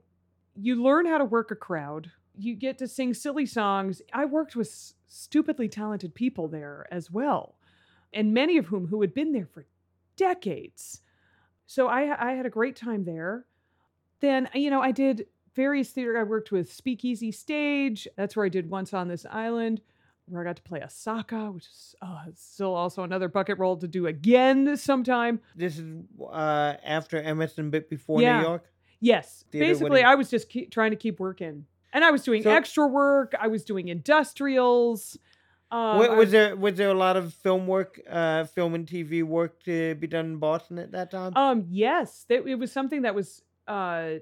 you 0.55 0.81
learn 0.81 1.05
how 1.05 1.17
to 1.17 1.25
work 1.25 1.51
a 1.51 1.55
crowd. 1.55 2.11
You 2.37 2.55
get 2.55 2.77
to 2.79 2.87
sing 2.87 3.13
silly 3.13 3.45
songs. 3.45 4.01
I 4.13 4.25
worked 4.25 4.55
with 4.55 4.67
s- 4.67 4.93
stupidly 5.07 5.67
talented 5.67 6.15
people 6.15 6.47
there 6.47 6.87
as 6.91 7.11
well, 7.11 7.55
and 8.13 8.33
many 8.33 8.57
of 8.57 8.67
whom 8.67 8.87
who 8.87 9.01
had 9.01 9.13
been 9.13 9.31
there 9.33 9.47
for 9.47 9.65
decades. 10.15 11.01
So 11.65 11.87
I 11.87 12.29
I 12.29 12.33
had 12.33 12.45
a 12.45 12.49
great 12.51 12.75
time 12.75 13.03
there. 13.05 13.45
Then 14.19 14.49
you 14.53 14.69
know 14.69 14.81
I 14.81 14.91
did 14.91 15.27
various 15.55 15.89
theater. 15.91 16.17
I 16.17 16.23
worked 16.23 16.51
with 16.51 16.71
Speakeasy 16.71 17.31
Stage. 17.31 18.07
That's 18.15 18.35
where 18.35 18.45
I 18.45 18.49
did 18.49 18.69
Once 18.69 18.93
on 18.93 19.07
This 19.07 19.25
Island, 19.29 19.81
where 20.25 20.41
I 20.41 20.45
got 20.45 20.55
to 20.57 20.61
play 20.61 20.79
Asaka, 20.79 21.53
which 21.53 21.65
is 21.67 21.95
oh, 22.01 22.19
still 22.35 22.73
also 22.73 23.03
another 23.03 23.27
bucket 23.27 23.57
role 23.57 23.77
to 23.77 23.87
do 23.87 24.07
again 24.07 24.75
sometime. 24.77 25.39
This 25.55 25.77
is 25.77 25.85
uh, 26.21 26.75
after 26.83 27.21
Emerson, 27.21 27.69
but 27.69 27.89
before 27.89 28.21
Yeah. 28.21 28.39
New 28.39 28.47
York. 28.47 28.65
Yes, 28.99 29.43
Theater, 29.51 29.65
basically, 29.65 30.03
I 30.03 30.15
was 30.15 30.29
just 30.29 30.47
keep, 30.47 30.71
trying 30.71 30.91
to 30.91 30.95
keep 30.95 31.19
working, 31.19 31.65
and 31.91 32.05
I 32.05 32.11
was 32.11 32.23
doing 32.23 32.43
So- 32.43 32.51
extra 32.51 32.87
work. 32.87 33.33
I 33.37 33.47
was 33.47 33.65
doing 33.65 33.89
industrials. 33.89 35.17
Um, 35.71 35.97
was 35.97 36.31
there 36.31 36.55
was 36.55 36.75
there 36.75 36.89
a 36.89 36.93
lot 36.93 37.17
of 37.17 37.33
film 37.33 37.65
work, 37.67 37.99
uh, 38.07 38.45
film 38.45 38.75
and 38.75 38.87
TV 38.87 39.23
work 39.23 39.61
to 39.63 39.95
be 39.95 40.05
done 40.07 40.25
in 40.25 40.37
Boston 40.37 40.77
at 40.77 40.91
that 40.91 41.09
time? 41.09 41.35
Um, 41.35 41.65
yes, 41.67 42.25
that 42.29 42.47
it 42.47 42.55
was 42.55 42.71
something 42.71 43.01
that 43.01 43.15
was. 43.15 43.41
Uh, 43.67 44.19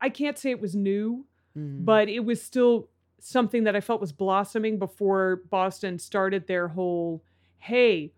I 0.00 0.08
can't 0.10 0.38
say 0.38 0.50
it 0.50 0.60
was 0.60 0.74
new, 0.74 1.26
Mhm. 1.56 1.84
but 1.84 2.08
it 2.08 2.20
was 2.20 2.42
still 2.42 2.88
something 3.20 3.64
that 3.64 3.74
I 3.74 3.80
felt 3.80 4.00
was 4.00 4.12
blossoming 4.12 4.78
before 4.78 5.42
Boston 5.50 5.98
started 5.98 6.46
their 6.46 6.68
whole, 6.68 7.24
hey, 7.58 8.12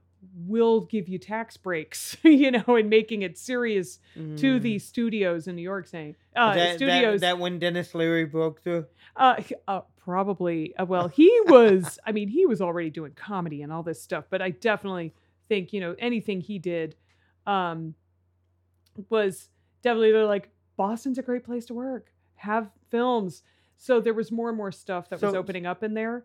we'll 0.47 0.83
give 0.83 1.09
you 1.09 1.18
tax 1.18 1.57
breaks, 1.57 2.16
you 2.22 2.51
know, 2.51 2.76
and 2.76 2.91
making 2.91 3.22
it 3.22 3.39
serious 3.39 3.99
to 4.14 4.20
Mhm. 4.59 4.62
the 4.62 4.78
studios 4.78 5.49
in 5.49 5.57
New 5.57 5.62
York 5.62 5.87
saying, 5.87 6.16
uh, 6.37 6.53
that, 6.55 6.76
studios. 6.76 7.20
That, 7.22 7.37
that 7.37 7.39
when 7.39 7.59
Denis 7.59 7.95
Leary 7.95 8.26
broke 8.26 8.61
through. 8.61 8.85
Uh, 9.16 9.41
uh, 9.66 9.81
probably. 9.97 10.76
Uh, 10.76 10.85
well, 10.85 11.09
he 11.09 11.31
was. 11.47 11.99
I 12.07 12.12
mean, 12.12 12.28
he 12.28 12.45
was 12.45 12.61
already 12.61 12.91
doing 12.91 13.12
comedy 13.12 13.62
and 13.62 13.72
all 13.72 13.83
this 13.83 14.03
stuff, 14.03 14.26
but 14.28 14.43
I 14.43 14.51
definitely 14.51 15.14
think 15.49 15.72
you 15.72 15.81
know 15.81 15.97
anything 15.99 16.43
he 16.43 16.59
did, 16.59 16.95
um, 17.47 17.95
was 19.09 19.49
definitely 19.83 20.12
they're 20.12 20.26
like 20.26 20.51
Boston's 20.81 21.18
a 21.18 21.22
great 21.22 21.45
place 21.45 21.66
to 21.66 21.74
work. 21.74 22.11
Have 22.37 22.70
films. 22.89 23.43
So 23.76 24.01
there 24.01 24.14
was 24.14 24.33
more 24.33 24.49
and 24.49 24.57
more 24.57 24.72
stuff 24.72 25.11
that 25.11 25.20
was 25.20 25.35
opening 25.35 25.66
up 25.66 25.83
in 25.83 25.93
there. 25.93 26.24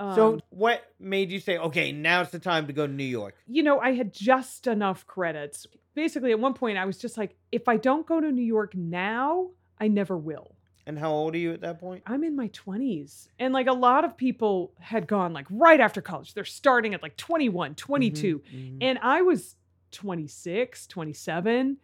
Um, 0.00 0.14
so 0.16 0.40
what 0.50 0.82
made 0.98 1.30
you 1.30 1.38
say, 1.38 1.56
okay, 1.56 1.92
now's 1.92 2.30
the 2.30 2.40
time 2.40 2.66
to 2.66 2.72
go 2.72 2.84
to 2.84 2.92
New 2.92 3.04
York? 3.04 3.36
you 3.46 3.62
know, 3.62 3.78
I 3.78 3.92
had 3.92 4.12
just 4.12 4.66
enough 4.66 5.06
credits. 5.06 5.68
Basically, 5.94 6.32
at 6.32 6.40
one 6.40 6.54
point, 6.54 6.78
I 6.78 6.84
was 6.84 6.98
just 6.98 7.16
like, 7.16 7.36
if 7.52 7.68
I 7.68 7.76
don't 7.76 8.04
go 8.04 8.20
to 8.20 8.32
New 8.32 8.42
York 8.42 8.74
now, 8.74 9.50
I 9.78 9.86
never 9.86 10.18
will. 10.18 10.56
And 10.84 10.98
how 10.98 11.12
old 11.12 11.36
are 11.36 11.38
you 11.38 11.52
at 11.52 11.60
that 11.60 11.78
point? 11.78 12.02
I'm 12.04 12.24
in 12.24 12.34
my 12.34 12.48
20s. 12.48 13.28
And 13.38 13.54
like 13.54 13.68
a 13.68 13.72
lot 13.72 14.04
of 14.04 14.16
people 14.16 14.72
had 14.80 15.06
gone 15.06 15.32
like 15.32 15.46
right 15.48 15.78
after 15.78 16.00
college. 16.02 16.34
They're 16.34 16.44
starting 16.44 16.92
at 16.92 17.02
like 17.04 17.16
21, 17.16 17.76
22. 17.76 18.40
Mhm, 18.40 18.42
mhm. 18.52 18.78
And 18.80 18.98
I 19.00 19.22
was 19.22 19.54
26, 19.92 20.88
27. 20.88 21.76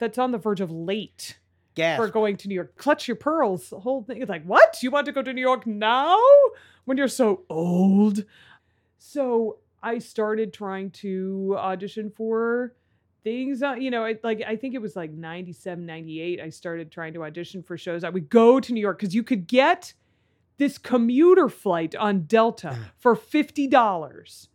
That's 0.00 0.18
on 0.18 0.32
the 0.32 0.38
verge 0.38 0.62
of 0.62 0.70
late 0.70 1.38
Gasp. 1.74 2.02
for 2.02 2.08
going 2.08 2.38
to 2.38 2.48
New 2.48 2.54
York. 2.54 2.74
Clutch 2.76 3.06
your 3.06 3.16
pearls. 3.16 3.70
The 3.70 3.78
whole 3.78 4.02
thing 4.02 4.22
is 4.22 4.28
like, 4.28 4.44
what? 4.44 4.82
You 4.82 4.90
want 4.90 5.06
to 5.06 5.12
go 5.12 5.22
to 5.22 5.32
New 5.32 5.42
York 5.42 5.66
now 5.66 6.18
when 6.86 6.96
you're 6.96 7.06
so 7.06 7.42
old? 7.50 8.24
So 8.98 9.58
I 9.82 9.98
started 9.98 10.54
trying 10.54 10.90
to 10.92 11.54
audition 11.58 12.10
for 12.10 12.74
things. 13.22 13.62
Uh, 13.62 13.74
you 13.74 13.90
know, 13.90 14.04
it, 14.04 14.24
like 14.24 14.42
I 14.46 14.56
think 14.56 14.74
it 14.74 14.80
was 14.80 14.96
like 14.96 15.12
97, 15.12 15.84
98. 15.84 16.40
I 16.40 16.48
started 16.48 16.90
trying 16.90 17.12
to 17.12 17.24
audition 17.24 17.62
for 17.62 17.76
shows. 17.76 18.02
I 18.02 18.08
would 18.08 18.30
go 18.30 18.58
to 18.58 18.72
New 18.72 18.80
York 18.80 18.98
because 18.98 19.14
you 19.14 19.22
could 19.22 19.46
get 19.46 19.92
this 20.56 20.78
commuter 20.78 21.50
flight 21.50 21.94
on 21.94 22.22
Delta 22.22 22.76
for 22.98 23.14
$50. 23.14 24.48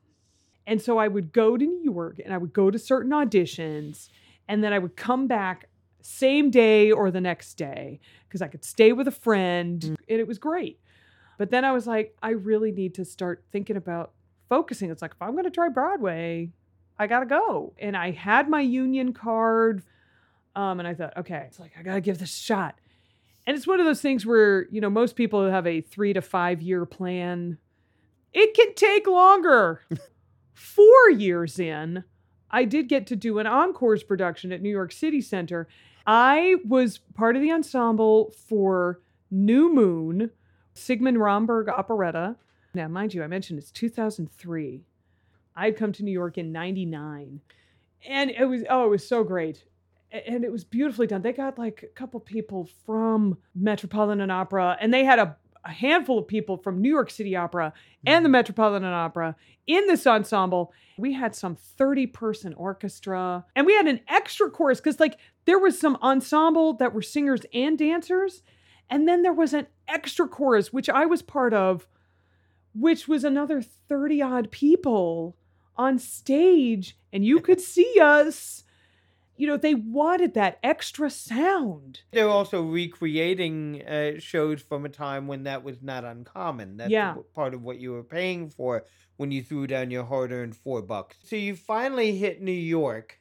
And 0.68 0.82
so 0.82 0.98
I 0.98 1.08
would 1.08 1.32
go 1.32 1.56
to 1.56 1.64
New 1.64 1.84
York 1.84 2.20
and 2.24 2.34
I 2.34 2.38
would 2.38 2.54
go 2.54 2.72
to 2.72 2.80
certain 2.80 3.12
auditions 3.12 4.10
and 4.48 4.64
then 4.64 4.74
I 4.74 4.80
would 4.80 4.96
come 4.96 5.28
back 5.28 5.66
same 6.02 6.52
day 6.52 6.92
or 6.92 7.10
the 7.12 7.22
next 7.22 7.56
day 7.56 8.00
because 8.28 8.42
I 8.42 8.48
could 8.48 8.64
stay 8.64 8.92
with 8.94 9.08
a 9.08 9.12
friend 9.12 9.82
Mm. 9.82 9.96
and 10.10 10.20
it 10.20 10.28
was 10.28 10.38
great. 10.38 10.80
But 11.38 11.50
then 11.52 11.66
I 11.66 11.72
was 11.72 11.88
like, 11.88 12.16
I 12.22 12.30
really 12.32 12.72
need 12.72 12.94
to 12.96 13.06
start 13.06 13.44
thinking 13.52 13.76
about 13.76 14.12
focusing. 14.48 14.90
It's 14.92 15.02
like, 15.02 15.12
if 15.12 15.22
I'm 15.22 15.32
going 15.32 15.44
to 15.46 15.50
try 15.52 15.68
Broadway, 15.70 16.52
I 16.98 17.08
got 17.08 17.22
to 17.22 17.26
go. 17.26 17.74
And 17.80 17.98
I 17.98 18.12
had 18.12 18.48
my 18.50 18.62
union 18.62 19.12
card. 19.14 19.84
Um, 20.56 20.80
and 20.80 20.88
I 20.88 20.94
thought, 20.94 21.18
okay, 21.18 21.44
it's 21.48 21.60
like, 21.60 21.74
I 21.78 21.84
got 21.84 21.96
to 21.96 22.02
give 22.02 22.20
this 22.20 22.34
a 22.34 22.38
shot. 22.38 22.76
And 23.48 23.58
it's 23.58 23.68
one 23.68 23.80
of 23.80 23.86
those 23.86 24.00
things 24.02 24.26
where, 24.26 24.68
you 24.70 24.80
know, 24.80 24.90
most 24.90 25.16
people 25.18 25.50
have 25.50 25.68
a 25.68 25.82
three 25.82 26.14
to 26.14 26.22
five 26.22 26.62
year 26.62 26.86
plan. 26.86 27.58
It 28.34 28.54
can 28.54 28.74
take 28.76 29.08
longer. 29.08 29.82
Four 30.54 31.10
years 31.12 31.60
in, 31.60 32.04
I 32.56 32.64
did 32.64 32.88
get 32.88 33.06
to 33.08 33.18
do 33.18 33.40
an 33.40 33.48
encores 33.48 34.02
production 34.02 34.54
at 34.54 34.62
New 34.62 34.70
York 34.70 34.94
City 34.94 35.20
Center. 35.20 35.68
I 36.08 36.56
was 36.66 37.00
part 37.14 37.36
of 37.36 37.42
the 37.42 37.52
ensemble 37.52 38.34
for 38.48 39.02
New 39.30 39.74
Moon, 39.74 40.32
Sigmund 40.74 41.20
Romberg 41.20 41.68
operetta. 41.68 42.38
Now, 42.74 42.88
mind 42.88 43.14
you, 43.14 43.24
I 43.24 43.28
mentioned 43.28 43.60
it's 43.60 43.72
2003. 43.72 44.86
I'd 45.54 45.76
come 45.76 45.92
to 45.92 46.04
New 46.04 46.14
York 46.14 46.38
in 46.38 46.54
99. 46.54 47.42
And 48.08 48.32
it 48.32 48.46
was, 48.46 48.64
oh, 48.70 48.86
it 48.86 48.90
was 48.90 49.06
so 49.06 49.26
great. 49.26 49.66
And 50.14 50.46
it 50.46 50.52
was 50.52 50.64
beautifully 50.64 51.08
done. 51.08 51.24
They 51.24 51.34
got 51.34 51.60
like 51.60 51.84
a 51.84 51.88
couple 51.88 52.22
people 52.22 52.70
from 52.86 53.38
Metropolitan 53.54 54.32
Opera, 54.32 54.78
and 54.80 54.94
they 54.94 55.04
had 55.04 55.20
a, 55.20 55.36
a 55.66 55.72
handful 55.72 56.20
of 56.20 56.28
people 56.28 56.58
from 56.58 56.82
New 56.82 56.90
York 56.90 57.10
City 57.10 57.36
Opera 57.36 57.74
and 58.06 58.24
the 58.24 58.28
mm-hmm. 58.28 58.34
Metropolitan 58.34 58.86
Opera 58.86 59.36
in 59.68 59.88
this 59.88 60.06
ensemble. 60.06 60.72
We 60.98 61.14
had 61.14 61.36
some 61.36 61.56
30 61.56 62.08
person 62.08 62.54
orchestra 62.54 63.46
and 63.56 63.66
we 63.66 63.74
had 63.74 63.88
an 63.88 64.02
extra 64.08 64.50
chorus 64.50 64.80
because, 64.80 65.00
like, 65.00 65.18
there 65.46 65.60
was 65.60 65.80
some 65.80 65.98
ensemble 66.02 66.74
that 66.76 66.94
were 66.94 67.02
singers 67.02 67.42
and 67.54 67.78
dancers. 67.78 68.44
And 68.90 69.08
then 69.08 69.24
there 69.24 69.34
was 69.34 69.54
an 69.54 69.68
extra 69.88 70.28
chorus, 70.28 70.72
which 70.72 70.90
I 70.90 71.06
was 71.06 71.24
part 71.24 71.54
of, 71.54 71.88
which 72.76 73.08
was 73.08 73.24
another 73.24 73.62
30 73.62 74.22
odd 74.22 74.52
people 74.52 75.36
on 75.76 75.98
stage. 75.98 76.98
And 77.12 77.26
you 77.26 77.40
could 77.40 77.62
see 77.76 78.00
us. 78.00 78.64
You 79.38 79.48
know, 79.48 79.58
they 79.58 79.76
wanted 79.76 80.34
that 80.36 80.60
extra 80.64 81.10
sound. 81.10 82.02
They're 82.12 82.30
also 82.30 82.62
recreating 82.62 83.82
uh, 83.86 84.20
shows 84.20 84.62
from 84.62 84.86
a 84.86 84.90
time 84.90 85.28
when 85.28 85.44
that 85.44 85.64
was 85.64 85.82
not 85.82 86.06
uncommon. 86.06 86.78
That's 86.78 86.92
Yeah. 86.92 87.16
part 87.34 87.54
of 87.54 87.62
what 87.62 87.80
you 87.80 87.92
were 87.92 88.04
paying 88.04 88.50
for 88.50 88.86
when 89.18 89.32
you 89.32 89.42
threw 89.42 89.68
down 89.68 89.92
your 89.92 90.06
hard-earned 90.06 90.56
four 90.56 90.82
bucks. 90.82 91.18
So 91.24 91.36
you 91.36 91.56
finally 91.56 92.16
hit 92.18 92.42
New 92.42 92.52
York. 92.52 93.20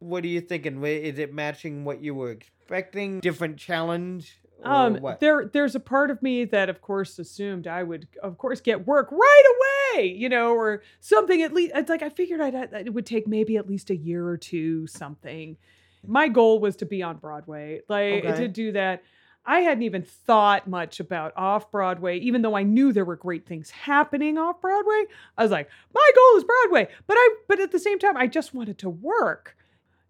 What 0.00 0.24
are 0.24 0.28
you 0.28 0.40
thinking? 0.40 0.82
Is 0.84 1.18
it 1.18 1.32
matching 1.32 1.84
what 1.84 2.02
you 2.02 2.14
were 2.14 2.30
expecting? 2.30 3.20
Different 3.20 3.56
challenge, 3.58 4.40
Or 4.62 4.70
Um, 4.70 4.96
what? 4.96 5.20
there, 5.20 5.46
there's 5.46 5.74
a 5.74 5.80
part 5.80 6.10
of 6.10 6.22
me 6.22 6.44
that, 6.46 6.68
of 6.68 6.80
course, 6.80 7.18
assumed 7.18 7.66
I 7.66 7.82
would, 7.82 8.08
of 8.22 8.36
course, 8.38 8.60
get 8.60 8.86
work 8.86 9.10
right 9.10 9.44
away, 9.56 9.79
you 9.98 10.28
know, 10.28 10.54
or 10.54 10.82
something 11.00 11.42
at 11.42 11.52
least. 11.52 11.72
It's 11.74 11.90
like 11.90 12.02
I 12.02 12.08
figured 12.08 12.40
I'd, 12.40 12.54
uh, 12.54 12.66
it 12.72 12.94
would 12.94 13.06
take 13.06 13.26
maybe 13.26 13.56
at 13.56 13.68
least 13.68 13.90
a 13.90 13.96
year 13.96 14.26
or 14.26 14.36
two, 14.36 14.86
something. 14.86 15.56
My 16.06 16.28
goal 16.28 16.60
was 16.60 16.76
to 16.76 16.86
be 16.86 17.02
on 17.02 17.16
Broadway, 17.18 17.80
like 17.88 18.24
Okay. 18.24 18.36
to 18.36 18.48
do 18.48 18.72
that. 18.72 19.02
I 19.44 19.60
hadn't 19.60 19.82
even 19.84 20.02
thought 20.02 20.68
much 20.68 21.00
about 21.00 21.32
off 21.36 21.70
Broadway, 21.70 22.18
even 22.18 22.42
though 22.42 22.54
I 22.54 22.62
knew 22.62 22.92
there 22.92 23.04
were 23.04 23.16
great 23.16 23.46
things 23.46 23.70
happening 23.70 24.38
off 24.38 24.60
Broadway. 24.60 25.04
I 25.36 25.42
was 25.42 25.50
like, 25.50 25.68
my 25.94 26.10
goal 26.14 26.38
is 26.38 26.44
Broadway, 26.44 26.88
but 27.06 27.14
I, 27.16 27.34
but 27.48 27.58
at 27.58 27.72
the 27.72 27.78
same 27.78 27.98
time, 27.98 28.16
I 28.16 28.26
just 28.26 28.54
wanted 28.54 28.78
to 28.78 28.90
work 28.90 29.56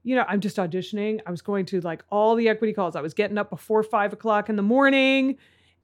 you 0.02 0.16
know, 0.16 0.24
I'm 0.26 0.40
just 0.40 0.56
auditioning. 0.56 1.20
I 1.26 1.30
was 1.30 1.42
going 1.42 1.66
to 1.66 1.80
like 1.82 2.02
all 2.10 2.34
the 2.34 2.48
equity 2.48 2.72
calls. 2.72 2.96
I 2.96 3.02
was 3.02 3.14
getting 3.14 3.36
up 3.36 3.50
before 3.50 3.82
five 3.82 4.12
o'clock 4.12 4.48
in 4.48 4.56
the 4.56 4.62
morning. 4.62 5.36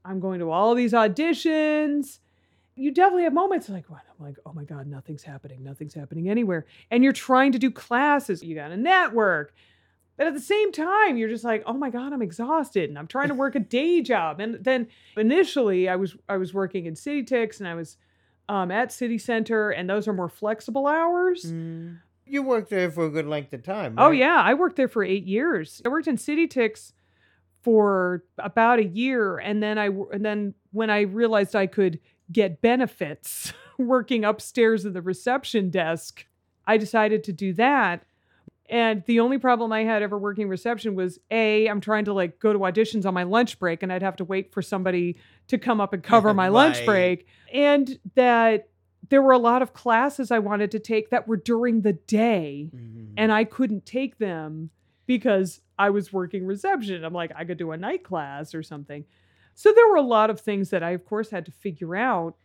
I'm 0.05 0.21
going 0.21 0.41
to 0.41 0.51
all 0.51 0.75
these 0.75 0.93
auditions. 0.93 2.21
You 2.77 2.91
definitely 2.91 3.25
have 3.25 3.33
moments 3.33 3.69
like, 3.69 3.89
what? 3.89 4.03
I'm 4.19 4.25
like, 4.25 4.37
oh 4.45 4.53
my 4.53 4.65
God, 4.65 4.87
nothing's 4.87 5.23
happening. 5.23 5.65
Nothing's 5.65 5.95
happening 5.95 6.29
anywhere. 6.29 6.67
And 6.91 7.03
you're 7.03 7.15
trying 7.15 7.53
to 7.53 7.59
do 7.59 7.71
classes. 7.71 8.43
You 8.43 8.55
got 8.55 8.69
to 8.69 8.77
network. 8.77 9.55
But 10.17 10.27
at 10.27 10.35
the 10.35 10.41
same 10.41 10.73
time, 10.73 11.17
you're 11.17 11.29
just 11.29 11.45
like, 11.45 11.63
oh 11.67 11.73
my 11.73 11.91
God, 11.91 12.13
I'm 12.13 12.23
exhausted. 12.23 12.89
And 12.89 12.99
I'm 12.99 13.07
trying 13.07 13.29
to 13.29 13.35
work 13.35 13.55
a 13.55 13.61
day 13.61 14.03
job. 14.03 14.41
And 14.41 14.63
then 14.63 14.89
initially 15.17 15.89
I 15.89 15.97
was 15.97 16.17
I 16.29 16.37
was 16.37 16.53
working 16.55 16.87
in 16.87 16.97
City 16.97 17.23
Tix 17.23 17.59
and 17.59 17.69
I 17.69 17.75
was 17.75 17.97
um, 18.49 18.71
at 18.71 18.93
City 18.93 19.19
Center, 19.19 19.71
and 19.71 19.91
those 19.91 20.07
are 20.07 20.13
more 20.13 20.29
flexible 20.29 20.87
hours. 20.87 21.45
Mm. 21.45 21.99
You 22.25 22.43
worked 22.43 22.71
there 22.71 22.91
for 22.91 23.07
a 23.07 23.11
good 23.11 23.27
length 23.27 23.53
of 23.53 23.63
time. 23.63 23.95
Oh 23.99 24.11
yeah, 24.11 24.41
I 24.43 24.55
worked 24.55 24.77
there 24.77 24.89
for 24.89 25.05
eight 25.05 25.27
years. 25.27 25.81
I 25.85 25.89
worked 25.89 26.09
in 26.09 26.17
City 26.17 26.49
Tix 26.49 26.93
for 27.63 28.25
about 28.39 28.79
a 28.79 28.85
year, 28.85 29.39
and 29.39 29.63
then 29.63 29.79
I 29.79 29.87
and 29.87 30.25
then 30.25 30.55
when 30.73 30.91
I 30.91 31.03
realized 31.03 31.55
I 31.55 31.67
could 31.67 32.01
get 32.33 32.61
benefits 32.61 33.53
working 33.79 34.25
upstairs 34.25 34.85
at 34.87 34.93
the 34.95 35.03
reception 35.03 35.71
desk, 35.71 36.27
I 36.67 36.77
decided 36.77 37.25
to 37.25 37.33
do 37.33 37.53
that. 37.55 38.05
And 38.69 39.05
the 39.07 39.21
only 39.21 39.39
problem 39.39 39.73
I 39.73 39.85
had 39.85 40.03
ever 40.03 40.19
working 40.19 40.49
reception 40.49 40.97
was 40.97 41.21
a 41.31 41.69
I'm 41.69 41.81
trying 41.81 42.05
to 42.07 42.13
like 42.13 42.41
go 42.41 42.53
to 42.53 42.59
auditions 42.61 43.07
on 43.07 43.15
my 43.15 43.23
lunch 43.23 43.59
break, 43.61 43.83
and 43.85 43.93
I'd 43.93 44.03
have 44.03 44.17
to 44.17 44.25
wait 44.25 44.53
for 44.53 44.61
somebody 44.61 45.17
to 45.49 45.57
come 45.59 45.81
up 45.81 45.93
and 45.93 46.03
cover 46.03 46.35
my 46.35 46.49
lunch 46.49 46.85
break, 46.85 47.29
and 47.53 47.97
that 48.17 48.69
there 49.09 49.23
were 49.23 49.31
a 49.33 49.39
lot 49.39 49.63
of 49.63 49.73
classes 49.73 50.33
I 50.33 50.41
wanted 50.41 50.73
to 50.73 50.81
take 50.81 51.11
that 51.11 51.29
were 51.29 51.37
during 51.37 51.83
the 51.83 51.93
day 51.93 52.71
Mhm. 52.75 53.13
and 53.17 53.31
I 53.31 53.45
couldn't 53.45 53.87
take 53.87 54.19
them 54.19 54.71
because 55.07 55.61
I 55.79 55.91
was 55.91 56.13
working 56.13 56.45
reception. 56.45 57.05
I'm 57.05 57.13
like, 57.15 57.31
I 57.37 57.45
could 57.45 57.59
do 57.59 57.71
a 57.71 57.77
night 57.77 58.03
class 58.03 58.53
or 58.53 58.65
something. 58.65 59.05
So 59.57 59.73
there 59.73 59.89
were 59.89 59.97
a 59.97 60.03
lot 60.03 60.29
of 60.29 60.39
things 60.39 60.69
that 60.69 60.83
I, 60.83 60.91
of 60.91 61.07
course, 61.07 61.31
had 61.31 61.47
to 61.47 61.51
figure 61.51 61.97
out. 61.97 62.37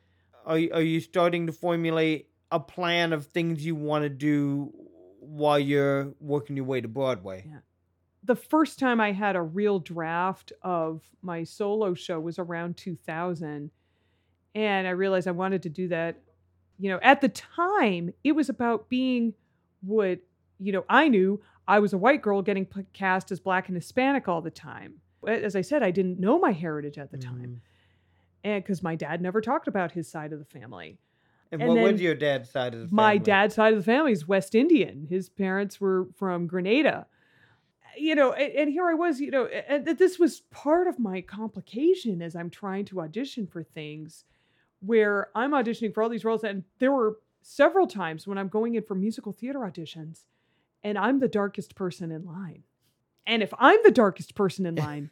are 0.45 0.57
you, 0.57 0.71
are 0.73 0.81
you 0.81 1.01
starting 1.01 1.45
to 1.47 1.51
formulate 1.51 2.29
a 2.51 2.59
plan 2.59 3.11
of 3.11 3.27
things 3.27 3.65
you 3.65 3.75
want 3.75 4.03
to 4.03 4.09
do 4.09 4.73
while 5.19 5.59
you're 5.59 6.13
working 6.21 6.55
your 6.55 6.63
way 6.63 6.79
to 6.79 6.87
Broadway? 6.87 7.45
Yeah. 7.45 7.59
The 8.23 8.37
first 8.37 8.79
time 8.79 9.01
I 9.01 9.11
had 9.11 9.35
a 9.35 9.41
real 9.41 9.77
draft 9.77 10.53
of 10.61 11.01
my 11.21 11.43
solo 11.43 11.93
show 11.95 12.17
was 12.17 12.39
around 12.39 12.77
2000. 12.77 13.71
And 14.55 14.87
I 14.87 14.91
realized 14.91 15.27
I 15.27 15.31
wanted 15.31 15.63
to 15.63 15.69
do 15.69 15.89
that. 15.89 16.17
You 16.79 16.91
know, 16.91 16.99
at 17.03 17.19
the 17.19 17.29
time, 17.29 18.13
it 18.23 18.31
was 18.31 18.47
about 18.47 18.87
being 18.87 19.33
what, 19.81 20.19
you 20.59 20.71
know, 20.71 20.85
I 20.87 21.09
knew 21.09 21.41
I 21.67 21.79
was 21.79 21.91
a 21.91 21.97
white 21.97 22.21
girl 22.21 22.41
getting 22.41 22.67
cast 22.93 23.31
as 23.33 23.41
black 23.41 23.67
and 23.67 23.75
Hispanic 23.75 24.29
all 24.29 24.41
the 24.41 24.49
time. 24.49 25.01
As 25.27 25.55
I 25.55 25.61
said, 25.61 25.83
I 25.83 25.91
didn't 25.91 26.19
know 26.19 26.39
my 26.39 26.51
heritage 26.51 26.97
at 26.97 27.11
the 27.11 27.17
time. 27.17 27.35
Mm-hmm. 27.35 27.53
and 28.43 28.63
because 28.63 28.81
my 28.81 28.95
dad 28.95 29.21
never 29.21 29.41
talked 29.41 29.67
about 29.67 29.91
his 29.91 30.09
side 30.09 30.33
of 30.33 30.39
the 30.39 30.45
family. 30.45 30.97
And, 31.51 31.61
And 31.61 31.69
what 31.69 31.91
was 31.91 32.01
your 32.01 32.15
dad's 32.15 32.49
side 32.49 32.73
of 32.73 32.79
the 32.79 32.87
family? 32.87 32.95
My 32.95 33.17
dad's 33.17 33.55
side 33.55 33.73
of 33.73 33.79
the 33.79 33.85
family 33.85 34.13
is 34.13 34.27
West 34.27 34.55
Indian. 34.55 35.05
His 35.09 35.29
parents 35.29 35.81
were 35.81 36.07
from 36.15 36.47
Grenada. 36.47 37.07
You 37.97 38.15
know, 38.15 38.31
and, 38.31 38.53
and 38.53 38.69
here 38.69 38.87
I 38.89 38.93
was, 38.93 39.19
you 39.19 39.31
know, 39.31 39.45
and 39.45 39.85
this 39.85 40.17
was 40.17 40.41
part 40.49 40.87
of 40.87 40.97
my 40.97 41.19
complication 41.19 42.21
as 42.21 42.35
I'm 42.35 42.49
trying 42.49 42.85
to 42.85 43.01
audition 43.01 43.47
for 43.47 43.63
things 43.63 44.23
where 44.79 45.29
I'm 45.35 45.51
auditioning 45.51 45.93
for 45.93 46.01
all 46.01 46.09
these 46.09 46.23
roles. 46.23 46.43
And 46.45 46.63
there 46.79 46.93
were 46.93 47.17
several 47.41 47.87
times 47.87 48.25
when 48.25 48.37
I'm 48.37 48.47
going 48.47 48.75
in 48.75 48.83
for 48.83 48.95
musical 48.95 49.33
theater 49.33 49.59
auditions 49.59 50.23
and 50.83 50.97
I'm 50.97 51.19
the 51.19 51.27
darkest 51.27 51.75
person 51.75 52.11
in 52.11 52.25
line. 52.25 52.63
And 53.25 53.43
if 53.43 53.53
I'm 53.57 53.79
the 53.83 53.91
darkest 53.91 54.35
person 54.35 54.65
in 54.65 54.75
line, 54.87 55.11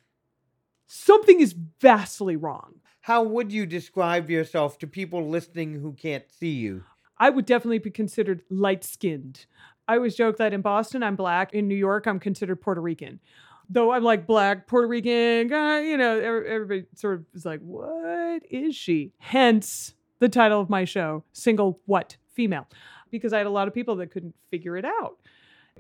something 0.88 1.40
is 1.40 1.54
vastly 1.54 2.36
wrong. 2.36 2.76
How 3.02 3.24
would 3.24 3.52
you 3.52 3.66
describe 3.66 4.30
yourself 4.30 4.78
to 4.80 4.88
people 4.88 5.28
listening 5.28 5.76
who 5.76 5.94
can't 5.94 6.30
see 6.32 6.52
you? 6.52 6.84
I 7.18 7.30
would 7.30 7.46
definitely 7.46 7.80
be 7.80 7.92
considered 7.92 8.44
light 8.50 8.84
skinned. 8.84 9.46
I 9.88 9.96
always 9.96 10.16
joke 10.16 10.38
that 10.38 10.54
in 10.54 10.62
Boston, 10.62 11.02
I'm 11.02 11.16
black. 11.16 11.54
In 11.54 11.68
New 11.68 11.76
York, 11.76 12.06
I'm 12.06 12.20
considered 12.20 12.62
Puerto 12.62 12.82
Rican. 12.82 13.20
Though 13.70 13.92
I'm 13.92 14.04
like 14.04 14.26
black, 14.26 14.68
Puerto 14.68 14.88
Rican, 14.88 15.52
uh, 15.52 15.78
you 15.78 15.98
know, 15.98 16.20
everybody 16.20 16.86
sort 16.96 17.16
of 17.16 17.26
is 17.34 17.46
like, 17.46 17.60
what 17.62 18.44
is 18.50 18.76
she? 18.76 19.14
Hence 19.18 19.94
the 20.20 20.30
title 20.30 20.62
of 20.62 20.70
my 20.70 20.86
show, 20.86 21.24
Single 21.34 21.80
What? 21.86 22.18
Female. 22.34 22.68
Because 23.12 23.34
I 23.34 23.40
had 23.40 23.48
a 23.48 23.52
lot 23.52 23.68
of 23.68 23.74
people 23.74 23.96
that 23.98 24.12
couldn't 24.12 24.36
figure 24.50 24.78
it 24.78 24.86
out. 24.86 25.18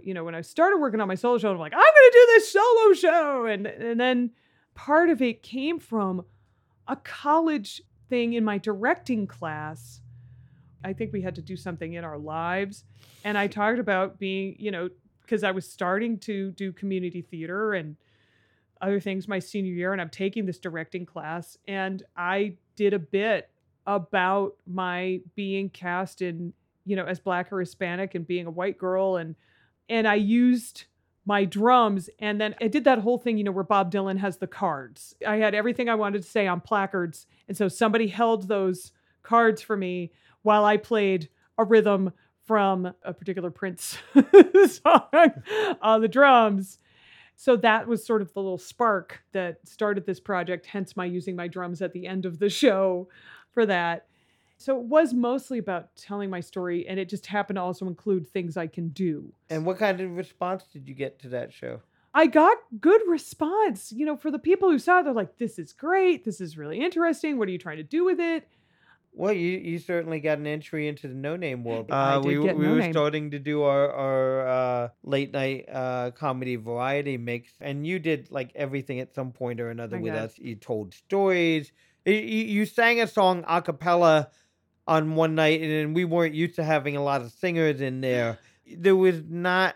You 0.03 0.13
know, 0.13 0.23
when 0.23 0.35
I 0.35 0.41
started 0.41 0.77
working 0.77 1.01
on 1.01 1.07
my 1.07 1.15
solo 1.15 1.37
show, 1.37 1.51
I'm 1.51 1.57
like, 1.57 1.73
I'm 1.73 1.79
going 1.79 2.11
to 2.11 2.11
do 2.11 2.25
this 2.27 2.51
solo 2.51 2.93
show. 2.93 3.45
And, 3.45 3.67
and 3.67 3.99
then 3.99 4.31
part 4.75 5.09
of 5.09 5.21
it 5.21 5.43
came 5.43 5.79
from 5.79 6.25
a 6.87 6.95
college 6.95 7.81
thing 8.09 8.33
in 8.33 8.43
my 8.43 8.57
directing 8.57 9.27
class. 9.27 10.01
I 10.83 10.93
think 10.93 11.13
we 11.13 11.21
had 11.21 11.35
to 11.35 11.41
do 11.41 11.55
something 11.55 11.93
in 11.93 12.03
our 12.03 12.17
lives. 12.17 12.85
And 13.23 13.37
I 13.37 13.47
talked 13.47 13.79
about 13.79 14.17
being, 14.17 14.55
you 14.57 14.71
know, 14.71 14.89
because 15.21 15.43
I 15.43 15.51
was 15.51 15.69
starting 15.69 16.17
to 16.19 16.51
do 16.51 16.71
community 16.71 17.21
theater 17.21 17.73
and 17.73 17.95
other 18.81 18.99
things 18.99 19.27
my 19.27 19.39
senior 19.39 19.73
year, 19.73 19.91
and 19.91 20.01
I'm 20.01 20.09
taking 20.09 20.45
this 20.45 20.57
directing 20.57 21.05
class. 21.05 21.57
And 21.67 22.01
I 22.15 22.55
did 22.75 22.93
a 22.93 22.99
bit 22.99 23.49
about 23.85 24.55
my 24.65 25.19
being 25.35 25.69
cast 25.69 26.21
in, 26.21 26.53
you 26.85 26.95
know, 26.95 27.05
as 27.05 27.19
black 27.19 27.51
or 27.51 27.59
Hispanic 27.59 28.15
and 28.15 28.25
being 28.25 28.45
a 28.45 28.51
white 28.51 28.77
girl. 28.77 29.17
And 29.17 29.35
and 29.89 30.07
I 30.07 30.15
used 30.15 30.85
my 31.25 31.45
drums 31.45 32.09
and 32.19 32.39
then 32.39 32.55
I 32.61 32.67
did 32.67 32.85
that 32.85 32.99
whole 32.99 33.17
thing, 33.17 33.37
you 33.37 33.43
know, 33.43 33.51
where 33.51 33.63
Bob 33.63 33.91
Dylan 33.91 34.17
has 34.17 34.37
the 34.37 34.47
cards. 34.47 35.15
I 35.27 35.37
had 35.37 35.53
everything 35.53 35.89
I 35.89 35.95
wanted 35.95 36.23
to 36.23 36.29
say 36.29 36.47
on 36.47 36.61
placards. 36.61 37.27
And 37.47 37.55
so 37.55 37.67
somebody 37.67 38.07
held 38.07 38.47
those 38.47 38.91
cards 39.21 39.61
for 39.61 39.75
me 39.75 40.11
while 40.41 40.65
I 40.65 40.77
played 40.77 41.29
a 41.57 41.63
rhythm 41.63 42.13
from 42.45 42.91
a 43.03 43.13
particular 43.13 43.51
Prince 43.51 43.99
song 44.67 45.33
on 45.81 46.01
the 46.01 46.07
drums. 46.07 46.79
So 47.35 47.55
that 47.57 47.87
was 47.87 48.05
sort 48.05 48.21
of 48.21 48.33
the 48.33 48.41
little 48.41 48.57
spark 48.57 49.21
that 49.31 49.59
started 49.67 50.05
this 50.05 50.19
project, 50.19 50.65
hence 50.65 50.97
my 50.97 51.05
using 51.05 51.35
my 51.35 51.47
drums 51.47 51.81
at 51.81 51.93
the 51.93 52.07
end 52.07 52.25
of 52.25 52.39
the 52.39 52.49
show 52.49 53.07
for 53.51 53.65
that. 53.67 54.07
So 54.61 54.77
it 54.77 54.83
was 54.87 55.13
mostly 55.13 55.57
about 55.57 55.95
telling 55.95 56.29
my 56.29 56.41
story, 56.41 56.85
and 56.85 56.99
it 56.99 57.07
just 57.07 57.25
happened 57.25 57.55
to 57.55 57.61
also 57.61 57.87
include 57.87 58.27
things 58.27 58.57
I 58.57 58.67
can 58.67 58.89
do. 58.89 59.31
And 59.49 59.65
what 59.65 59.77
kind 59.79 60.01
of 60.01 60.17
response 60.17 60.63
did 60.71 60.85
you 60.85 60.93
get 60.93 61.17
to 61.19 61.29
that 61.29 61.53
show? 61.53 61.79
I 62.13 62.27
got 62.27 62.57
good 62.81 63.01
response. 63.07 63.91
You 63.93 64.05
know, 64.05 64.17
for 64.17 64.31
the 64.31 64.37
people 64.39 64.69
who 64.69 64.77
saw 64.77 64.99
it, 64.99 65.03
they're 65.03 65.13
like, 65.13 65.37
this 65.37 65.59
is 65.59 65.71
great. 65.71 66.25
This 66.25 66.41
is 66.41 66.57
really 66.57 66.77
interesting. 66.81 67.37
What 67.37 67.47
are 67.47 67.51
you 67.51 67.57
trying 67.57 67.77
to 67.77 67.83
do 67.83 68.03
with 68.03 68.19
it? 68.19 68.47
Well, 69.13 69.31
you, 69.31 69.57
you 69.59 69.79
certainly 69.79 70.19
got 70.19 70.39
an 70.39 70.45
entry 70.45 70.89
into 70.89 71.07
the 71.07 71.13
no 71.15 71.37
name 71.37 71.63
world. 71.63 71.89
I 71.89 72.15
Uh, 72.15 72.19
did 72.19 72.27
we 72.37 72.43
get 72.45 72.57
we 72.57 72.65
No 72.65 72.73
were 72.73 72.79
Name. 72.79 72.91
starting 72.93 73.31
to 73.31 73.39
do 73.39 73.63
our 73.63 73.89
our 73.91 74.47
uh, 74.47 74.89
late 75.03 75.31
night 75.31 75.65
uh, 75.71 76.11
comedy 76.11 76.57
variety 76.57 77.17
mix, 77.17 77.53
and 77.61 77.87
you 77.87 77.97
did 77.99 78.29
like 78.29 78.51
everything 78.55 78.99
at 78.99 79.13
some 79.15 79.31
point 79.31 79.61
or 79.61 79.69
another 79.69 79.97
I 79.97 80.01
with 80.01 80.13
got- 80.13 80.23
us. 80.25 80.37
You 80.37 80.55
told 80.55 80.93
stories. 80.93 81.71
You, 82.05 82.13
you 82.13 82.43
you 82.45 82.65
sang 82.65 83.01
a 83.01 83.07
song 83.07 83.43
a 83.47 83.61
cappella 83.61 84.29
on 84.89 85.15
one 85.15 85.35
night, 85.35 85.61
and 85.61 85.95
we 85.95 86.03
weren't 86.03 86.33
used 86.33 86.55
to 86.55 86.63
having 86.63 86.97
a 86.97 87.03
lot 87.03 87.21
of 87.21 87.31
singers 87.31 87.79
in 87.79 88.01
there. 88.01 88.39
There 88.65 88.95
was 88.95 89.21
not 89.29 89.75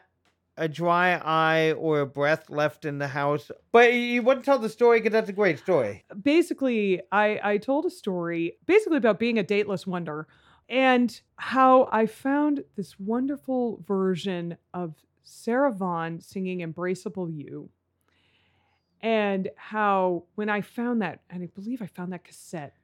a 0.57 0.68
dry 0.68 1.14
eye 1.24 1.72
or 1.74 2.01
a 2.01 2.05
breath 2.05 2.49
left 2.49 2.84
in 2.86 2.97
the 2.97 3.07
house. 3.07 3.49
But 3.72 3.93
you- 3.93 3.99
you 3.99 4.22
wouldn't 4.24 4.45
tell 4.45 4.59
the 4.59 4.70
story 4.70 4.99
because 4.99 5.11
that's 5.14 5.30
a 5.30 5.34
great 5.34 5.59
story. 5.59 6.03
basically 6.22 7.01
I, 7.11 7.39
I 7.43 7.57
told 7.57 7.86
a 7.86 7.89
story 7.89 8.57
basically 8.66 8.97
about 8.97 9.18
being 9.20 9.39
a 9.39 9.43
dateless 9.43 9.88
wonder 9.88 10.28
and 10.70 11.20
how 11.38 11.89
I 11.91 12.05
found 12.05 12.64
this 12.76 12.99
wonderful 12.99 13.84
version 13.88 14.57
of 14.74 14.95
Sarah 15.24 15.72
Vaughan 15.72 16.20
singing 16.22 16.59
Embraceable 16.59 17.28
You. 17.36 17.70
And 19.01 19.49
how 19.57 20.24
when 20.36 20.49
I 20.49 20.61
found 20.61 21.01
that, 21.01 21.22
and 21.30 21.43
I 21.43 21.47
believe 21.47 21.82
I 21.82 21.88
found 21.88 22.14
that 22.14 22.24
cassette 22.24 22.76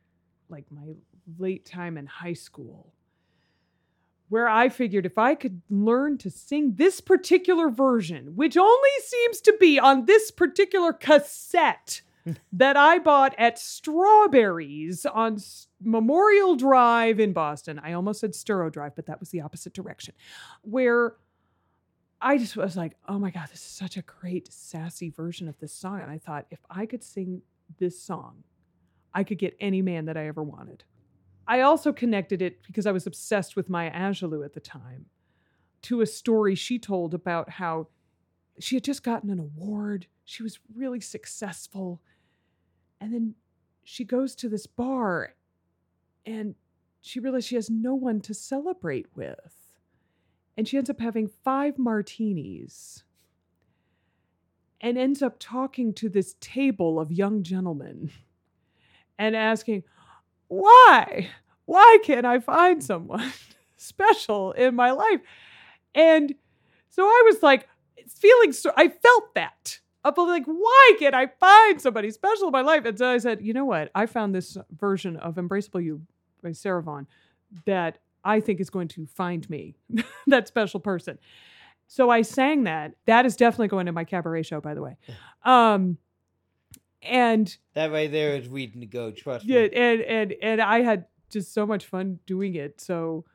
like 0.50 0.66
my 0.72 0.96
late 1.38 1.66
time 1.66 1.98
in 1.98 2.06
high 2.06 2.34
school, 2.34 2.94
where 4.30 4.48
I 4.48 4.70
figured 4.70 5.06
if 5.06 5.18
I 5.18 5.36
could 5.36 5.62
learn 5.70 6.18
to 6.20 6.30
sing 6.30 6.76
this 6.76 7.02
particular 7.02 7.70
version, 7.70 8.36
which 8.36 8.58
only 8.58 8.90
seems 9.04 9.42
to 9.42 9.56
be 9.60 9.80
on 9.80 10.06
this 10.06 10.32
particular 10.32 10.94
cassette, 10.94 12.02
that 12.54 12.78
I 12.78 13.00
bought 13.00 13.34
at 13.38 13.58
Strawberries 13.58 15.06
on 15.06 15.36
S- 15.36 15.68
Memorial 15.82 16.56
Drive 16.56 17.20
in 17.20 17.34
Boston. 17.34 17.80
I 17.80 17.94
almost 17.94 18.22
said 18.22 18.34
Storrow 18.34 18.72
Drive, 18.72 18.96
but 18.96 19.06
that 19.08 19.20
was 19.20 19.30
the 19.30 19.42
opposite 19.42 19.74
direction. 19.74 20.14
Where 20.62 21.16
I 22.22 22.38
just 22.38 22.58
was 22.58 22.76
like, 22.76 22.98
oh 23.08 23.18
my 23.18 23.32
God, 23.32 23.48
this 23.50 23.60
is 23.60 23.66
such 23.66 23.98
a 23.98 24.02
great, 24.02 24.52
sassy 24.52 25.10
version 25.10 25.48
of 25.48 25.58
this 25.60 25.74
song. 25.74 26.02
And 26.02 26.12
I 26.12 26.18
thought, 26.18 26.46
if 26.52 26.60
I 26.70 26.86
could 26.86 27.04
sing 27.04 27.42
this 27.78 28.00
song, 28.02 28.44
I 29.14 29.24
could 29.24 29.38
get 29.38 29.56
any 29.60 29.82
man 29.82 30.06
that 30.06 30.18
I 30.18 30.28
ever 30.28 30.44
wanted. 30.44 30.84
I 31.50 31.62
also 31.62 31.92
connected 31.92 32.44
it 32.44 32.62
because 32.68 32.86
I 32.86 32.92
was 32.92 33.08
obsessed 33.08 33.56
with 33.56 33.70
Maya 33.70 33.92
Angelou 33.92 34.46
at 34.46 34.54
the 34.54 34.60
time 34.60 35.08
to 35.82 36.02
a 36.02 36.06
story 36.06 36.54
she 36.54 36.78
told 36.78 37.16
about 37.16 37.50
how 37.50 37.88
she 38.60 38.76
had 38.76 38.84
just 38.84 39.04
gotten 39.04 39.32
an 39.32 39.40
award. 39.40 40.06
She 40.26 40.44
was 40.44 40.60
really 40.76 41.02
successful. 41.02 42.04
And 43.02 43.12
then 43.12 43.34
she 43.84 44.04
goes 44.04 44.36
to 44.36 44.48
this 44.48 44.68
bar 44.68 45.34
and 46.24 46.54
she 47.02 47.20
realizes 47.20 47.48
she 47.48 47.56
has 47.56 47.70
no 47.72 47.96
one 47.96 48.22
to 48.22 48.34
celebrate 48.36 49.08
with. 49.16 49.74
And 50.56 50.68
she 50.68 50.78
ends 50.78 50.92
up 50.92 51.00
having 51.00 51.28
five 51.28 51.80
martinis 51.80 53.04
and 54.82 55.00
ends 55.00 55.24
up 55.24 55.38
talking 55.40 55.96
to 55.96 56.10
this 56.10 56.36
table 56.40 57.00
of 57.00 57.12
young 57.12 57.42
gentlemen 57.42 58.12
and 59.18 59.36
asking, 59.36 59.84
Why? 60.50 61.30
Why 61.66 62.00
can't 62.04 62.26
I 62.26 62.40
find 62.40 62.84
someone 62.84 63.32
special 63.78 64.52
in 64.52 64.76
my 64.76 64.92
life? 64.92 65.22
And 65.96 66.36
so 66.90 67.04
I 67.04 67.24
was 67.26 67.42
like, 67.42 67.68
feeling 68.08 68.52
so, 68.52 68.72
I 68.76 68.90
felt 68.90 69.36
that. 69.36 69.80
Of 70.06 70.18
like, 70.18 70.46
why 70.46 70.94
can't 70.98 71.14
I 71.14 71.28
find 71.28 71.80
somebody 71.80 72.10
special 72.10 72.48
in 72.48 72.52
my 72.54 72.62
life? 72.62 72.86
And 72.86 72.98
so 72.98 73.08
I 73.08 73.18
said, 73.18 73.42
you 73.42 73.54
know 73.54 73.66
what? 73.66 73.92
I 73.94 74.06
found 74.06 74.34
this 74.34 74.58
version 74.72 75.18
of 75.18 75.36
Embraceable 75.36 75.84
You 75.84 76.02
by 76.42 76.54
Sarah 76.54 76.82
Vaughan 76.82 77.06
that 77.66 77.98
I 78.24 78.40
think 78.40 78.62
is 78.62 78.70
going 78.70 78.88
to 78.90 79.06
find 79.06 79.48
me, 79.50 79.76
that 80.28 80.48
special 80.48 80.80
person. 80.80 81.20
So 81.88 82.10
I 82.10 82.22
sang 82.22 82.64
that. 82.64 82.94
That 83.08 83.26
is 83.26 83.36
definitely 83.36 83.68
going 83.68 83.88
to 83.88 83.92
my 83.92 84.06
cabaret 84.06 84.44
show, 84.44 84.62
by 84.62 84.74
the 84.74 84.82
way. 84.82 84.98
Um, 85.44 85.98
and 87.02 87.56
That 87.74 87.92
right 87.92 88.12
there 88.12 88.36
is 88.36 88.48
reading 88.48 88.82
to 88.82 88.88
go. 88.88 89.12
Trust 89.12 89.46
yeah, 89.46 89.62
me. 89.62 89.70
and 89.74 90.02
and 90.02 90.36
and 90.42 90.62
I 90.62 90.82
had 90.82 91.06
just 91.30 91.54
so 91.54 91.66
much 91.66 91.86
fun 91.86 92.20
doing 92.26 92.56
it. 92.56 92.82
So 92.82 93.26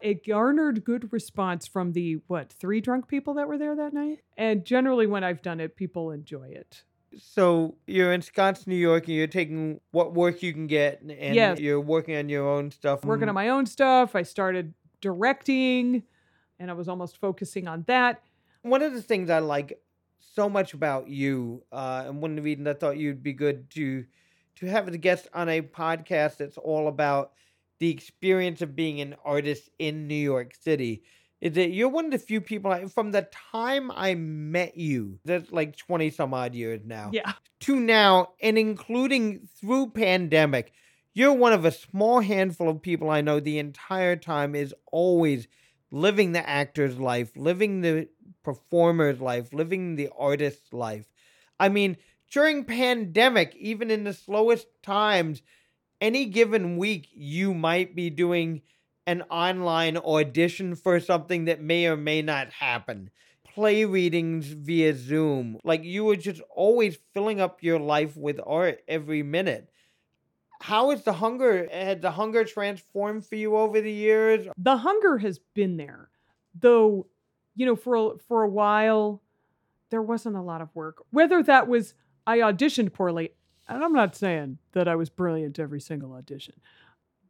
it 0.00 0.26
garnered 0.26 0.84
good 0.84 1.12
response 1.12 1.66
from 1.66 1.92
the 1.92 2.20
what 2.26 2.52
three 2.52 2.80
drunk 2.80 3.08
people 3.08 3.34
that 3.34 3.46
were 3.48 3.58
there 3.58 3.76
that 3.76 3.92
night. 3.92 4.20
And 4.36 4.64
generally, 4.64 5.06
when 5.06 5.22
I've 5.24 5.42
done 5.42 5.60
it, 5.60 5.76
people 5.76 6.10
enjoy 6.10 6.48
it. 6.48 6.84
So 7.18 7.74
you're 7.88 8.12
in 8.12 8.22
Scotts, 8.22 8.66
New 8.68 8.76
York, 8.76 9.08
and 9.08 9.16
you're 9.16 9.26
taking 9.26 9.80
what 9.90 10.14
work 10.14 10.42
you 10.44 10.52
can 10.52 10.68
get, 10.68 11.00
and 11.02 11.34
Yes. 11.34 11.58
you're 11.58 11.80
working 11.80 12.14
on 12.16 12.28
your 12.28 12.48
own 12.48 12.70
stuff. 12.70 13.04
Working 13.04 13.28
on 13.28 13.34
my 13.34 13.48
own 13.48 13.66
stuff. 13.66 14.14
I 14.14 14.22
started 14.22 14.72
directing, 15.00 16.04
and 16.58 16.70
I 16.70 16.74
was 16.74 16.88
almost 16.88 17.16
focusing 17.18 17.66
on 17.68 17.82
that. 17.88 18.22
one 18.62 18.82
of 18.82 18.92
the 18.92 19.02
things 19.02 19.28
I 19.30 19.38
like 19.40 19.80
so 20.20 20.48
much 20.48 20.74
about 20.74 21.08
you, 21.08 21.62
uh, 21.72 22.04
and 22.06 22.20
one 22.20 22.32
of 22.32 22.36
the 22.36 22.42
reasons 22.42 22.68
I 22.68 22.74
thought 22.74 22.98
you'd 22.98 23.22
be 23.22 23.32
good 23.32 23.70
to 23.70 24.04
to 24.56 24.66
have 24.66 24.88
as 24.88 24.94
a 24.94 24.98
guest 24.98 25.28
on 25.32 25.48
a 25.48 25.62
podcast 25.62 26.36
that's 26.36 26.58
all 26.58 26.86
about 26.88 27.32
the 27.78 27.90
experience 27.90 28.60
of 28.60 28.76
being 28.76 29.00
an 29.00 29.16
artist 29.24 29.70
in 29.78 30.06
New 30.06 30.14
York 30.14 30.54
City, 30.54 31.02
is 31.40 31.54
that 31.54 31.70
you're 31.70 31.88
one 31.88 32.04
of 32.06 32.10
the 32.10 32.18
few 32.18 32.40
people 32.40 32.70
I, 32.70 32.84
from 32.86 33.12
the 33.12 33.26
time 33.52 33.90
I 33.90 34.14
met 34.14 34.76
you, 34.76 35.18
that's 35.24 35.50
like 35.50 35.76
twenty 35.76 36.10
some 36.10 36.34
odd 36.34 36.54
years 36.54 36.82
now, 36.84 37.10
Yeah, 37.12 37.32
to 37.60 37.76
now, 37.76 38.32
and 38.42 38.58
including 38.58 39.48
through 39.58 39.90
pandemic, 39.90 40.72
you're 41.14 41.32
one 41.32 41.54
of 41.54 41.64
a 41.64 41.72
small 41.72 42.20
handful 42.20 42.68
of 42.68 42.82
people 42.82 43.08
I 43.08 43.22
know 43.22 43.40
the 43.40 43.58
entire 43.58 44.16
time 44.16 44.54
is 44.54 44.74
always 44.92 45.48
living 45.90 46.32
the 46.32 46.48
actor's 46.48 46.98
life, 46.98 47.32
living 47.34 47.80
the 47.80 48.08
performer's 48.42 49.20
life, 49.20 49.52
living 49.52 49.96
the 49.96 50.10
artist's 50.18 50.72
life. 50.72 51.06
I 51.58 51.68
mean, 51.68 51.96
during 52.30 52.64
pandemic, 52.64 53.54
even 53.56 53.90
in 53.90 54.04
the 54.04 54.12
slowest 54.14 54.66
times, 54.82 55.42
any 56.00 56.26
given 56.26 56.76
week 56.78 57.08
you 57.12 57.52
might 57.54 57.94
be 57.94 58.10
doing 58.10 58.62
an 59.06 59.22
online 59.30 59.96
audition 59.96 60.74
for 60.74 61.00
something 61.00 61.44
that 61.46 61.60
may 61.60 61.86
or 61.86 61.96
may 61.96 62.22
not 62.22 62.50
happen. 62.52 63.10
Play 63.44 63.84
readings 63.84 64.46
via 64.46 64.94
Zoom. 64.94 65.58
Like 65.64 65.82
you 65.82 66.04
were 66.04 66.16
just 66.16 66.40
always 66.54 66.98
filling 67.12 67.40
up 67.40 67.62
your 67.62 67.80
life 67.80 68.16
with 68.16 68.40
art 68.46 68.80
every 68.86 69.22
minute. 69.22 69.68
How 70.60 70.90
is 70.90 71.02
the 71.02 71.14
hunger? 71.14 71.68
Had 71.72 72.02
the 72.02 72.10
hunger 72.12 72.44
transformed 72.44 73.26
for 73.26 73.34
you 73.34 73.56
over 73.56 73.80
the 73.80 73.92
years? 73.92 74.46
the 74.56 74.76
hunger 74.76 75.18
has 75.18 75.38
been 75.54 75.76
there, 75.76 76.10
though. 76.54 77.06
You 77.60 77.66
know, 77.66 77.76
for 77.76 77.94
a, 77.94 78.18
for 78.26 78.42
a 78.42 78.48
while, 78.48 79.20
there 79.90 80.00
wasn't 80.00 80.36
a 80.36 80.40
lot 80.40 80.62
of 80.62 80.74
work. 80.74 81.04
Whether 81.10 81.42
that 81.42 81.68
was 81.68 81.92
I 82.26 82.38
auditioned 82.38 82.94
poorly, 82.94 83.34
and 83.68 83.84
I'm 83.84 83.92
not 83.92 84.16
saying 84.16 84.56
that 84.72 84.88
I 84.88 84.96
was 84.96 85.10
brilliant 85.10 85.58
every 85.58 85.80
single 85.80 86.14
audition, 86.14 86.54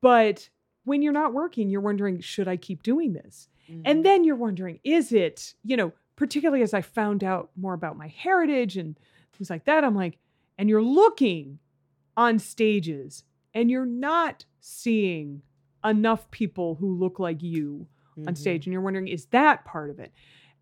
but 0.01 0.49
when 0.85 1.03
you're 1.03 1.12
not 1.12 1.35
working, 1.35 1.68
you're 1.68 1.81
wondering, 1.81 2.20
should 2.20 2.47
I 2.47 2.57
keep 2.57 2.85
doing 2.85 3.12
this? 3.12 3.49
And 3.68 3.85
mm-hmm. 3.85 4.03
then 4.03 4.24
you're 4.24 4.37
wondering, 4.37 4.78
is 4.85 5.11
it, 5.11 5.55
you 5.64 5.76
know, 5.76 5.93
particularly 6.14 6.62
as 6.62 6.74
I 6.74 6.83
found 6.83 7.24
out 7.24 7.51
more 7.57 7.74
about 7.74 7.99
my 7.99 8.09
heritage 8.09 8.76
and 8.76 8.97
things 9.33 9.51
like 9.51 9.64
that, 9.64 9.85
I'm 9.85 9.97
like, 9.97 10.18
and 10.59 10.68
you're 10.68 10.83
looking 10.83 11.59
on 12.16 12.39
stages 12.39 13.24
and 13.53 13.68
you're 13.68 13.87
not 13.87 14.45
seeing 14.61 15.43
enough 15.85 16.31
people 16.31 16.76
who 16.76 16.95
look 16.95 17.18
like 17.18 17.43
you 17.43 17.89
on 18.27 18.35
Mhm. 18.35 18.39
stage 18.39 18.66
and 18.66 18.73
you're 18.73 18.83
wondering, 18.83 19.09
is 19.09 19.27
that 19.27 19.64
part 19.64 19.91
of 19.91 19.99
it? 19.99 20.12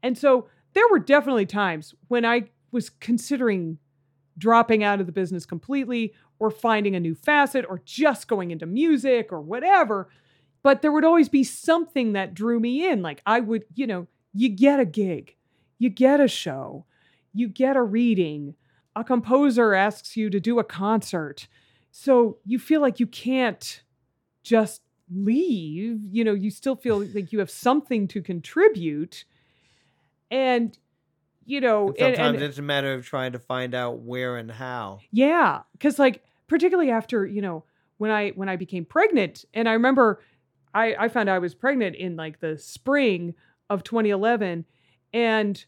And 0.02 0.16
so 0.16 0.48
there 0.74 0.88
were 0.90 0.98
definitely 0.98 1.46
times 1.46 1.94
when 2.08 2.24
I 2.24 2.50
was 2.70 2.90
considering 2.90 3.78
dropping 4.36 4.84
out 4.84 5.00
of 5.00 5.06
the 5.06 5.12
business 5.12 5.44
completely 5.46 6.14
or 6.38 6.50
finding 6.50 6.94
a 6.94 7.00
new 7.00 7.14
facet 7.14 7.64
or 7.68 7.82
just 7.84 8.28
going 8.28 8.50
into 8.50 8.66
music 8.66 9.32
or 9.32 9.40
whatever. 9.40 10.08
But 10.62 10.82
there 10.82 10.92
would 10.92 11.04
always 11.04 11.28
be 11.28 11.42
something 11.44 12.12
that 12.12 12.34
drew 12.34 12.60
me 12.60 12.88
in. 12.88 13.02
Like 13.02 13.22
I 13.26 13.40
would, 13.40 13.64
you 13.74 13.86
know, 13.86 14.06
you 14.34 14.48
get 14.48 14.78
a 14.78 14.84
gig, 14.84 15.34
you 15.78 15.88
get 15.88 16.20
a 16.20 16.28
show, 16.28 16.84
you 17.32 17.48
get 17.48 17.76
a 17.76 17.82
reading, 17.82 18.54
a 18.94 19.02
composer 19.02 19.74
asks 19.74 20.16
you 20.16 20.30
to 20.30 20.38
do 20.40 20.58
a 20.58 20.64
concert. 20.64 21.48
So 21.90 22.38
you 22.44 22.58
feel 22.58 22.80
like 22.80 23.00
you 23.00 23.06
can't 23.06 23.82
just 24.42 24.82
leave. 25.14 26.00
You 26.04 26.24
know, 26.24 26.34
you 26.34 26.50
still 26.50 26.76
feel 26.76 26.98
like 27.04 27.32
you 27.32 27.38
have 27.38 27.50
something 27.50 28.08
to 28.08 28.20
contribute. 28.22 29.24
And, 30.30 30.76
you 31.44 31.60
know, 31.60 31.88
And 31.88 31.98
and- 31.98 32.16
sometimes 32.16 32.34
and- 32.36 32.44
it's 32.44 32.58
a 32.58 32.62
matter 32.62 32.92
of 32.94 33.06
trying 33.06 33.32
to 33.32 33.38
find 33.38 33.74
out 33.74 34.00
where 34.00 34.36
and 34.36 34.50
how. 34.50 35.00
yeah, 35.10 35.62
because 35.72 35.98
like 35.98 36.22
particularly 36.46 36.90
after 36.90 37.26
you 37.26 37.40
know 37.42 37.64
when 37.98 38.10
I 38.10 38.30
when 38.30 38.48
I 38.48 38.56
became 38.56 38.84
pregnant, 38.84 39.44
and 39.54 39.68
I 39.68 39.72
remember 39.72 40.22
I 40.74 40.94
I 40.98 41.08
found 41.08 41.30
I 41.30 41.38
was 41.38 41.54
pregnant 41.54 41.96
in 41.96 42.16
like 42.16 42.40
the 42.40 42.58
spring 42.58 43.34
of 43.70 43.82
2011, 43.84 44.66
and 45.14 45.64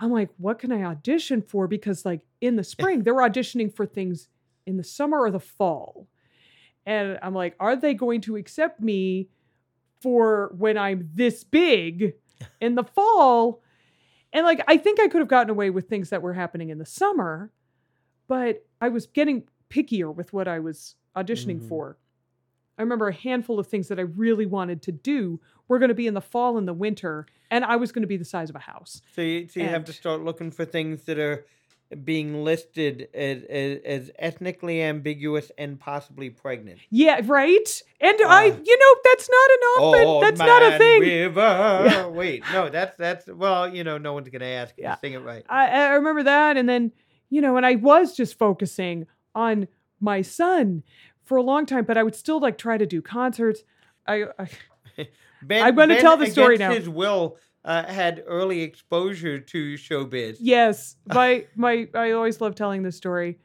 I'm 0.00 0.10
like, 0.12 0.30
what 0.38 0.58
can 0.58 0.70
I 0.72 0.82
audition 0.82 1.42
for? 1.42 1.66
Because 1.68 2.04
like 2.04 2.22
in 2.40 2.56
the 2.56 2.64
spring 2.74 3.04
they're 3.04 3.14
auditioning 3.14 3.72
for 3.74 3.86
things 3.86 4.28
in 4.66 4.76
the 4.76 4.84
summer 4.84 5.20
or 5.20 5.30
the 5.30 5.40
fall, 5.40 6.08
and 6.88 7.18
I'm 7.22 7.34
like, 7.34 7.54
are 7.60 7.76
they 7.76 7.92
going 7.92 8.22
to 8.22 8.36
accept 8.36 8.80
me 8.80 9.28
for 10.00 10.52
when 10.56 10.78
I'm 10.78 11.10
this 11.14 11.44
big 11.44 12.14
in 12.60 12.74
the 12.76 12.84
fall? 12.84 13.60
And 14.32 14.44
like 14.44 14.62
I 14.66 14.78
think 14.78 14.98
I 14.98 15.08
could 15.08 15.20
have 15.20 15.28
gotten 15.28 15.50
away 15.50 15.68
with 15.70 15.88
things 15.88 16.10
that 16.10 16.22
were 16.22 16.32
happening 16.32 16.70
in 16.70 16.78
the 16.78 16.86
summer, 16.86 17.52
but 18.26 18.64
I 18.80 18.88
was 18.88 19.06
getting 19.06 19.44
pickier 19.70 20.14
with 20.14 20.32
what 20.32 20.48
I 20.48 20.58
was 20.60 20.96
auditioning 21.14 21.60
Mhm. 21.60 21.68
for. 21.68 21.98
I 22.78 22.82
remember 22.82 23.08
a 23.08 23.12
handful 23.12 23.58
of 23.58 23.66
things 23.66 23.88
that 23.88 23.98
I 23.98 24.02
really 24.02 24.46
wanted 24.46 24.82
to 24.82 24.92
do 24.92 25.40
were 25.66 25.78
going 25.78 25.88
to 25.88 25.94
be 25.94 26.06
in 26.06 26.14
the 26.14 26.20
fall 26.20 26.56
and 26.56 26.66
the 26.68 26.72
winter, 26.72 27.26
and 27.50 27.64
I 27.64 27.76
was 27.76 27.90
going 27.92 28.02
to 28.02 28.06
be 28.08 28.16
the 28.16 28.24
size 28.24 28.48
of 28.50 28.56
a 28.56 28.60
house. 28.60 29.02
So 29.14 29.20
you, 29.20 29.48
so 29.48 29.60
you 29.60 29.66
have 29.68 29.84
to 29.86 29.92
start 29.92 30.22
looking 30.22 30.50
for 30.50 30.64
things 30.64 31.02
that 31.04 31.18
are 31.18 31.44
being 32.04 32.44
listed 32.44 33.08
as, 33.14 33.42
as, 33.44 33.78
as 33.84 34.10
ethnically 34.18 34.82
ambiguous 34.82 35.50
and 35.56 35.80
possibly 35.80 36.28
pregnant. 36.30 36.78
Yeah, 36.90 37.20
right. 37.24 37.82
And 38.00 38.16
I, 38.26 38.50
Uh, 38.50 38.56
you 38.64 38.78
know, 38.78 38.94
that's 39.04 39.28
not 39.30 39.50
an 39.50 39.58
often. 39.78 40.06
Old 40.06 40.22
that's 40.22 40.38
not 40.38 40.62
a 40.62 40.78
thing. 40.78 41.00
River. 41.00 42.10
Wait, 42.14 42.42
no, 42.52 42.68
that's 42.68 42.96
that's 42.96 43.26
well, 43.26 43.74
you 43.74 43.84
know, 43.84 43.96
no 43.98 44.12
one's 44.12 44.28
gonna 44.28 44.44
ask 44.44 44.74
Yeah. 44.76 44.94
to 44.94 45.00
sing 45.00 45.14
it 45.14 45.18
right. 45.18 45.44
I, 45.48 45.68
I 45.68 45.88
remember 45.94 46.24
that, 46.24 46.56
and 46.56 46.68
then 46.68 46.92
you 47.30 47.40
know, 47.40 47.56
and 47.56 47.64
I 47.64 47.76
was 47.76 48.16
just 48.16 48.38
focusing 48.38 49.06
on 49.34 49.68
my 50.00 50.22
son 50.22 50.82
for 51.24 51.36
a 51.36 51.42
long 51.42 51.66
time, 51.66 51.84
but 51.84 51.96
I 51.96 52.02
would 52.02 52.14
still 52.14 52.40
like 52.40 52.58
try 52.58 52.76
to 52.78 52.86
do 52.86 53.00
concerts. 53.02 53.62
I, 54.06 54.24
I 54.38 54.48
Ben, 55.42 55.62
I'm 55.62 55.74
gonna 55.74 56.00
tell 56.00 56.16
the 56.16 56.26
story 56.26 56.56
now. 56.58 56.72
His 56.72 56.88
will 56.88 57.36
uh, 57.68 57.84
had 57.86 58.24
early 58.26 58.62
exposure 58.62 59.38
to 59.38 59.74
showbiz. 59.74 60.38
Yes, 60.40 60.96
my 61.06 61.46
my 61.54 61.86
I 61.94 62.12
always 62.12 62.40
love 62.40 62.54
telling 62.54 62.82
this 62.82 62.96
story. 62.96 63.38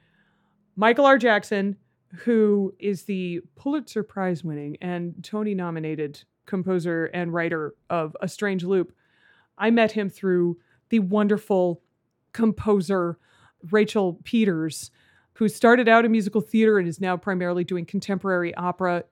Michael 0.78 1.06
R. 1.06 1.18
Jackson, 1.18 1.76
who 2.24 2.74
is 2.80 3.04
the 3.04 3.42
Pulitzer 3.56 4.02
Prize 4.02 4.44
winning 4.44 4.78
and 4.82 5.14
Tony 5.24 5.54
nominated 5.54 6.24
composer 6.46 7.06
and 7.14 7.34
writer 7.34 7.76
of 7.90 8.16
A 8.22 8.28
Strange 8.30 8.64
Loop. 8.64 8.94
I 9.58 9.70
met 9.72 9.92
him 9.92 10.10
through 10.10 10.58
the 10.90 11.00
wonderful 11.00 11.82
composer 12.32 13.20
Rachel 13.72 14.20
Peters, 14.24 14.90
who 15.34 15.50
started 15.50 15.90
out 15.90 16.06
in 16.06 16.12
musical 16.12 16.42
theater 16.42 16.80
and 16.80 16.88
is 16.88 17.02
now 17.02 17.18
primarily 17.18 17.66
doing 17.66 17.86
contemporary 17.86 18.56
opera. 18.56 19.04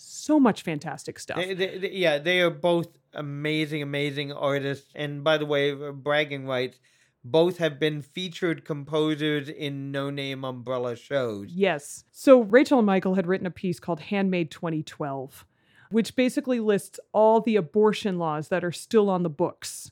So 0.00 0.40
much 0.40 0.62
fantastic 0.62 1.18
stuff. 1.18 1.36
They, 1.38 1.54
they, 1.54 1.78
they- 1.78 1.90
yeah, 1.92 2.18
they 2.18 2.40
are 2.40 2.50
both 2.50 2.88
amazing, 3.14 3.82
amazing 3.82 4.32
artists. 4.32 4.90
And 4.94 5.22
by 5.24 5.38
the 5.38 5.46
way, 5.46 5.72
uh, 5.72 5.92
bragging 5.92 6.46
rights, 6.46 6.78
both 7.22 7.58
have 7.58 7.78
been 7.78 8.00
featured 8.00 8.64
composers 8.64 9.48
in 9.50 9.92
no 9.92 10.08
name 10.08 10.42
umbrella 10.44 10.96
shows. 10.96 11.50
Yes. 11.52 12.04
So 12.10 12.40
Rachel 12.42 12.78
and 12.78 12.86
Michael 12.86 13.14
had 13.14 13.26
written 13.26 13.46
a 13.46 13.50
piece 13.50 13.78
called 13.78 14.00
Handmade 14.00 14.50
2012, 14.50 15.44
which 15.90 16.16
basically 16.16 16.60
lists 16.60 16.98
all 17.12 17.40
the 17.42 17.56
abortion 17.56 18.18
laws 18.18 18.48
that 18.48 18.64
are 18.64 18.72
still 18.72 19.10
on 19.10 19.22
the 19.22 19.28
books 19.28 19.90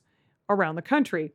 around 0.49 0.75
the 0.75 0.81
country. 0.81 1.33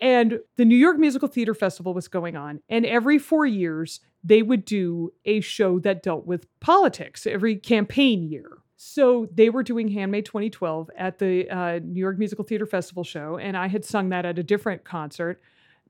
And 0.00 0.40
the 0.56 0.64
New 0.64 0.76
York 0.76 0.98
Musical 0.98 1.28
Theater 1.28 1.54
Festival 1.54 1.94
was 1.94 2.06
going 2.08 2.36
on. 2.36 2.60
And 2.68 2.84
every 2.86 3.18
four 3.18 3.46
years, 3.46 4.00
they 4.24 4.42
would 4.42 4.64
do 4.64 5.12
a 5.26 5.40
show 5.40 5.78
that 5.80 6.02
dealt 6.02 6.26
with 6.26 6.48
politics 6.58 7.26
every 7.26 7.56
campaign 7.56 8.22
year. 8.24 8.58
So 8.76 9.28
they 9.32 9.50
were 9.50 9.62
doing 9.62 9.88
Handmade 9.88 10.24
2012 10.24 10.90
at 10.96 11.18
the 11.18 11.48
uh, 11.48 11.78
New 11.82 12.00
York 12.00 12.18
Musical 12.18 12.44
Theater 12.44 12.66
Festival 12.66 13.04
show. 13.04 13.38
And 13.38 13.56
I 13.56 13.68
had 13.68 13.84
sung 13.84 14.08
that 14.08 14.24
at 14.24 14.38
a 14.38 14.42
different 14.42 14.84
concert. 14.84 15.40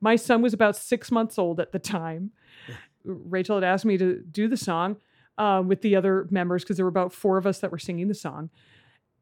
My 0.01 0.17
son 0.17 0.43
was 0.43 0.53
about 0.53 0.77
six 0.77 1.11
months 1.11 1.39
old 1.39 1.61
at 1.61 1.73
the 1.73 1.79
time. 1.79 2.33
Rachel 3.05 3.57
had 3.57 3.65
asked 3.65 3.85
me 3.85 3.97
to 3.99 4.21
do 4.31 4.49
the 4.49 4.57
song 4.57 4.97
uh, 5.39 5.63
with 5.65 5.83
the 5.83 5.97
other 5.97 6.27
members 6.31 6.63
because 6.63 6.77
there 6.77 6.85
were 6.85 6.91
about 6.91 7.13
four 7.13 7.39
of 7.39 7.47
us 7.47 7.61
that 7.61 7.71
were 7.71 7.79
singing 7.79 8.09
the 8.09 8.15
song. 8.15 8.51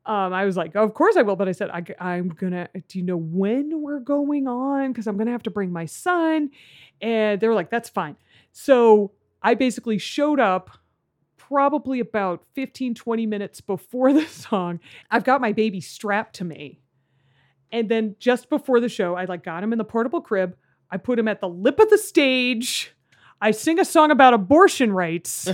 Um, 0.04 0.32
I 0.32 0.44
was 0.44 0.56
like, 0.56 0.74
of 0.74 0.94
course 0.94 1.16
I 1.16 1.22
will. 1.22 1.36
But 1.36 1.48
I 1.48 1.52
said, 1.52 1.70
I, 1.70 2.16
am 2.16 2.28
going 2.28 2.52
to, 2.52 2.68
do 2.88 2.98
you 2.98 3.04
know 3.04 3.16
when 3.16 3.82
we're 3.82 4.00
going 4.00 4.48
on? 4.48 4.92
Because 4.92 5.06
I'm 5.06 5.16
going 5.16 5.26
to 5.26 5.32
have 5.32 5.44
to 5.44 5.50
bring 5.50 5.72
my 5.72 5.86
son. 5.86 6.50
And 7.00 7.40
they 7.40 7.46
were 7.46 7.54
like, 7.54 7.70
that's 7.70 7.88
fine. 7.88 8.16
So 8.52 9.12
I 9.42 9.54
basically 9.54 9.98
showed 9.98 10.40
up 10.40 10.70
probably 11.36 12.00
about 12.00 12.44
15, 12.54 12.94
20 12.94 13.26
minutes 13.26 13.60
before 13.60 14.12
the 14.12 14.26
song. 14.26 14.80
I've 15.10 15.24
got 15.24 15.40
my 15.40 15.52
baby 15.52 15.80
strapped 15.80 16.36
to 16.36 16.44
me. 16.44 16.80
And 17.70 17.88
then 17.88 18.16
just 18.18 18.50
before 18.50 18.80
the 18.80 18.88
show, 18.88 19.14
I 19.14 19.24
like 19.24 19.42
got 19.44 19.64
him 19.64 19.72
in 19.72 19.78
the 19.78 19.84
portable 19.84 20.20
crib. 20.20 20.56
I 20.90 20.98
put 20.98 21.18
him 21.18 21.26
at 21.26 21.40
the 21.40 21.48
lip 21.48 21.80
of 21.80 21.88
the 21.88 21.98
stage. 21.98 22.94
I 23.40 23.50
sing 23.50 23.80
a 23.80 23.84
song 23.84 24.10
about 24.10 24.34
abortion 24.34 24.92
rights. 24.92 25.48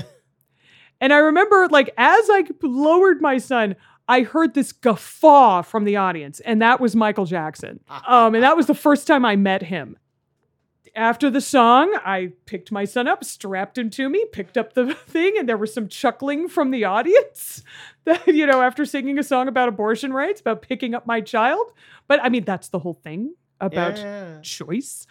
and 1.00 1.12
I 1.12 1.18
remember, 1.18 1.68
like, 1.68 1.94
as 1.96 2.28
I 2.28 2.44
lowered 2.62 3.22
my 3.22 3.38
son, 3.38 3.76
I 4.08 4.22
heard 4.22 4.54
this 4.54 4.72
guffaw 4.72 5.62
from 5.62 5.84
the 5.84 5.96
audience, 5.96 6.40
and 6.40 6.60
that 6.60 6.80
was 6.80 6.96
Michael 6.96 7.26
Jackson. 7.26 7.80
Um, 8.08 8.34
and 8.34 8.42
that 8.42 8.56
was 8.56 8.66
the 8.66 8.74
first 8.74 9.06
time 9.06 9.24
I 9.24 9.36
met 9.36 9.62
him. 9.62 9.96
After 10.94 11.30
the 11.30 11.40
song, 11.40 11.94
I 12.04 12.32
picked 12.46 12.72
my 12.72 12.84
son 12.84 13.06
up, 13.06 13.24
strapped 13.24 13.78
him 13.78 13.90
to 13.90 14.08
me, 14.08 14.24
picked 14.32 14.56
up 14.56 14.72
the 14.74 14.94
thing, 15.06 15.34
and 15.38 15.48
there 15.48 15.56
was 15.56 15.72
some 15.72 15.88
chuckling 15.88 16.48
from 16.48 16.70
the 16.70 16.84
audience 16.84 17.62
that, 18.04 18.26
you 18.26 18.46
know, 18.46 18.62
after 18.62 18.84
singing 18.84 19.18
a 19.18 19.22
song 19.22 19.48
about 19.48 19.68
abortion 19.68 20.12
rights, 20.12 20.40
about 20.40 20.62
picking 20.62 20.94
up 20.94 21.06
my 21.06 21.20
child. 21.20 21.72
But 22.06 22.20
I 22.22 22.28
mean, 22.28 22.44
that's 22.44 22.68
the 22.68 22.78
whole 22.78 22.94
thing 22.94 23.34
about 23.60 23.98
Yeah. 23.98 24.38
choice. 24.42 25.06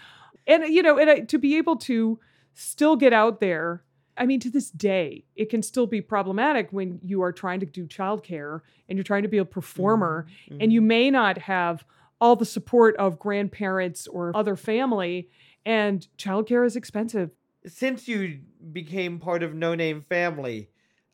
And, 0.46 0.64
you 0.74 0.82
know, 0.82 0.98
and 0.98 1.10
I, 1.10 1.20
to 1.22 1.38
be 1.38 1.58
able 1.58 1.76
to 1.78 2.20
still 2.54 2.96
get 2.96 3.14
out 3.14 3.40
there, 3.40 3.84
I 4.18 4.26
mean, 4.26 4.40
to 4.40 4.50
this 4.50 4.72
day, 4.72 5.26
it 5.36 5.50
can 5.50 5.62
still 5.62 5.86
be 5.86 6.02
problematic 6.02 6.70
when 6.72 7.00
you 7.04 7.22
are 7.22 7.32
trying 7.32 7.60
to 7.60 7.66
do 7.68 7.86
childcare 7.86 8.62
and 8.90 8.98
you're 8.98 9.04
trying 9.04 9.24
to 9.24 9.30
be 9.30 9.38
a 9.38 9.46
performer 9.46 10.26
Mhm. 10.50 10.58
and 10.62 10.74
you 10.74 10.82
may 10.82 11.12
not 11.12 11.38
have 11.38 11.86
all 12.20 12.36
the 12.36 12.46
support 12.46 12.96
of 12.96 13.20
grandparents 13.20 14.08
or 14.08 14.32
other 14.36 14.56
family 14.56 15.30
and 15.68 16.08
childcare 16.18 16.66
is 16.66 16.76
expensive 16.76 17.30
since 17.66 18.08
you 18.08 18.40
became 18.72 19.20
part 19.20 19.44
of 19.44 19.54
No 19.54 19.76
Name 19.76 20.02
Family, 20.02 20.70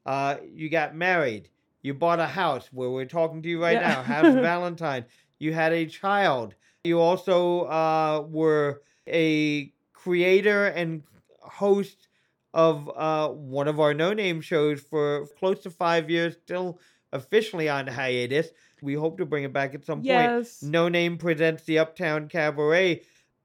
uh, 0.05 0.37
you 0.53 0.69
got 0.69 0.95
married, 0.95 1.49
you 1.81 1.93
bought 1.93 2.19
a 2.19 2.27
house 2.27 2.69
where 2.71 2.89
we're 2.89 3.05
talking 3.05 3.41
to 3.41 3.49
you 3.49 3.61
right 3.61 3.73
Yeah. 3.73 3.87
now, 3.87 4.03
Happy 4.15 4.31
Valentine. 4.39 5.05
You 5.39 5.53
had 5.53 5.73
a 5.73 5.85
child. 5.87 6.55
You 6.83 6.99
also 6.99 7.61
uh, 7.61 8.25
were 8.29 8.81
a 9.07 9.73
creator 9.93 10.67
and 10.67 11.03
host 11.41 12.07
of 12.53 12.89
uh, 12.95 13.29
one 13.29 13.67
of 13.67 13.79
our 13.79 13.93
No 13.93 14.13
Name 14.13 14.41
shows 14.41 14.79
for 14.81 15.25
close 15.39 15.61
to 15.63 15.71
five 15.71 16.09
years, 16.09 16.35
still 16.43 16.79
officially 17.11 17.67
on 17.69 17.87
hiatus. 17.87 18.49
We 18.81 18.93
hope 18.93 19.17
to 19.17 19.25
bring 19.25 19.43
it 19.43 19.53
back 19.53 19.73
at 19.73 19.85
some 19.85 19.99
point. 19.99 20.05
yes 20.07 20.61
No 20.61 20.87
Name 20.87 21.17
presents 21.17 21.63
the 21.63 21.79
Uptown 21.79 22.27
Cabaret. 22.27 23.01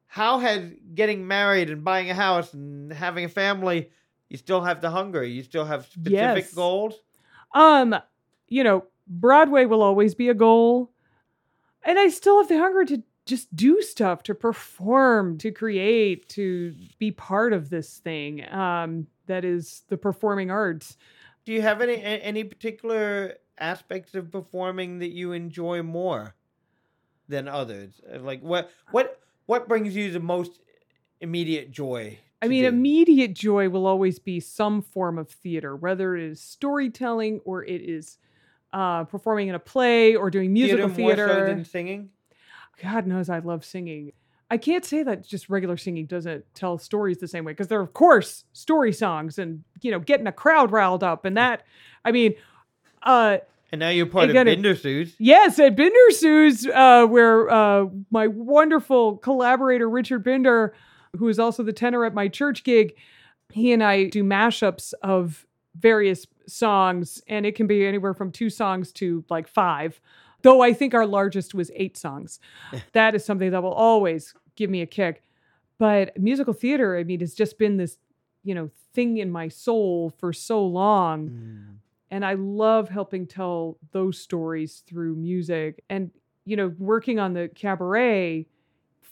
How 0.08 0.38
has 0.38 0.72
getting 0.94 1.26
married 1.28 1.70
and 1.70 1.84
buying 1.84 2.10
a 2.10 2.14
house 2.14 2.54
and 2.54 2.92
having 2.92 3.24
a 3.24 3.28
family, 3.28 3.90
you 4.28 4.36
still 4.38 4.62
have 4.62 4.80
the 4.80 4.90
hunger, 4.90 5.22
you 5.22 5.42
still 5.42 5.64
have 5.66 5.84
specific 5.86 6.12
Yes. 6.12 6.54
goals? 6.54 6.94
um 7.54 7.94
you 8.48 8.62
know 8.62 8.84
broadway 9.06 9.64
will 9.64 9.82
always 9.82 10.14
be 10.14 10.28
a 10.28 10.34
goal 10.34 10.90
and 11.82 11.98
i 11.98 12.08
still 12.08 12.38
have 12.38 12.48
the 12.48 12.58
hunger 12.58 12.84
to 12.84 13.02
just 13.24 13.54
do 13.56 13.80
stuff 13.80 14.22
to 14.22 14.34
perform 14.34 15.38
to 15.38 15.50
create 15.50 16.28
to 16.28 16.74
be 16.98 17.10
part 17.10 17.54
of 17.54 17.70
this 17.70 17.98
thing 17.98 18.46
um 18.52 19.06
that 19.26 19.44
is 19.46 19.84
the 19.88 19.96
performing 19.96 20.50
arts 20.50 20.96
Do 21.46 21.52
you 21.54 21.62
have 21.62 21.80
any 21.80 22.02
any 22.02 22.44
particular 22.44 23.34
aspects 23.58 24.14
of 24.14 24.30
performing 24.30 24.98
that 24.98 25.12
you 25.12 25.32
enjoy 25.32 25.82
more 25.82 26.34
than 27.28 27.48
others? 27.48 28.00
Like 28.20 28.42
what 28.42 28.70
what 28.90 29.20
what 29.48 29.66
brings 29.66 29.96
you 29.96 30.12
the 30.12 30.20
most 30.20 30.60
immediate 31.22 31.70
joy? 31.70 32.18
I 32.42 32.48
mean, 32.48 32.62
do? 32.62 32.68
immediate 32.68 33.32
joy 33.32 33.70
will 33.70 33.86
always 33.86 34.18
be 34.18 34.40
some 34.40 34.82
form 34.82 35.18
of 35.18 35.30
theater, 35.30 35.74
whether 35.74 36.14
it 36.14 36.22
is 36.22 36.40
storytelling 36.40 37.40
or 37.46 37.64
it 37.64 37.80
is 37.80 38.18
uh, 38.74 39.04
performing 39.04 39.48
in 39.48 39.54
a 39.54 39.58
play 39.58 40.14
or 40.14 40.30
doing 40.30 40.52
musical 40.52 40.88
more 40.88 40.96
theater. 40.96 41.28
so 41.28 41.44
than 41.46 41.64
singing. 41.64 42.10
God 42.82 43.06
knows 43.06 43.30
I 43.30 43.38
love 43.38 43.64
singing. 43.64 44.12
I 44.50 44.58
can't 44.58 44.84
say 44.84 45.02
that 45.02 45.26
just 45.26 45.48
regular 45.48 45.78
singing 45.78 46.04
doesn't 46.04 46.44
tell 46.54 46.76
stories 46.76 47.16
the 47.16 47.26
same 47.26 47.44
way 47.44 47.52
because 47.52 47.68
there 47.68 47.78
are, 47.78 47.82
of 47.82 47.94
course, 47.94 48.44
story 48.52 48.92
songs 48.92 49.38
and, 49.38 49.64
you 49.80 49.90
know, 49.90 49.98
getting 49.98 50.26
a 50.26 50.32
crowd 50.32 50.70
riled 50.70 51.02
up. 51.02 51.24
And 51.24 51.38
that, 51.38 51.64
I 52.04 52.12
mean, 52.12 52.34
uh, 53.02 53.38
And 53.70 53.80
now 53.80 53.90
you're 53.90 54.06
part 54.06 54.32
gotta- 54.32 54.52
of 54.52 54.58
Bindersues. 54.58 55.14
Yes, 55.18 55.58
at 55.58 55.76
Binder 55.76 56.10
Sue's, 56.10 56.66
uh, 56.66 57.06
where 57.06 57.50
uh, 57.50 57.86
my 58.10 58.26
wonderful 58.26 59.16
collaborator 59.18 59.88
Richard 59.88 60.24
Binder, 60.24 60.74
who 61.18 61.28
is 61.28 61.38
also 61.38 61.62
the 61.62 61.72
tenor 61.72 62.04
at 62.04 62.14
my 62.14 62.28
church 62.28 62.64
gig, 62.64 62.94
he 63.52 63.72
and 63.72 63.82
I 63.82 64.04
do 64.04 64.24
mashups 64.24 64.94
of 65.02 65.46
various 65.78 66.26
songs, 66.46 67.22
and 67.28 67.44
it 67.46 67.54
can 67.54 67.66
be 67.66 67.86
anywhere 67.86 68.14
from 68.14 68.32
two 68.32 68.50
songs 68.50 68.90
to 68.92 69.24
like 69.28 69.46
five. 69.48 70.00
Though 70.42 70.62
I 70.62 70.72
think 70.72 70.94
our 70.94 71.06
largest 71.06 71.54
was 71.54 71.70
eight 71.74 71.96
songs. 71.96 72.40
that 72.92 73.14
is 73.14 73.24
something 73.24 73.50
that 73.50 73.62
will 73.62 73.72
always 73.72 74.34
give 74.56 74.70
me 74.70 74.80
a 74.82 74.86
kick. 74.86 75.22
But 75.78 76.18
musical 76.18 76.52
theater, 76.54 76.96
I 76.98 77.04
mean, 77.04 77.20
has 77.20 77.34
just 77.34 77.58
been 77.58 77.76
this, 77.76 77.98
you 78.44 78.54
know, 78.54 78.70
thing 78.94 79.18
in 79.18 79.30
my 79.30 79.48
soul 79.48 80.10
for 80.18 80.32
so 80.32 80.64
long 80.64 81.28
Mm. 81.28 81.74
And 82.10 82.24
I 82.24 82.34
love 82.34 82.88
helping 82.88 83.26
tell 83.26 83.78
those 83.92 84.18
stories 84.18 84.82
through 84.86 85.16
music 85.16 85.84
and 85.88 86.10
you 86.44 86.56
know 86.56 86.72
working 86.78 87.18
on 87.18 87.34
the 87.34 87.48
cabaret 87.54 88.46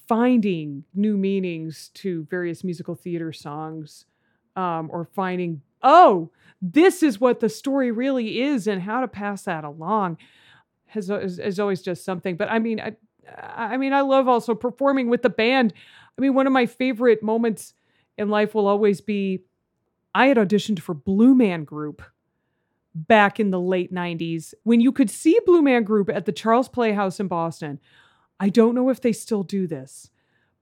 finding 0.09 0.84
new 0.94 1.16
meanings 1.16 1.90
to 1.94 2.26
various 2.30 2.64
musical 2.64 2.94
theater 2.94 3.32
songs 3.32 4.07
um, 4.55 4.88
or 4.92 5.05
finding 5.05 5.61
oh 5.82 6.30
this 6.62 7.03
is 7.03 7.20
what 7.20 7.40
the 7.40 7.49
story 7.49 7.90
really 7.90 8.40
is 8.40 8.66
and 8.66 8.82
how 8.82 9.01
to 9.01 9.09
pass 9.09 9.42
that 9.42 9.64
along 9.64 10.16
has, 10.86 11.11
is, 11.11 11.38
is 11.38 11.61
always 11.61 11.82
just 11.82 12.05
something. 12.05 12.36
But 12.36 12.51
i 12.51 12.59
mean 12.59 12.80
I, 12.80 12.97
I 13.38 13.76
mean 13.76 13.92
i 13.92 14.01
love 14.01 14.28
also 14.28 14.55
performing 14.55 15.09
with 15.09 15.22
the 15.22 15.30
band. 15.30 15.72
I 16.16 16.20
mean 16.20 16.34
one 16.34 16.47
of 16.47 16.53
my 16.53 16.66
favorite 16.66 17.22
moments 17.22 17.74
in 18.16 18.30
life 18.30 18.55
will 18.55 18.66
always 18.66 19.01
be 19.03 19.42
i 20.14 20.26
had 20.26 20.38
auditioned 20.38 20.80
for 20.80 20.94
blue 20.94 21.34
man 21.34 21.64
group 21.64 22.03
back 22.97 23.38
in 23.38 23.51
the 23.51 23.61
late 23.61 23.92
90s 23.92 24.55
when 24.62 24.80
you 24.80 24.90
could 24.90 25.11
see 25.11 25.38
Blue 25.44 25.61
Man 25.62 25.84
Group 25.84 26.09
at 26.09 26.24
the 26.24 26.32
Charles 26.32 26.68
Playhouse 26.68 27.20
in 27.20 27.28
Boston. 27.28 27.78
I 28.40 28.49
don't 28.49 28.74
know 28.74 28.88
if 28.88 29.01
they 29.01 29.12
still 29.12 29.42
do 29.42 29.66
this, 29.66 30.11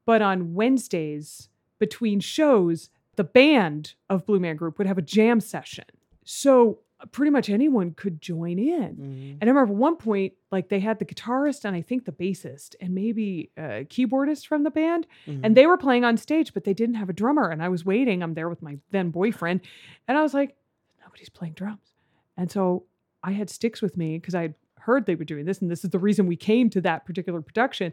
but 0.05 0.21
on 0.21 0.55
Wednesdays 0.55 1.49
between 1.79 2.21
shows, 2.21 2.91
the 3.17 3.25
band 3.25 3.95
of 4.11 4.27
Blue 4.27 4.41
Man 4.41 4.57
Group 4.57 4.79
would 4.79 4.87
have 4.87 4.99
a 4.99 5.03
jam 5.03 5.41
session. 5.41 5.85
So 6.25 6.81
pretty 7.13 7.31
much 7.31 7.51
anyone 7.51 7.93
could 7.93 8.21
join 8.21 8.59
in. 8.59 8.97
Mhm. 8.97 9.31
And 9.41 9.43
I 9.43 9.47
remember 9.53 9.75
one 9.75 9.97
point, 9.97 10.33
like 10.51 10.69
they 10.71 10.81
had 10.81 10.99
the 10.99 11.05
guitarist 11.05 11.65
and 11.65 11.77
I 11.77 11.83
think 11.83 12.05
the 12.07 12.13
bassist 12.13 12.75
and 12.81 12.95
maybe 12.95 13.51
a 13.57 13.85
keyboardist 13.85 14.47
from 14.47 14.63
the 14.63 14.71
band, 14.71 15.07
Mhm. 15.27 15.41
and 15.45 15.57
they 15.57 15.67
were 15.67 15.77
playing 15.77 16.05
on 16.05 16.17
stage, 16.17 16.55
but 16.55 16.65
they 16.65 16.73
didn't 16.75 16.95
have 16.97 17.11
a 17.11 17.13
drummer. 17.13 17.51
And 17.51 17.63
I 17.63 17.69
was 17.69 17.85
waiting. 17.85 18.23
I'm 18.23 18.35
there 18.35 18.49
with 18.49 18.63
my 18.63 18.79
then 18.91 19.11
boyfriend, 19.11 19.61
and 20.09 20.17
I 20.17 20.23
was 20.23 20.33
like, 20.35 20.57
nobody's 21.03 21.29
playing 21.29 21.55
drums. 21.55 21.94
And 22.37 22.51
so 22.51 22.85
I 23.23 23.33
had 23.33 23.49
sticks 23.51 23.81
with 23.81 23.97
me 23.97 24.19
because 24.19 24.35
I 24.35 24.43
had 24.43 24.55
heard 24.79 25.07
they 25.07 25.15
were 25.15 25.25
doing 25.25 25.45
this, 25.47 25.61
and 25.63 25.71
this 25.71 25.85
is 25.85 25.91
the 25.91 25.99
reason 25.99 26.27
we 26.27 26.37
came 26.37 26.69
to 26.71 26.81
that 26.83 27.07
particular 27.07 27.41
production. 27.41 27.93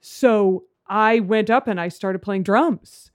So 0.00 0.64
I 0.86 1.20
went 1.20 1.50
up 1.50 1.68
and 1.68 1.80
I 1.80 1.88
started 1.88 2.20
playing 2.20 2.44
drums. 2.44 3.10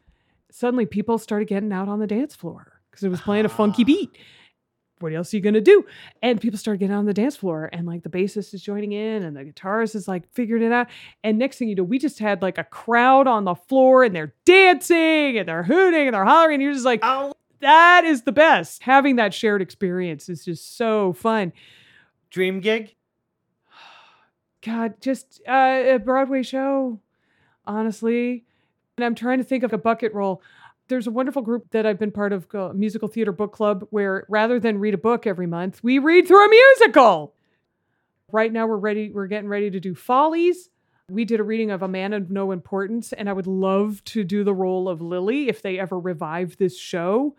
Suddenly, 0.51 0.85
people 0.85 1.17
started 1.17 1.47
getting 1.47 1.71
out 1.71 1.87
on 1.87 1.99
the 1.99 2.07
dance 2.07 2.35
floor 2.35 2.81
because 2.91 3.03
it 3.03 3.09
was 3.09 3.21
playing 3.21 3.45
a 3.45 3.49
funky 3.49 3.83
Ah. 3.83 3.85
beat. 3.85 4.17
What 4.99 5.13
else 5.13 5.33
are 5.33 5.37
you 5.37 5.41
gonna 5.41 5.61
do? 5.61 5.83
And 6.21 6.39
people 6.39 6.59
started 6.59 6.77
getting 6.79 6.95
on 6.95 7.05
the 7.05 7.13
dance 7.13 7.35
floor, 7.37 7.69
and 7.73 7.87
like 7.87 8.03
the 8.03 8.09
bassist 8.09 8.53
is 8.53 8.61
joining 8.61 8.91
in, 8.91 9.23
and 9.23 9.35
the 9.35 9.43
guitarist 9.45 9.95
is 9.95 10.07
like 10.07 10.31
figuring 10.33 10.61
it 10.61 10.71
out. 10.71 10.87
And 11.23 11.39
next 11.39 11.57
thing 11.57 11.69
you 11.69 11.75
know, 11.75 11.83
we 11.83 11.97
just 11.97 12.19
had 12.19 12.43
like 12.43 12.59
a 12.59 12.63
crowd 12.65 13.25
on 13.25 13.45
the 13.45 13.55
floor, 13.55 14.03
and 14.03 14.15
they're 14.15 14.35
dancing, 14.45 15.39
and 15.39 15.47
they're 15.47 15.63
hooting, 15.63 16.07
and 16.07 16.13
they're 16.13 16.25
hollering, 16.25 16.55
and 16.55 16.63
you're 16.63 16.73
just 16.73 16.85
like, 16.85 16.99
Oh, 17.01 17.33
that 17.61 18.03
is 18.03 18.23
the 18.23 18.31
best. 18.31 18.83
Having 18.83 19.15
that 19.17 19.33
shared 19.33 19.61
experience 19.61 20.29
is 20.29 20.45
just 20.45 20.77
so 20.77 21.13
fun. 21.13 21.53
dream 22.29 22.59
gig. 22.59 22.95
God, 24.65 24.95
just 25.01 25.41
uh, 25.47 25.83
a 25.85 25.97
Broadway 25.97 26.43
show, 26.43 26.99
honestly. 27.65 28.45
And 28.97 29.05
I'm 29.05 29.15
trying 29.15 29.37
to 29.37 29.43
think 29.43 29.63
of 29.63 29.73
a 29.73 29.77
bucket 29.77 30.13
role. 30.13 30.41
There's 30.87 31.07
a 31.07 31.11
wonderful 31.11 31.41
group 31.41 31.71
that 31.71 31.85
I've 31.85 31.99
been 31.99 32.11
part 32.11 32.33
of, 32.33 32.49
called 32.49 32.75
Musical 32.75 33.07
Theater 33.07 33.31
Book 33.31 33.53
Club, 33.53 33.87
where 33.91 34.25
rather 34.27 34.59
than 34.59 34.79
read 34.79 34.93
a 34.93 34.97
book 34.97 35.25
every 35.25 35.47
month, 35.47 35.81
we 35.83 35.99
read 35.99 36.27
through 36.27 36.45
a 36.45 36.49
musical. 36.49 37.33
Right 38.31 38.51
now, 38.51 38.67
we're 38.67 38.77
ready. 38.77 39.09
We're 39.09 39.27
getting 39.27 39.47
ready 39.49 39.71
to 39.71 39.79
do 39.79 39.95
Follies. 39.95 40.69
We 41.11 41.25
did 41.25 41.41
a 41.41 41.43
reading 41.43 41.71
of 41.71 41.81
A 41.81 41.89
Man 41.89 42.13
of 42.13 42.31
No 42.31 42.53
Importance, 42.53 43.11
and 43.11 43.29
I 43.29 43.33
would 43.33 43.45
love 43.45 44.01
to 44.05 44.23
do 44.23 44.45
the 44.45 44.53
role 44.53 44.87
of 44.87 45.01
Lily 45.01 45.49
if 45.49 45.61
they 45.61 45.77
ever 45.77 45.99
revive 45.99 46.55
this 46.55 46.79
show. 46.79 47.35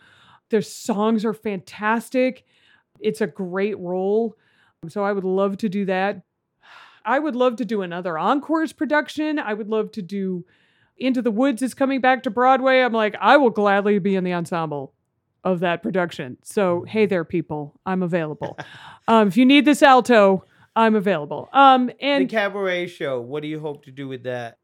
Their 0.51 0.61
songs 0.61 1.25
are 1.25 1.33
fantastic. 1.33 2.45
It's 3.01 3.23
a 3.23 3.27
great 3.27 3.79
role. 3.79 4.37
So 4.89 5.03
I 5.05 5.13
would 5.13 5.25
love 5.25 5.57
to 5.59 5.71
do 5.71 5.87
that. 5.87 6.21
I 7.07 7.19
would 7.19 7.35
love 7.35 7.57
to 7.57 7.65
do 7.65 7.81
another 7.81 8.19
Encores 8.19 8.75
production. 8.75 9.39
I 9.39 9.55
would 9.55 9.69
love 9.69 9.91
to 9.93 10.03
do 10.03 10.45
Into 10.99 11.23
the 11.23 11.31
Woods 11.31 11.63
is 11.63 11.73
coming 11.73 12.03
back 12.03 12.25
to 12.25 12.31
Broadway. 12.31 12.81
I'm 12.81 12.93
like, 12.93 13.17
I 13.23 13.39
will 13.39 13.49
gladly 13.49 13.99
be 13.99 14.17
in 14.17 14.25
the 14.25 14.35
ensemble 14.35 14.93
of 15.45 15.61
that 15.61 15.83
production. 15.83 16.37
So, 16.43 16.85
hey 16.87 17.07
there, 17.07 17.25
people, 17.25 17.81
I'm 17.87 18.03
available. 18.03 18.59
um, 19.09 19.29
if 19.29 19.39
you 19.39 19.47
need 19.47 19.65
this 19.65 19.83
alto, 19.83 20.45
I'm 20.75 20.95
available. 20.95 21.49
Um, 21.53 21.91
and 22.01 22.29
the 22.29 22.35
cabaret 22.35 22.87
show. 22.87 23.21
What 23.21 23.43
do 23.43 23.49
you 23.49 23.61
hope 23.61 23.85
to 23.85 23.91
do 23.91 24.09
with 24.09 24.25
that? 24.25 24.59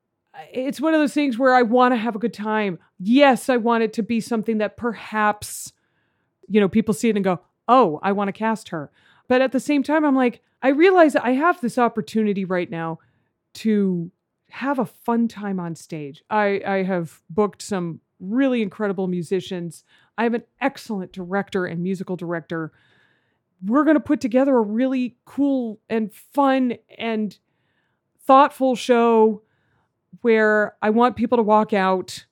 it's 0.53 0.81
one 0.81 0.95
of 0.95 1.01
those 1.01 1.15
things 1.15 1.39
where 1.39 1.55
I 1.55 1.63
want 1.63 1.93
to 1.93 1.97
have 1.97 2.17
a 2.17 2.19
good 2.19 2.35
time. 2.35 2.79
Yes, 2.99 3.49
I 3.49 3.57
want 3.57 3.83
it 3.83 3.93
to 3.95 4.03
be 4.03 4.21
something 4.21 4.59
that 4.59 4.77
perhaps, 4.77 5.73
you 6.49 6.61
know, 6.61 6.69
people 6.69 6.95
see 6.95 7.09
it 7.09 7.17
and 7.17 7.25
go, 7.25 7.41
oh, 7.67 7.99
I 8.03 8.13
want 8.13 8.29
to 8.29 8.33
cast 8.33 8.69
her. 8.71 8.91
But 9.27 9.43
at 9.43 9.53
the 9.53 9.61
same 9.61 9.83
time, 9.83 10.05
I'm 10.05 10.17
like, 10.17 10.41
I 10.63 10.69
realize 10.69 11.17
I 11.17 11.33
have 11.33 11.61
this 11.61 11.79
opportunity 11.79 12.45
right 12.45 12.71
now 12.71 12.99
to 13.55 14.11
have 14.51 14.79
a 14.79 14.87
fun 14.87 15.29
time 15.29 15.61
on 15.61 15.75
stage. 15.75 16.23
I, 16.31 16.63
I 16.67 16.83
have 16.85 17.21
booked 17.29 17.63
some 17.63 18.01
really 18.19 18.63
incredible 18.63 19.07
musicians. 19.07 19.85
I 20.17 20.25
have 20.25 20.35
an 20.35 20.45
excellent 20.61 21.13
director 21.13 21.67
and 21.67 21.83
musical 21.83 22.17
director. 22.17 22.73
We're 23.65 23.85
going 23.85 23.97
to 23.97 24.01
put 24.01 24.21
together 24.21 24.57
a 24.57 24.63
really 24.63 25.17
cool 25.25 25.81
and 25.89 26.13
fun 26.13 26.75
and 26.97 27.37
thoughtful 28.27 28.77
show 28.77 29.43
where 30.23 30.77
I 30.83 30.91
want 30.91 31.17
people 31.17 31.37
to 31.39 31.43
walk 31.43 31.73
out 31.73 32.27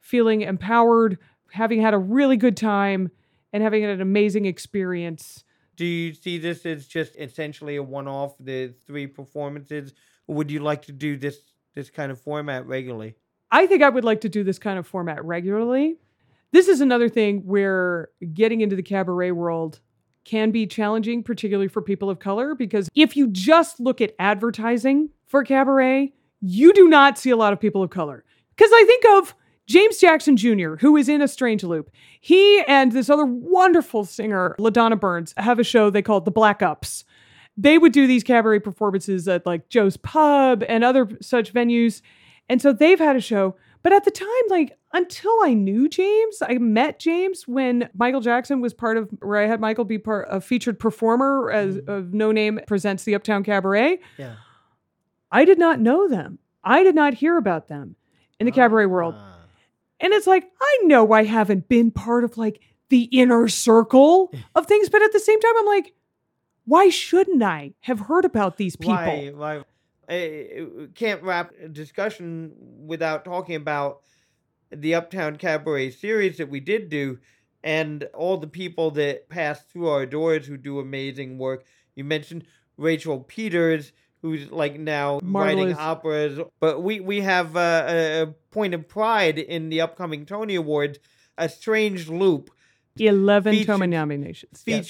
feeling 0.00 0.42
empowered, 0.42 1.18
having 1.52 1.80
had 1.80 1.94
a 1.94 1.98
really 1.98 2.36
good 2.36 2.56
time, 2.56 3.10
and 3.52 3.62
having 3.62 3.84
an 3.84 4.00
amazing 4.00 4.46
experience. 4.46 5.44
Do 5.76 5.84
you 5.84 6.14
see 6.14 6.38
this 6.38 6.64
as 6.64 6.86
just 6.86 7.16
essentially 7.16 7.76
a 7.76 7.82
one-off, 7.82 8.34
the 8.38 8.74
three 8.86 9.06
performances, 9.06 9.94
or 10.26 10.36
would 10.36 10.50
you 10.50 10.60
like 10.60 10.82
to 10.86 10.92
do 10.92 11.16
this 11.16 11.38
this 11.74 11.90
kind 11.90 12.10
of 12.10 12.20
format 12.20 12.66
regularly? 12.66 13.14
I 13.50 13.66
think 13.66 13.82
I 13.82 13.88
would 13.88 14.04
like 14.04 14.22
to 14.22 14.28
do 14.28 14.42
this 14.42 14.58
kind 14.58 14.78
of 14.78 14.86
format 14.86 15.24
regularly. 15.24 15.98
This 16.52 16.68
is 16.68 16.80
another 16.80 17.08
thing 17.08 17.42
where 17.44 18.08
getting 18.32 18.62
into 18.62 18.76
the 18.76 18.82
cabaret 18.82 19.32
world 19.32 19.80
can 20.26 20.50
be 20.50 20.66
challenging, 20.66 21.22
particularly 21.22 21.68
for 21.68 21.80
people 21.80 22.10
of 22.10 22.18
color, 22.18 22.54
because 22.54 22.88
if 22.94 23.16
you 23.16 23.28
just 23.28 23.78
look 23.78 24.00
at 24.00 24.14
advertising 24.18 25.08
for 25.26 25.44
cabaret, 25.44 26.12
you 26.40 26.72
do 26.72 26.88
not 26.88 27.16
see 27.16 27.30
a 27.30 27.36
lot 27.36 27.52
of 27.52 27.60
people 27.60 27.82
of 27.82 27.90
color. 27.90 28.24
Because 28.54 28.70
I 28.72 28.84
think 28.86 29.04
of 29.16 29.34
James 29.66 29.98
Jackson 29.98 30.36
Jr., 30.36 30.74
who 30.76 30.96
is 30.96 31.08
in 31.08 31.22
A 31.22 31.28
Strange 31.28 31.62
Loop. 31.62 31.90
He 32.20 32.62
and 32.66 32.92
this 32.92 33.08
other 33.08 33.24
wonderful 33.24 34.04
singer, 34.04 34.56
LaDonna 34.58 34.98
Burns, 34.98 35.32
have 35.36 35.58
a 35.58 35.64
show 35.64 35.90
they 35.90 36.02
call 36.02 36.20
The 36.20 36.30
Black 36.30 36.60
Ups. 36.60 37.04
They 37.56 37.78
would 37.78 37.92
do 37.92 38.06
these 38.06 38.24
cabaret 38.24 38.60
performances 38.60 39.28
at 39.28 39.46
like 39.46 39.68
Joe's 39.68 39.96
Pub 39.96 40.64
and 40.68 40.84
other 40.84 41.08
such 41.22 41.54
venues. 41.54 42.02
And 42.48 42.60
so 42.60 42.72
they've 42.72 42.98
had 42.98 43.16
a 43.16 43.20
show. 43.20 43.56
But 43.86 43.92
at 43.92 44.04
the 44.04 44.10
time, 44.10 44.26
like 44.48 44.76
until 44.94 45.30
I 45.44 45.54
knew 45.54 45.88
James, 45.88 46.42
I 46.42 46.58
met 46.58 46.98
James 46.98 47.46
when 47.46 47.88
Michael 47.94 48.20
Jackson 48.20 48.60
was 48.60 48.74
part 48.74 48.96
of 48.96 49.08
where 49.22 49.40
I 49.40 49.46
had 49.46 49.60
Michael 49.60 49.84
be 49.84 49.96
part 49.96 50.26
a 50.28 50.40
featured 50.40 50.80
performer 50.80 51.52
as 51.52 51.78
of 51.86 52.12
No 52.12 52.32
Name 52.32 52.58
presents 52.66 53.04
the 53.04 53.14
Uptown 53.14 53.44
Cabaret. 53.44 54.00
Yeah. 54.18 54.34
I 55.30 55.44
did 55.44 55.60
not 55.60 55.78
know 55.78 56.08
them. 56.08 56.40
I 56.64 56.82
did 56.82 56.96
not 56.96 57.14
hear 57.14 57.38
about 57.38 57.68
them 57.68 57.94
in 58.40 58.46
the 58.46 58.50
cabaret 58.50 58.86
world. 58.86 59.14
Ah. 59.16 59.38
And 60.00 60.12
it's 60.12 60.26
like, 60.26 60.50
I 60.60 60.78
know 60.82 61.12
I 61.12 61.22
haven't 61.22 61.68
been 61.68 61.92
part 61.92 62.24
of 62.24 62.36
like 62.36 62.60
the 62.88 63.02
inner 63.12 63.46
circle 63.46 64.32
of 64.56 64.66
things, 64.66 64.88
but 64.88 65.00
at 65.00 65.12
the 65.12 65.20
same 65.20 65.40
time, 65.40 65.54
I'm 65.60 65.66
like, 65.66 65.92
why 66.64 66.88
shouldn't 66.88 67.40
I 67.40 67.74
have 67.82 68.00
heard 68.00 68.24
about 68.24 68.56
these 68.56 68.74
people? 68.74 68.96
Why? 68.96 69.32
Why? 69.32 69.62
I 70.08 70.66
can't 70.94 71.22
wrap 71.22 71.52
a 71.62 71.68
discussion 71.68 72.52
without 72.86 73.24
talking 73.24 73.56
about 73.56 74.02
the 74.70 74.94
Uptown 74.94 75.36
Cabaret 75.36 75.90
series 75.90 76.38
that 76.38 76.48
we 76.48 76.60
did 76.60 76.88
do, 76.88 77.18
and 77.62 78.04
all 78.14 78.36
the 78.36 78.46
people 78.46 78.90
that 78.92 79.28
pass 79.28 79.62
through 79.62 79.88
our 79.88 80.06
doors 80.06 80.46
who 80.46 80.56
do 80.56 80.78
amazing 80.78 81.38
work. 81.38 81.64
You 81.94 82.04
mentioned 82.04 82.44
Rachel 82.76 83.20
Peters, 83.20 83.92
who's 84.22 84.50
like 84.50 84.78
now 84.78 85.20
writing 85.22 85.74
operas, 85.74 86.38
but 86.60 86.82
we 86.82 87.00
we 87.00 87.20
have 87.22 87.56
uh, 87.56 87.84
a, 87.88 88.22
a 88.22 88.26
point 88.50 88.74
of 88.74 88.88
pride 88.88 89.38
in 89.38 89.68
the 89.70 89.80
upcoming 89.80 90.26
Tony 90.26 90.54
Awards. 90.54 90.98
A 91.38 91.50
Strange 91.50 92.08
Loop 92.08 92.50
11 92.98 93.52
Featured- 93.52 93.66
Toma 93.66 93.86
nominations. 93.86 94.62
yes. 94.66 94.88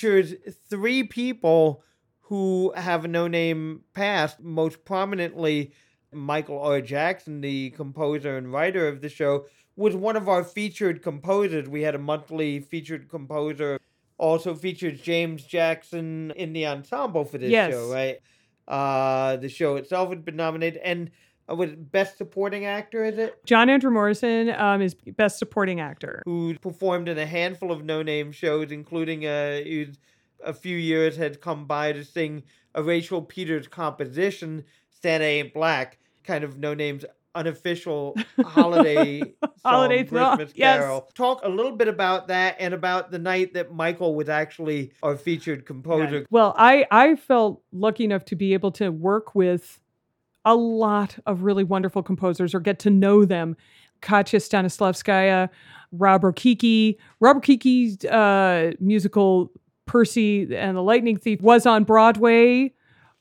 three 0.71 1.03
people 1.03 1.83
who 2.27 2.73
have 2.77 3.05
a 3.05 3.09
no 3.09 3.29
name 3.29 3.83
past, 3.95 4.41
most 4.41 4.85
prominently 4.85 5.73
Michael 6.13 6.61
R. 6.61 6.81
Jackson, 6.81 7.41
the 7.41 7.71
composer 7.71 8.37
and 8.37 8.53
writer 8.53 8.89
of 8.89 9.01
the 9.01 9.09
show, 9.09 9.47
was 9.77 9.95
one 9.95 10.17
of 10.17 10.29
our 10.29 10.43
featured 10.43 11.03
composers. 11.03 11.69
We 11.69 11.83
had 11.83 11.95
a 11.95 11.99
monthly 12.01 12.59
featured 12.59 13.09
composer, 13.09 13.79
also 14.19 14.55
featured 14.57 15.01
James 15.01 15.45
Jackson 15.45 16.33
in 16.33 16.53
the 16.53 16.67
ensemble 16.67 17.25
for 17.25 17.39
this 17.39 17.51
Yes. 17.53 17.71
show, 17.73 17.93
right? 17.93 18.19
Uh, 18.67 19.37
the 19.37 19.49
show 19.49 19.77
itself 19.77 20.09
had 20.09 20.25
been 20.25 20.35
nominated, 20.35 20.81
and 20.83 21.11
uh, 21.49 21.55
was 21.55 21.71
Best 21.77 22.19
Supporting 22.19 22.65
Actor, 22.65 23.05
is 23.05 23.19
it? 23.19 23.37
John 23.45 23.71
Andrew 23.71 23.93
Morrison 23.93 24.51
um, 24.51 24.83
is 24.83 24.95
best 24.95 25.39
supporting 25.39 25.79
actor. 25.79 26.23
who 26.25 26.57
performed 26.59 27.09
in 27.09 27.19
a 27.19 27.27
handful 27.27 27.71
of 27.71 27.85
no-name 27.85 28.33
shows, 28.33 28.73
including 28.73 29.25
uh, 29.27 29.61
a 30.47 30.55
few 30.55 30.77
years 30.77 31.17
had 31.17 31.41
come 31.41 31.67
by 31.67 31.93
to 31.93 32.05
sing 32.05 32.45
a 32.75 32.83
Rachel 32.83 33.21
Peters 33.21 33.69
composition, 33.69 34.65
"Santa 34.91 35.25
Ain't 35.25 35.53
Black," 35.53 35.99
kind 36.25 36.45
of 36.45 36.59
no-name's 36.59 37.05
unofficial 37.35 38.17
holiday 38.45 39.21
song, 39.21 39.51
Holiday 39.65 40.05
Christmas 40.05 40.53
yes. 40.57 40.79
carol. 40.79 41.09
Talk 41.15 41.43
a 41.45 41.49
little 41.49 41.77
bit 41.77 41.87
about 41.87 42.29
that 42.29 42.57
and 42.59 42.75
about 42.75 43.11
the 43.11 43.19
night 43.19 43.55
that 43.55 43.73
Michael 43.73 44.15
was 44.15 44.29
actually 44.29 44.93
our 45.03 45.17
featured 45.17 45.67
composer. 45.67 46.27
Well, 46.31 46.55
I 46.57 46.87
I 46.91 47.17
felt 47.17 47.63
lucky 47.73 48.05
enough 48.05 48.25
to 48.27 48.37
be 48.37 48.55
able 48.55 48.73
to 48.73 48.91
work 48.91 49.35
with 49.35 49.81
a 50.45 50.55
lot 50.55 51.19
of 51.27 51.43
really 51.43 51.65
wonderful 51.65 52.03
composers 52.03 52.55
or 52.55 52.61
get 52.61 52.79
to 52.81 52.91
know 52.91 53.25
them. 53.25 53.57
Katya 54.01 54.41
Stanislavskaya, 54.41 55.49
Rob 55.93 56.23
Rokicki. 56.23 56.97
Rob 57.21 57.43
Rokicki's 57.43 58.05
uh, 58.05 58.73
musical 58.79 59.53
Percy 59.87 60.55
and 60.55 60.77
the 60.77 60.83
Lightning 60.83 61.17
Thief 61.17 61.41
was 61.41 61.65
on 61.67 61.85
Broadway 61.85 62.73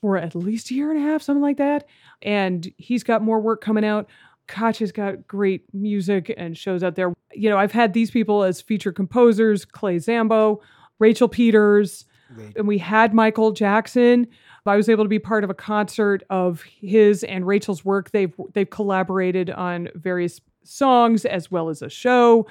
for 0.01 0.18
at 0.18 0.36
least 0.36 0.72
a 0.72 0.74
year 0.74 0.91
and 0.91 0.99
a 0.99 1.03
half, 1.03 1.22
something 1.22 1.41
like 1.41 1.57
that. 1.57 1.88
And 2.22 2.72
he's 2.78 3.03
got 3.03 3.22
more 3.22 3.39
work 3.39 3.61
coming 3.61 3.86
out. 3.86 4.07
Koch 4.47 4.78
has 4.78 4.91
got 4.91 5.28
great 5.28 5.63
music 5.74 6.34
and 6.38 6.57
shows 6.57 6.84
out 6.84 6.95
there. 6.95 7.13
You 7.34 7.49
know, 7.49 7.57
I've 7.57 7.72
had 7.72 7.93
these 7.93 8.11
people 8.11 8.43
as 8.43 8.61
featured 8.61 8.95
composers, 8.95 9.66
Clay 9.66 9.95
Zambo, 9.97 10.59
Rachel 10.99 11.28
Peters, 11.28 12.05
Great. 12.36 12.55
and 12.57 12.68
we 12.68 12.78
had 12.78 13.13
Michael 13.13 13.51
Jackson. 13.51 14.28
I 14.68 14.76
was 14.76 14.89
able 14.89 15.03
to 15.03 15.09
be 15.09 15.20
part 15.20 15.43
of 15.43 15.49
a 15.49 15.55
concert 15.55 16.24
of 16.30 16.63
his 16.63 17.24
and 17.24 17.45
Rachel's 17.45 17.86
work. 17.86 18.11
They've 18.11 18.34
they've 18.53 18.70
collaborated 18.70 19.49
on 19.51 19.89
various 19.93 20.41
songs 20.63 21.26
as 21.26 21.51
well 21.51 21.70
as 21.70 21.82
a 21.84 21.89
show, 21.89 22.47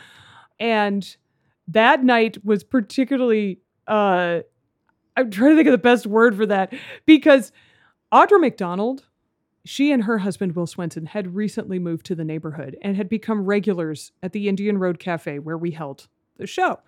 and 0.60 1.16
that 1.68 2.04
night 2.04 2.44
was 2.44 2.62
particularly. 2.64 3.60
Uh, 3.86 4.40
I'm 5.16 5.30
trying 5.30 5.50
to 5.50 5.56
think 5.56 5.68
of 5.68 5.72
the 5.72 5.78
best 5.78 6.06
word 6.06 6.36
for 6.36 6.46
that 6.46 6.72
because 7.06 7.52
Audra 8.12 8.40
McDonald, 8.40 9.06
she 9.64 9.92
and 9.92 10.04
her 10.04 10.18
husband 10.18 10.54
Will 10.54 10.66
Swenson 10.66 11.06
had 11.06 11.34
recently 11.34 11.78
moved 11.78 12.06
to 12.06 12.14
the 12.14 12.24
neighborhood 12.24 12.76
and 12.82 12.96
had 12.96 13.08
become 13.08 13.44
regulars 13.44 14.12
at 14.22 14.32
the 14.32 14.48
Indian 14.48 14.78
Road 14.78 14.98
Cafe 14.98 15.38
where 15.38 15.58
we 15.58 15.72
held 15.72 16.08
the 16.36 16.46
show. 16.46 16.80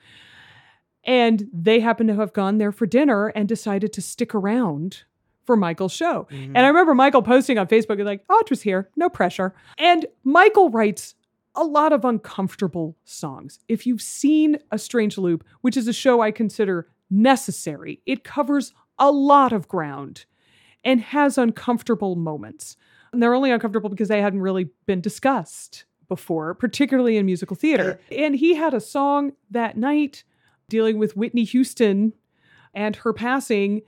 And 1.04 1.48
they 1.52 1.80
happened 1.80 2.08
to 2.08 2.16
have 2.16 2.32
gone 2.32 2.58
there 2.58 2.72
for 2.72 2.86
dinner 2.86 3.28
and 3.28 3.48
decided 3.48 3.92
to 3.92 4.02
stick 4.02 4.34
around 4.34 5.04
for 5.44 5.56
Michael's 5.56 5.92
show. 5.92 6.26
And 6.30 6.58
I 6.58 6.66
remember 6.66 6.94
Michael 6.94 7.22
posting 7.22 7.58
on 7.58 7.68
Facebook, 7.68 8.04
like, 8.04 8.26
Audra's 8.26 8.62
here, 8.62 8.90
no 8.96 9.08
pressure. 9.08 9.54
And 9.78 10.06
Michael 10.24 10.70
writes 10.70 11.14
a 11.56 11.64
lot 11.64 11.92
of 11.92 12.04
uncomfortable 12.04 12.96
songs. 13.04 13.58
If 13.68 13.86
you've 13.86 14.02
seen 14.02 14.58
A 14.70 14.78
Strange 14.78 15.18
Loop, 15.18 15.44
which 15.62 15.76
is 15.76 15.88
a 15.88 15.92
show 15.92 16.20
I 16.20 16.30
consider 16.30 16.88
necessary, 17.10 18.00
it 18.06 18.24
covers 18.24 18.72
a 18.98 19.10
lot 19.10 19.52
of 19.52 19.68
ground 19.68 20.26
and 20.84 21.00
has 21.00 21.38
uncomfortable 21.38 22.14
moments. 22.14 22.76
And 23.12 23.22
they're 23.22 23.34
only 23.34 23.50
uncomfortable 23.50 23.90
because 23.90 24.08
they 24.08 24.20
hadn't 24.20 24.40
really 24.40 24.68
been 24.86 25.00
discussed 25.00 25.84
before, 26.08 26.54
particularly 26.54 27.16
in 27.16 27.26
musical 27.26 27.56
theater. 27.56 27.98
And 28.12 28.36
he 28.36 28.54
had 28.54 28.74
a 28.74 28.80
song 28.80 29.32
that 29.50 29.76
night 29.76 30.22
dealing 30.68 30.98
with 30.98 31.16
Whitney 31.16 31.44
Houston 31.44 32.12
and 32.74 32.96
her 32.96 33.12
passing. 33.12 33.82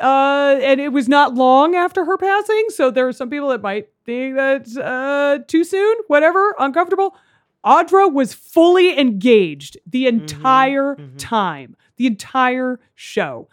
Uh, 0.00 0.58
and 0.60 0.80
it 0.80 0.92
was 0.92 1.08
not 1.08 1.34
long 1.34 1.74
after 1.74 2.04
her 2.04 2.16
passing. 2.16 2.66
So 2.68 2.90
there 2.90 3.06
are 3.06 3.12
some 3.12 3.30
people 3.30 3.48
that 3.48 3.62
might 3.62 3.88
think 4.04 4.36
that's 4.36 4.76
uh, 4.76 5.38
too 5.46 5.64
soon, 5.64 5.96
whatever, 6.08 6.54
uncomfortable. 6.58 7.16
Audra 7.64 8.12
was 8.12 8.34
fully 8.34 8.98
engaged 8.98 9.78
the 9.86 10.06
entire 10.06 10.96
mhm. 10.96 11.14
time, 11.16 11.76
the 11.96 12.06
entire 12.06 12.78
show. 12.94 13.48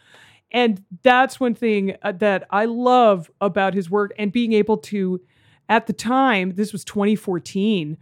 And 0.51 0.83
that's 1.03 1.39
one 1.39 1.55
thing 1.55 1.95
uh, 2.01 2.11
that 2.13 2.45
I 2.49 2.65
love 2.65 3.31
about 3.39 3.73
his 3.73 3.89
work 3.89 4.11
and 4.17 4.31
being 4.31 4.51
able 4.51 4.77
to, 4.77 5.21
at 5.69 5.87
the 5.87 5.93
time, 5.93 6.55
this 6.55 6.73
was 6.73 6.83
2014, 6.83 7.97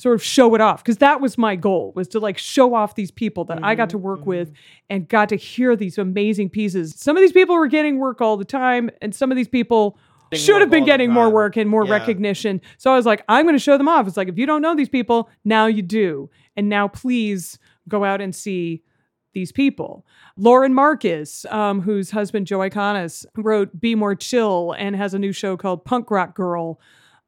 sort 0.00 0.14
of 0.14 0.22
show 0.22 0.54
it 0.54 0.62
off 0.62 0.82
because 0.82 0.96
that 0.96 1.20
was 1.20 1.36
my 1.36 1.54
goal 1.54 1.92
was 1.94 2.08
to 2.08 2.18
like 2.18 2.38
show 2.38 2.74
off 2.74 2.94
these 2.94 3.10
people 3.10 3.44
that 3.44 3.62
I 3.62 3.74
got 3.74 3.90
to 3.90 3.98
work 3.98 4.20
mhm. 4.20 4.26
with 4.26 4.52
and 4.88 5.06
got 5.06 5.28
to 5.28 5.36
hear 5.36 5.76
these 5.76 5.98
amazing 5.98 6.48
pieces. 6.48 6.94
Some 6.96 7.18
of 7.18 7.20
these 7.20 7.32
people 7.32 7.54
were 7.54 7.66
getting 7.66 7.98
work 7.98 8.22
all 8.22 8.38
the 8.38 8.46
time, 8.46 8.88
and 9.02 9.14
some 9.14 9.30
of 9.30 9.36
these 9.36 9.48
people 9.48 9.98
should 10.32 10.60
have 10.62 10.70
been 10.70 10.86
getting 10.86 11.10
more 11.12 11.28
work 11.28 11.56
and 11.56 11.68
more 11.68 11.84
Yeah. 11.84 11.92
recognition. 11.92 12.62
So 12.78 12.90
I 12.92 12.96
was 12.96 13.04
like, 13.04 13.22
I'm 13.28 13.44
going 13.44 13.56
to 13.56 13.58
show 13.58 13.76
them 13.76 13.88
off. 13.88 14.06
It's 14.06 14.16
like 14.16 14.28
if 14.28 14.38
you 14.38 14.46
don't 14.46 14.62
know 14.62 14.74
these 14.74 14.88
people, 14.88 15.28
now 15.44 15.66
you 15.66 15.82
do, 15.82 16.30
and 16.56 16.68
now 16.68 16.88
please 16.88 17.58
go 17.86 18.04
out 18.04 18.22
and 18.22 18.34
see 18.34 18.82
these 19.34 19.52
people. 19.52 20.06
Lauren 20.36 20.72
Marcus, 20.72 21.44
um, 21.50 21.82
whose 21.82 22.10
husband 22.10 22.46
Joe 22.46 22.60
Iconis 22.60 23.26
wrote 23.36 23.78
"Be 23.78 23.94
More 23.94 24.14
Chill" 24.14 24.72
and 24.78 24.96
has 24.96 25.12
a 25.12 25.18
new 25.18 25.32
show 25.32 25.58
called 25.58 25.84
Punk 25.84 26.10
Rock 26.10 26.34
Girl. 26.34 26.80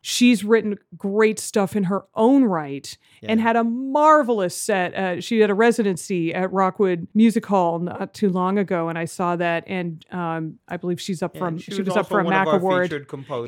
She's 0.04 0.42
written 0.42 0.78
great 0.98 1.38
stuff 1.38 1.76
in 1.76 1.84
her 1.84 2.04
own 2.16 2.42
right 2.42 2.98
and 3.22 3.40
had 3.40 3.54
a 3.54 3.62
marvelous 3.62 4.56
set. 4.56 4.94
Uh, 4.94 5.20
she 5.20 5.38
had 5.38 5.48
a 5.48 5.54
residency 5.54 6.34
at 6.34 6.52
Rockwood 6.52 7.06
Music 7.14 7.46
Hall 7.46 7.78
not 7.78 8.12
too 8.12 8.28
long 8.28 8.58
ago, 8.58 8.88
and 8.88 8.98
I 8.98 9.04
saw 9.04 9.36
that. 9.36 9.62
And 9.68 10.04
um, 10.10 10.58
I 10.66 10.76
believe 10.76 11.00
she's 11.00 11.22
up 11.22 11.36
Yeah, 11.36 11.38
for 11.38 11.46
and 11.46 11.62
she, 11.62 11.80
was, 11.80 11.96
up 11.96 12.08
for 12.08 12.18
a 12.18 12.24
Mac 12.28 12.48
Award. 12.48 12.90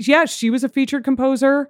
Yeah, 0.07 0.26
she 0.26 0.48
was 0.48 0.62
a 0.62 0.68
featured 0.68 1.02
composer. 1.02 1.68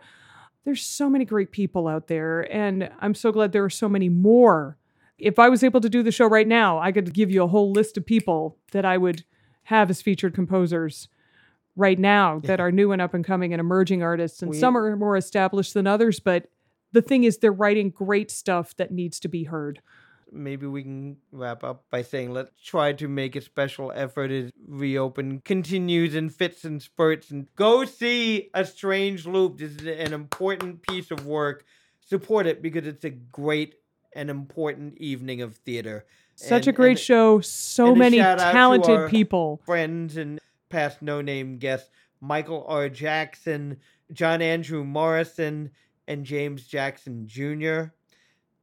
There's 0.66 0.82
so 0.82 1.08
many 1.08 1.24
great 1.24 1.50
people 1.50 1.88
out 1.88 2.08
there, 2.08 2.42
and 2.52 2.90
I'm 3.00 3.14
so 3.14 3.32
glad 3.32 3.52
there 3.52 3.64
are 3.64 3.70
so 3.70 3.88
many 3.88 4.10
more. 4.10 4.76
If 5.18 5.38
I 5.38 5.48
was 5.48 5.64
able 5.64 5.80
to 5.80 5.88
do 5.88 6.02
the 6.02 6.12
show 6.12 6.26
right 6.26 6.46
now, 6.46 6.78
I 6.78 6.92
could 6.92 7.14
give 7.14 7.30
you 7.30 7.42
a 7.42 7.48
whole 7.48 7.72
list 7.72 7.96
of 7.96 8.04
people 8.04 8.58
that 8.72 8.84
I 8.84 8.98
would 8.98 9.24
have 9.64 9.88
as 9.88 10.02
featured 10.02 10.34
composers 10.34 11.08
right 11.76 11.98
now 11.98 12.38
that 12.44 12.60
are 12.60 12.70
new 12.70 12.92
and 12.92 13.02
up 13.02 13.14
and 13.14 13.24
coming 13.24 13.52
and 13.52 13.60
emerging 13.60 14.02
artists. 14.02 14.42
And 14.42 14.50
We- 14.50 14.58
some 14.58 14.76
are 14.76 14.96
more 14.96 15.16
established 15.16 15.74
than 15.74 15.86
others, 15.86 16.20
but 16.20 16.46
the 16.92 17.02
thing 17.02 17.24
is, 17.24 17.38
they're 17.38 17.52
writing 17.52 17.90
great 17.90 18.30
stuff 18.30 18.76
that 18.76 18.92
needs 18.92 19.18
to 19.20 19.28
be 19.28 19.44
heard. 19.44 19.80
maybe 20.32 20.66
we 20.66 20.82
can 20.82 21.16
wrap 21.30 21.62
up 21.62 21.84
by 21.90 22.02
saying 22.02 22.32
let's 22.32 22.50
try 22.60 22.92
to 22.92 23.06
make 23.06 23.36
a 23.36 23.40
special 23.40 23.92
effort 23.94 24.32
as 24.32 24.50
reopen 24.66 25.38
continues 25.44 26.12
in 26.12 26.28
fits 26.28 26.64
and 26.64 26.82
spurts 26.82 27.30
and 27.30 27.46
go 27.54 27.84
see 27.84 28.50
a 28.52 28.64
strange 28.64 29.26
loop 29.26 29.58
this 29.58 29.76
is 29.76 29.86
an 29.86 30.12
important 30.12 30.82
piece 30.82 31.12
of 31.12 31.24
work 31.24 31.64
support 32.00 32.46
it 32.48 32.60
because 32.60 32.84
it's 32.84 33.04
a 33.04 33.10
great 33.10 33.76
and 34.12 34.28
important 34.28 34.98
evening 34.98 35.40
of 35.40 35.54
theater 35.58 36.04
Such 36.34 36.66
a 36.66 36.72
great 36.72 36.92
and 36.92 36.98
show. 36.98 37.40
So 37.40 37.90
and 37.90 37.98
many 37.98 38.16
to 38.18 38.34
talented 38.36 39.10
people. 39.10 39.60
friends 39.64 40.16
and 40.16 40.40
past 40.74 41.02
no 41.02 41.20
name 41.20 41.56
guests 41.56 41.88
michael 42.20 42.64
r 42.66 42.88
jackson 42.88 43.76
john 44.12 44.42
andrew 44.42 44.82
morrison 44.82 45.70
and 46.08 46.24
james 46.24 46.66
jackson 46.66 47.28
jr 47.28 47.84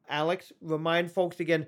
alex 0.09 0.51
remind 0.59 1.09
folks 1.09 1.39
again 1.39 1.65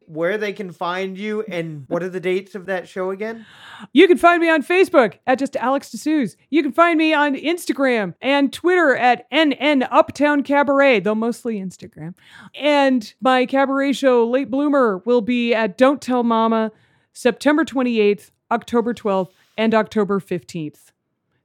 where 0.00 0.36
they 0.36 0.52
can 0.52 0.70
find 0.70 1.16
you 1.16 1.42
and 1.48 1.86
what 1.88 2.02
are 2.02 2.10
the 2.10 2.20
dates 2.20 2.54
of 2.54 2.66
that 2.66 2.86
show 2.86 3.10
again 3.10 3.46
You 3.94 4.06
can 4.06 4.18
find 4.18 4.40
me 4.40 4.50
on 4.50 4.62
Facebook 4.62 5.18
at 5.26 5.38
just 5.38 5.56
Alex 5.56 5.90
De 5.90 5.96
Suze. 5.98 6.36
You 6.50 6.62
can 6.62 6.72
find 6.72 6.96
me 6.98 7.12
on 7.14 7.34
Instagram 7.34 8.14
and 8.20 8.52
Twitter 8.52 8.94
at 8.94 9.30
NN 9.30 9.88
Uptown 9.90 10.42
Cabaret, 10.42 11.00
though 11.00 11.14
mostly 11.14 11.58
Instagram. 11.58 12.14
And 12.54 13.12
my 13.20 13.46
cabaret 13.46 13.94
show, 13.94 14.26
Late 14.26 14.50
Bloomer, 14.50 14.98
will 15.04 15.22
be 15.22 15.54
at 15.54 15.76
Don't 15.76 16.00
Tell 16.00 16.22
Mama 16.22 16.70
September 17.12 17.64
28th, 17.64 18.30
October 18.50 18.94
12th, 18.94 19.30
and 19.56 19.74
October 19.74 20.20
15th. 20.20 20.92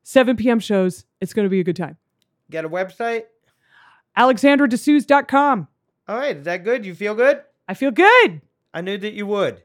7 0.03 0.35
p.m. 0.35 0.59
shows. 0.59 1.05
It's 1.19 1.33
going 1.33 1.45
to 1.45 1.49
be 1.49 1.59
a 1.59 1.63
good 1.63 1.75
time. 1.75 1.97
got 2.49 2.65
a 2.65 2.69
website 2.69 3.23
AlexandraDesouza.com. 4.17 5.67
all 6.07 6.17
right 6.17 6.35
is 6.37 6.43
that 6.45 6.63
good 6.63 6.85
you 6.85 6.93
feel 6.93 7.15
good 7.15 7.41
I 7.67 7.73
feel 7.73 7.91
good. 7.91 8.41
i 8.73 8.81
knew 8.81 8.97
that 8.97 9.13
you 9.13 9.25
would 9.25 9.63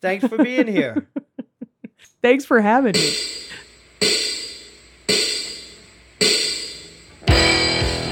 thanks 0.00 0.26
for 0.26 0.36
being 0.38 0.66
here 0.66 1.08
Thanks 2.22 2.44
for 2.44 2.60
having 2.60 2.92
me. 2.92 3.12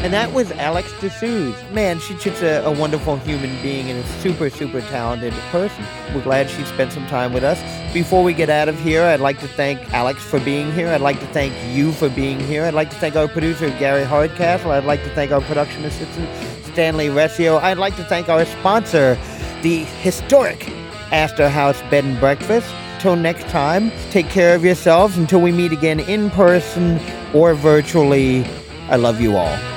And 0.06 0.14
that 0.14 0.32
was 0.32 0.52
Alex 0.52 0.92
De 1.00 1.10
Suze. 1.10 1.56
Man, 1.72 1.98
she's 1.98 2.22
just 2.22 2.40
a, 2.40 2.64
a 2.64 2.70
wonderful 2.70 3.16
human 3.16 3.60
being 3.60 3.90
and 3.90 3.98
a 3.98 4.06
super, 4.20 4.48
super 4.48 4.80
talented 4.82 5.32
person. 5.50 5.84
We're 6.14 6.22
glad 6.22 6.48
she 6.48 6.64
spent 6.64 6.92
some 6.92 7.08
time 7.08 7.32
with 7.32 7.42
us. 7.42 7.60
Before 7.92 8.22
we 8.22 8.32
get 8.32 8.48
out 8.48 8.68
of 8.68 8.78
here, 8.78 9.02
I'd 9.02 9.18
like 9.18 9.40
to 9.40 9.48
thank 9.48 9.92
Alex 9.92 10.22
for 10.22 10.38
being 10.38 10.70
here. 10.70 10.86
I'd 10.90 11.00
like 11.00 11.18
to 11.18 11.26
thank 11.32 11.52
you 11.74 11.90
for 11.90 12.08
being 12.08 12.38
here. 12.38 12.62
I'd 12.62 12.72
like 12.72 12.90
to 12.90 12.96
thank 12.96 13.16
our 13.16 13.26
producer, 13.26 13.68
Gary 13.80 14.04
Hardcastle. 14.04 14.70
I'd 14.70 14.84
like 14.84 15.02
to 15.02 15.10
thank 15.16 15.32
our 15.32 15.40
production 15.40 15.84
assistant, 15.84 16.28
Stanley 16.66 17.08
Resio. 17.08 17.60
I'd 17.60 17.78
like 17.78 17.96
to 17.96 18.04
thank 18.04 18.28
our 18.28 18.44
sponsor, 18.44 19.18
the 19.62 19.78
historic 20.02 20.68
Astor 21.10 21.48
House 21.48 21.82
Bed 21.90 22.04
and 22.04 22.20
Breakfast. 22.20 22.72
Till 23.00 23.16
next 23.16 23.48
time, 23.48 23.90
take 24.12 24.28
care 24.28 24.54
of 24.54 24.64
yourselves 24.64 25.18
until 25.18 25.40
we 25.40 25.50
meet 25.50 25.72
again 25.72 25.98
in 25.98 26.30
person 26.30 27.00
or 27.34 27.54
virtually. 27.54 28.44
I 28.88 28.94
love 28.94 29.20
you 29.20 29.36
all. 29.36 29.75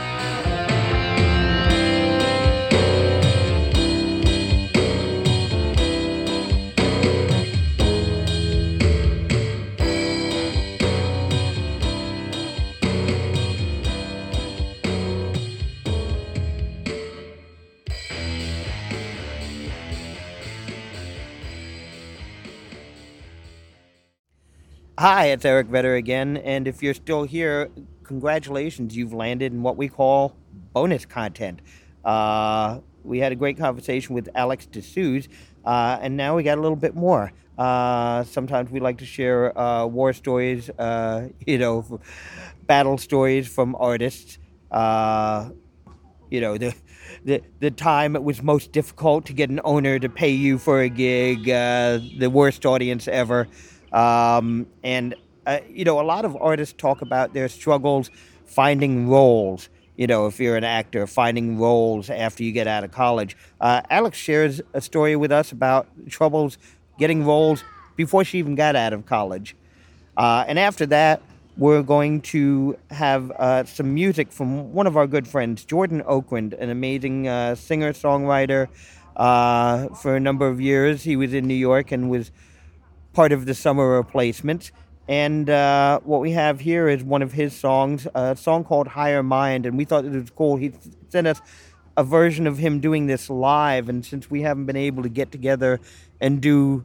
Hi, 25.20 25.26
it's 25.26 25.44
Eric 25.44 25.68
Vetter 25.68 25.98
again, 25.98 26.38
and 26.38 26.66
if 26.66 26.82
you're 26.82 26.94
still 26.94 27.24
here, 27.24 27.70
congratulations, 28.06 28.96
you've 28.96 29.12
landed 29.12 29.52
in 29.52 29.62
what 29.62 29.76
we 29.76 29.90
call 29.90 30.34
bonus 30.72 31.06
content. 31.06 31.60
Uh, 32.06 32.80
we 33.04 33.20
had 33.20 33.34
a 33.34 33.36
great 33.36 33.58
conversation 33.58 34.16
with 34.16 34.30
Alex 34.34 34.66
De 34.66 34.82
Suze, 34.82 35.28
uh, 35.66 36.00
and 36.02 36.16
now 36.16 36.38
we 36.38 36.44
got 36.44 36.58
a 36.58 36.62
little 36.62 36.78
bit 36.78 36.96
more. 36.96 37.34
Uh, 37.58 38.24
sometimes 38.24 38.72
we 38.72 38.80
like 38.80 39.00
to 39.00 39.06
share 39.06 39.60
uh, 39.60 39.86
war 39.86 40.14
stories, 40.14 40.70
uh, 40.80 41.28
you 41.46 41.58
know, 41.58 42.00
battle 42.66 42.98
stories 42.98 43.46
from 43.46 43.76
artists. 43.76 44.38
Uh, 44.72 45.50
you 46.32 46.40
know, 46.40 46.58
the 46.58 46.74
the 47.26 47.42
the 47.60 47.72
time 47.72 48.16
it 48.16 48.24
was 48.24 48.42
most 48.42 48.72
difficult 48.72 49.26
to 49.26 49.34
get 49.34 49.50
an 49.50 49.60
owner 49.66 50.00
to 50.00 50.08
pay 50.08 50.32
you 50.32 50.58
for 50.58 50.80
a 50.80 50.88
gig, 50.88 51.44
the 51.44 52.30
worst 52.32 52.66
audience 52.66 53.06
ever, 53.10 53.50
um, 53.92 54.68
and 54.84 55.16
uh, 55.46 55.60
you 55.70 55.86
know 55.86 56.00
a 56.00 56.04
lot 56.04 56.26
of 56.26 56.36
artists 56.40 56.76
talk 56.78 57.02
about 57.02 57.34
their 57.34 57.50
struggles 57.50 58.10
finding 58.46 59.08
roles. 59.08 59.70
You 59.96 60.08
know, 60.08 60.28
if 60.28 60.40
you're 60.40 60.56
an 60.56 60.64
actor, 60.64 61.06
finding 61.08 61.60
roles 61.60 62.10
after 62.10 62.44
you 62.44 62.52
get 62.54 62.68
out 62.68 62.84
of 62.84 62.92
college. 62.92 63.36
Uh, 63.60 63.82
Alex 63.90 64.18
shares 64.18 64.62
a 64.74 64.80
story 64.80 65.16
with 65.16 65.32
us 65.32 65.52
about 65.52 65.88
troubles 66.10 66.58
getting 66.98 67.26
roles 67.26 67.64
before 67.98 68.24
she 68.24 68.40
even 68.40 68.56
got 68.56 68.78
out 68.78 68.94
of 68.94 69.06
college. 69.06 69.56
Uh, 70.16 70.46
and 70.48 70.58
after 70.58 70.86
that, 70.86 71.22
we're 71.58 71.84
going 71.84 72.22
to 72.22 72.78
have 72.90 73.32
uh, 73.32 73.66
some 73.66 73.94
music 73.94 74.32
from 74.32 74.72
one 74.74 74.88
of 74.88 74.96
our 74.96 75.06
good 75.06 75.28
friends, 75.28 75.66
Jordan 75.66 76.02
Okrend, 76.04 76.58
an 76.58 76.70
amazing 76.70 77.28
uh, 77.28 77.56
singer 77.56 77.92
songwriter. 77.92 78.70
Uh, 79.18 79.90
for 79.90 80.16
a 80.16 80.20
number 80.20 80.48
of 80.48 80.62
years, 80.62 81.04
he 81.04 81.18
was 81.18 81.34
in 81.34 81.46
New 81.46 81.54
York 81.54 81.92
and 81.92 82.10
was 82.10 82.32
part 83.14 83.32
of 83.32 83.46
the 83.46 83.54
summer 83.54 83.98
replacements. 83.98 84.72
And 85.08 85.50
uh, 85.50 86.00
what 86.02 86.22
we 86.22 86.32
have 86.32 86.60
here 86.60 86.88
is 86.88 87.04
one 87.04 87.22
of 87.22 87.34
his 87.34 87.56
songs, 87.56 88.08
a 88.14 88.36
song 88.36 88.64
called 88.64 88.88
Higher 88.88 89.24
Mind. 89.24 89.66
And 89.66 89.78
we 89.78 89.86
thought 89.86 90.06
it 90.06 90.12
was 90.12 90.30
cool. 90.30 90.58
He 90.58 90.72
sent 91.10 91.26
us 91.26 91.42
a 91.98 92.04
version 92.04 92.46
of 92.46 92.58
him 92.58 92.80
doing 92.80 93.08
this 93.08 93.30
live. 93.30 93.90
And 93.90 94.06
since 94.06 94.30
we 94.30 94.44
haven't 94.44 94.66
been 94.66 94.76
able 94.76 95.04
to 95.04 95.10
get 95.10 95.32
together 95.32 95.80
and 96.22 96.42
do 96.42 96.84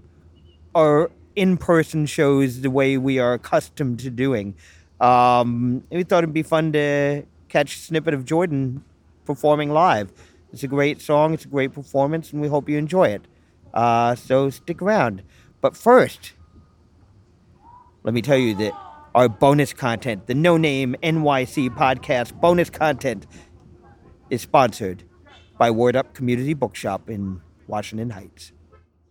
our 0.74 1.10
in 1.36 1.56
person 1.56 2.06
shows 2.06 2.60
the 2.60 2.70
way 2.70 2.96
we 2.96 3.18
are 3.18 3.34
accustomed 3.34 3.98
to 4.00 4.10
doing. 4.10 4.54
Um, 5.00 5.84
we 5.90 6.04
thought 6.04 6.24
it'd 6.24 6.32
be 6.32 6.42
fun 6.42 6.72
to 6.72 7.24
catch 7.48 7.74
a 7.76 7.78
snippet 7.78 8.14
of 8.14 8.24
Jordan 8.24 8.84
performing 9.24 9.70
live. 9.70 10.12
It's 10.52 10.62
a 10.62 10.68
great 10.68 11.00
song, 11.00 11.34
it's 11.34 11.44
a 11.44 11.48
great 11.48 11.72
performance, 11.72 12.32
and 12.32 12.40
we 12.40 12.48
hope 12.48 12.68
you 12.68 12.78
enjoy 12.78 13.08
it. 13.08 13.22
Uh, 13.72 14.14
so 14.14 14.50
stick 14.50 14.80
around. 14.80 15.22
But 15.64 15.78
first, 15.78 16.34
let 18.02 18.12
me 18.12 18.20
tell 18.20 18.36
you 18.36 18.54
that 18.56 18.74
our 19.14 19.30
bonus 19.30 19.72
content, 19.72 20.26
the 20.26 20.34
No 20.34 20.58
Name 20.58 20.94
NYC 21.02 21.70
podcast 21.70 22.38
bonus 22.38 22.68
content, 22.68 23.26
is 24.28 24.42
sponsored 24.42 25.04
by 25.58 25.70
Word 25.70 25.96
Up 25.96 26.12
Community 26.12 26.52
Bookshop 26.52 27.08
in 27.08 27.40
Washington 27.66 28.10
Heights. 28.10 28.52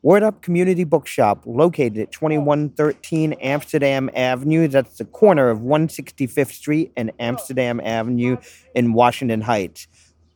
Word 0.03 0.21
Up 0.21 0.43
Community 0.43 0.83
Bookshop, 0.83 1.41
located 1.47 1.97
at 1.97 2.11
2113 2.11 3.33
Amsterdam 3.33 4.11
Avenue. 4.15 4.67
That's 4.67 4.99
the 4.99 5.05
corner 5.05 5.49
of 5.49 5.57
165th 5.57 6.51
Street 6.51 6.91
and 6.95 7.11
Amsterdam 7.19 7.81
Avenue 7.83 8.37
in 8.75 8.93
Washington 8.93 9.41
Heights. 9.41 9.87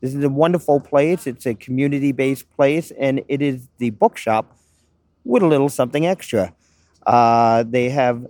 This 0.02 0.16
is 0.16 0.24
a 0.24 0.30
wonderful 0.30 0.80
place. 0.80 1.28
It's 1.28 1.46
a 1.46 1.54
community 1.54 2.12
based 2.12 2.50
place, 2.56 2.92
and 2.98 3.22
it 3.28 3.44
is 3.44 3.70
the 3.78 3.92
bookshop 3.92 4.58
with 5.28 5.44
a 5.44 5.48
little 5.48 5.70
something 5.70 6.06
extra. 6.06 6.54
Uh, 7.06 7.64
they 7.68 7.90
have 7.90 8.26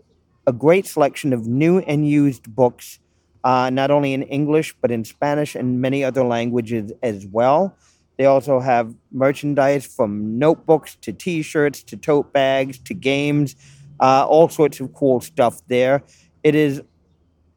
a 0.45 0.53
great 0.53 0.85
selection 0.85 1.33
of 1.33 1.47
new 1.47 1.79
and 1.79 2.07
used 2.07 2.53
books, 2.55 2.99
uh, 3.43 3.69
not 3.69 3.91
only 3.91 4.13
in 4.13 4.23
English, 4.23 4.75
but 4.81 4.91
in 4.91 5.03
Spanish 5.03 5.55
and 5.55 5.81
many 5.81 6.03
other 6.03 6.23
languages 6.23 6.91
as 7.03 7.25
well. 7.27 7.75
They 8.17 8.25
also 8.25 8.59
have 8.59 8.95
merchandise 9.11 9.85
from 9.85 10.39
notebooks 10.39 10.95
to 11.01 11.13
t 11.13 11.41
shirts 11.43 11.83
to 11.83 11.97
tote 11.97 12.33
bags 12.33 12.79
to 12.79 12.93
games, 12.93 13.55
uh, 13.99 14.25
all 14.27 14.49
sorts 14.49 14.79
of 14.79 14.93
cool 14.93 15.21
stuff 15.21 15.61
there. 15.67 16.03
It 16.43 16.55
is 16.55 16.81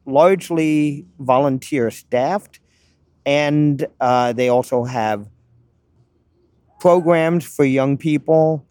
largely 0.05 1.05
volunteer 1.19 1.89
staffed, 1.89 2.59
and 3.25 3.85
uh, 3.99 4.33
they 4.33 4.49
also 4.49 4.83
have 4.83 5.27
programs 6.79 7.45
for 7.45 7.63
young 7.65 7.97
people. 7.97 8.65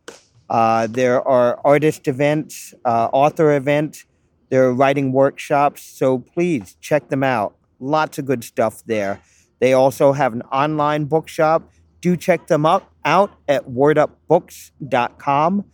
Uh, 0.51 0.87
there 0.89 1.27
are 1.27 1.59
artist 1.65 2.09
events, 2.09 2.75
uh, 2.85 3.09
author 3.13 3.57
events, 3.57 4.05
there 4.51 4.65
are 4.65 4.75
writing 4.75 5.13
workshops, 5.13 5.81
so 5.83 6.19
please 6.19 6.77
check 6.81 7.09
them 7.09 7.23
out. 7.23 7.55
Lots 7.79 8.19
of 8.19 8.27
good 8.27 8.43
stuff 8.45 8.83
there. 8.85 9.23
They 9.61 9.73
also 9.73 10.13
have 10.13 10.33
an 10.33 10.43
online 10.43 11.05
bookshop 11.05 11.71
do 12.01 12.17
check 12.17 12.47
them 12.47 12.65
up, 12.67 12.93
out 13.05 13.33
at 13.49 13.69
wordupbooks.com 13.69 15.65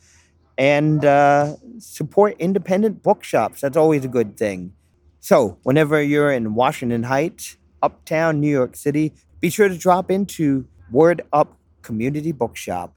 and 0.58 1.04
uh, 1.04 1.56
support 1.78 2.36
independent 2.38 3.02
bookshops. 3.02 3.60
That's 3.60 3.76
always 3.76 4.04
a 4.04 4.08
good 4.08 4.36
thing. 4.36 4.72
So, 5.20 5.58
whenever 5.62 6.00
you're 6.00 6.30
in 6.30 6.54
Washington 6.54 7.04
Heights, 7.04 7.56
uptown 7.82 8.40
New 8.40 8.50
York 8.50 8.76
City, 8.76 9.12
be 9.40 9.50
sure 9.50 9.68
to 9.68 9.76
drop 9.76 10.10
into 10.10 10.66
Word 10.90 11.22
Up 11.32 11.58
Community 11.82 12.32
Bookshop. 12.32 12.94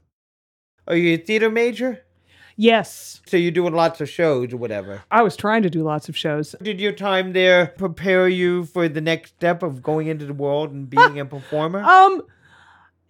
Are 0.90 0.96
you 0.96 1.14
a 1.14 1.18
theater 1.18 1.48
major? 1.48 2.02
Yes. 2.56 3.22
So 3.26 3.36
you're 3.36 3.52
doing 3.52 3.72
lots 3.74 4.00
of 4.00 4.08
shows 4.08 4.52
or 4.52 4.56
whatever. 4.56 5.02
I 5.08 5.22
was 5.22 5.36
trying 5.36 5.62
to 5.62 5.70
do 5.70 5.84
lots 5.84 6.08
of 6.08 6.16
shows. 6.16 6.56
Did 6.60 6.80
your 6.80 6.90
time 6.90 7.32
there 7.32 7.68
prepare 7.78 8.28
you 8.28 8.64
for 8.64 8.88
the 8.88 9.00
next 9.00 9.36
step 9.36 9.62
of 9.62 9.84
going 9.84 10.08
into 10.08 10.26
the 10.26 10.34
world 10.34 10.72
and 10.72 10.90
being 10.90 11.20
a 11.20 11.24
performer? 11.24 11.80
Um, 11.90 12.22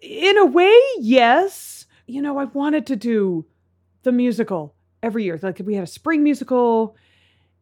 in 0.01 0.37
a 0.37 0.45
way, 0.45 0.79
yes. 0.99 1.87
You 2.07 2.21
know, 2.21 2.39
I 2.39 2.45
wanted 2.45 2.87
to 2.89 2.97
do 2.97 3.47
the 4.03 4.13
musical 4.13 4.75
every 5.03 5.25
year. 5.25 5.39
Like 5.43 5.61
we 5.65 5.75
had 5.75 5.85
a 5.85 5.87
spring 5.87 6.23
musical 6.23 6.97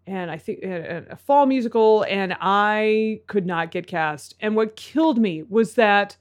and 0.05 0.33
I 0.33 0.37
think 0.39 0.65
a 0.65 1.17
fall 1.17 1.47
musical, 1.47 2.05
and 2.09 2.35
I 2.41 3.21
could 3.27 3.47
not 3.47 3.71
get 3.71 3.87
cast. 3.87 4.35
And 4.41 4.57
what 4.57 4.75
killed 4.75 5.19
me 5.19 5.43
was 5.43 5.75
that 5.75 6.17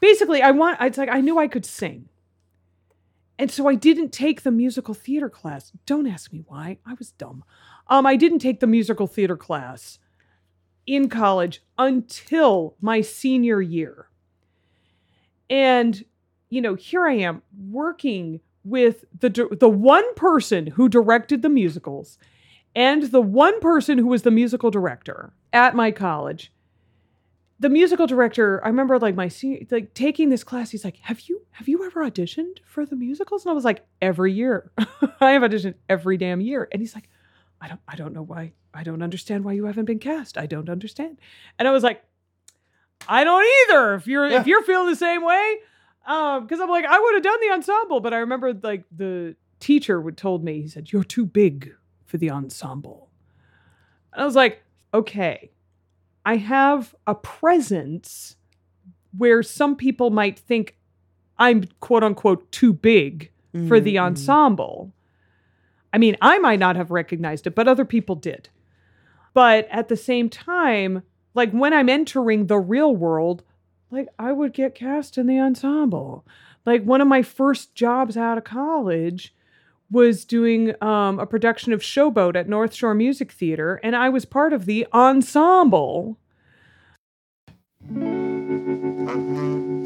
basically 0.00 0.42
I 0.42 0.50
want 0.50 0.78
it's 0.80 0.98
like 0.98 1.08
I 1.08 1.20
knew 1.20 1.38
I 1.38 1.48
could 1.48 1.64
sing. 1.64 2.08
And 3.38 3.50
so 3.50 3.68
I 3.68 3.76
didn't 3.76 4.10
take 4.10 4.42
the 4.42 4.50
musical 4.50 4.94
theater 4.94 5.30
class. 5.30 5.72
Don't 5.86 6.08
ask 6.08 6.32
me 6.32 6.42
why. 6.46 6.78
I 6.84 6.94
was 6.94 7.12
dumb. 7.12 7.44
Um, 7.86 8.04
I 8.04 8.16
didn't 8.16 8.40
take 8.40 8.60
the 8.60 8.66
musical 8.66 9.06
theater 9.06 9.36
class 9.36 9.98
in 10.86 11.08
college 11.08 11.62
until 11.76 12.74
my 12.80 13.00
senior 13.00 13.60
year. 13.60 14.08
And, 15.48 16.04
you 16.50 16.60
know, 16.60 16.74
here 16.74 17.06
I 17.06 17.14
am 17.14 17.42
working 17.70 18.40
with 18.64 19.04
the 19.18 19.48
the 19.58 19.68
one 19.68 20.14
person 20.14 20.66
who 20.66 20.88
directed 20.88 21.42
the 21.42 21.48
musicals 21.48 22.18
and 22.74 23.04
the 23.04 23.20
one 23.20 23.60
person 23.60 23.98
who 23.98 24.08
was 24.08 24.22
the 24.22 24.30
musical 24.30 24.70
director 24.70 25.32
at 25.52 25.74
my 25.74 25.90
college. 25.90 26.52
The 27.60 27.68
musical 27.68 28.06
director, 28.06 28.64
I 28.64 28.68
remember 28.68 28.98
like 28.98 29.16
my 29.16 29.28
senior, 29.28 29.60
like 29.70 29.92
taking 29.92 30.28
this 30.28 30.44
class. 30.44 30.70
He's 30.70 30.84
like, 30.84 30.98
"Have 31.02 31.20
you 31.22 31.42
have 31.52 31.68
you 31.68 31.84
ever 31.84 32.08
auditioned 32.08 32.58
for 32.64 32.86
the 32.86 32.94
musicals?" 32.94 33.44
And 33.44 33.50
I 33.50 33.54
was 33.54 33.64
like, 33.64 33.84
"Every 34.00 34.32
year, 34.32 34.70
I 35.20 35.32
have 35.32 35.42
auditioned 35.42 35.74
every 35.88 36.16
damn 36.16 36.40
year." 36.40 36.68
And 36.70 36.80
he's 36.80 36.94
like, 36.94 37.08
"I 37.60 37.68
don't 37.68 37.80
I 37.88 37.96
don't 37.96 38.14
know 38.14 38.22
why 38.22 38.52
I 38.72 38.84
don't 38.84 39.02
understand 39.02 39.44
why 39.44 39.54
you 39.54 39.66
haven't 39.66 39.86
been 39.86 39.98
cast. 39.98 40.38
I 40.38 40.46
don't 40.46 40.68
understand." 40.68 41.18
And 41.58 41.66
I 41.66 41.72
was 41.72 41.82
like, 41.82 42.04
I 43.06 43.24
don't 43.24 43.44
either. 43.62 43.94
If 43.94 44.06
you're 44.06 44.28
yeah. 44.28 44.40
if 44.40 44.46
you're 44.46 44.62
feeling 44.62 44.88
the 44.88 44.96
same 44.96 45.24
way, 45.24 45.56
because 46.04 46.52
um, 46.52 46.62
I'm 46.62 46.70
like 46.70 46.84
I 46.84 46.98
would 46.98 47.14
have 47.14 47.22
done 47.22 47.40
the 47.40 47.54
ensemble, 47.54 48.00
but 48.00 48.14
I 48.14 48.18
remember 48.18 48.54
like 48.54 48.84
the 48.96 49.36
teacher 49.60 50.00
would 50.00 50.16
told 50.16 50.42
me 50.42 50.62
he 50.62 50.68
said 50.68 50.92
you're 50.92 51.04
too 51.04 51.26
big 51.26 51.74
for 52.06 52.16
the 52.16 52.30
ensemble. 52.30 53.10
And 54.12 54.22
I 54.22 54.24
was 54.24 54.34
like, 54.34 54.62
okay, 54.94 55.50
I 56.28 56.36
have 56.36 56.94
a 57.06 57.14
presence 57.14 58.36
where 59.16 59.42
some 59.42 59.76
people 59.76 60.10
might 60.10 60.38
think 60.38 60.76
I'm 61.38 61.64
quote 61.80 62.04
unquote 62.04 62.52
too 62.52 62.74
big 62.74 63.30
mm-hmm. 63.54 63.66
for 63.66 63.80
the 63.80 63.94
mm-hmm. 63.94 64.04
ensemble. 64.04 64.92
I 65.90 65.96
mean, 65.96 66.18
I 66.20 66.38
might 66.38 66.58
not 66.58 66.76
have 66.76 66.90
recognized 66.90 67.46
it, 67.46 67.54
but 67.54 67.66
other 67.66 67.86
people 67.86 68.14
did. 68.14 68.50
But 69.32 69.68
at 69.70 69.88
the 69.88 69.96
same 69.96 70.28
time, 70.28 71.02
like 71.32 71.50
when 71.52 71.72
I'm 71.72 71.88
entering 71.88 72.46
the 72.46 72.58
real 72.58 72.94
world, 72.94 73.42
like 73.90 74.08
I 74.18 74.32
would 74.32 74.52
get 74.52 74.74
cast 74.74 75.16
in 75.16 75.28
the 75.28 75.40
ensemble. 75.40 76.26
Like 76.66 76.82
one 76.82 77.00
of 77.00 77.08
my 77.08 77.22
first 77.22 77.74
jobs 77.74 78.18
out 78.18 78.36
of 78.36 78.44
college 78.44 79.34
was 79.90 80.24
doing 80.24 80.74
um, 80.82 81.18
a 81.18 81.26
production 81.26 81.72
of 81.72 81.80
Showboat 81.80 82.36
at 82.36 82.48
North 82.48 82.74
Shore 82.74 82.94
Music 82.94 83.32
Theater, 83.32 83.80
and 83.82 83.96
I 83.96 84.08
was 84.08 84.24
part 84.24 84.52
of 84.52 84.66
the 84.66 84.86
ensemble. 84.92 86.18
Nothing 87.90 89.04
but 89.04 89.77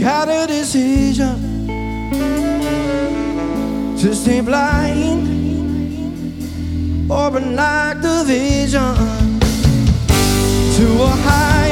got 0.00 0.28
a 0.28 0.46
decision 0.46 1.66
to 3.98 4.14
stay 4.14 4.40
blind 4.40 5.26
or 7.10 7.30
like 7.40 8.00
the 8.02 8.24
vision 8.26 8.94
to 10.76 11.02
a 11.02 11.08
high. 11.08 11.65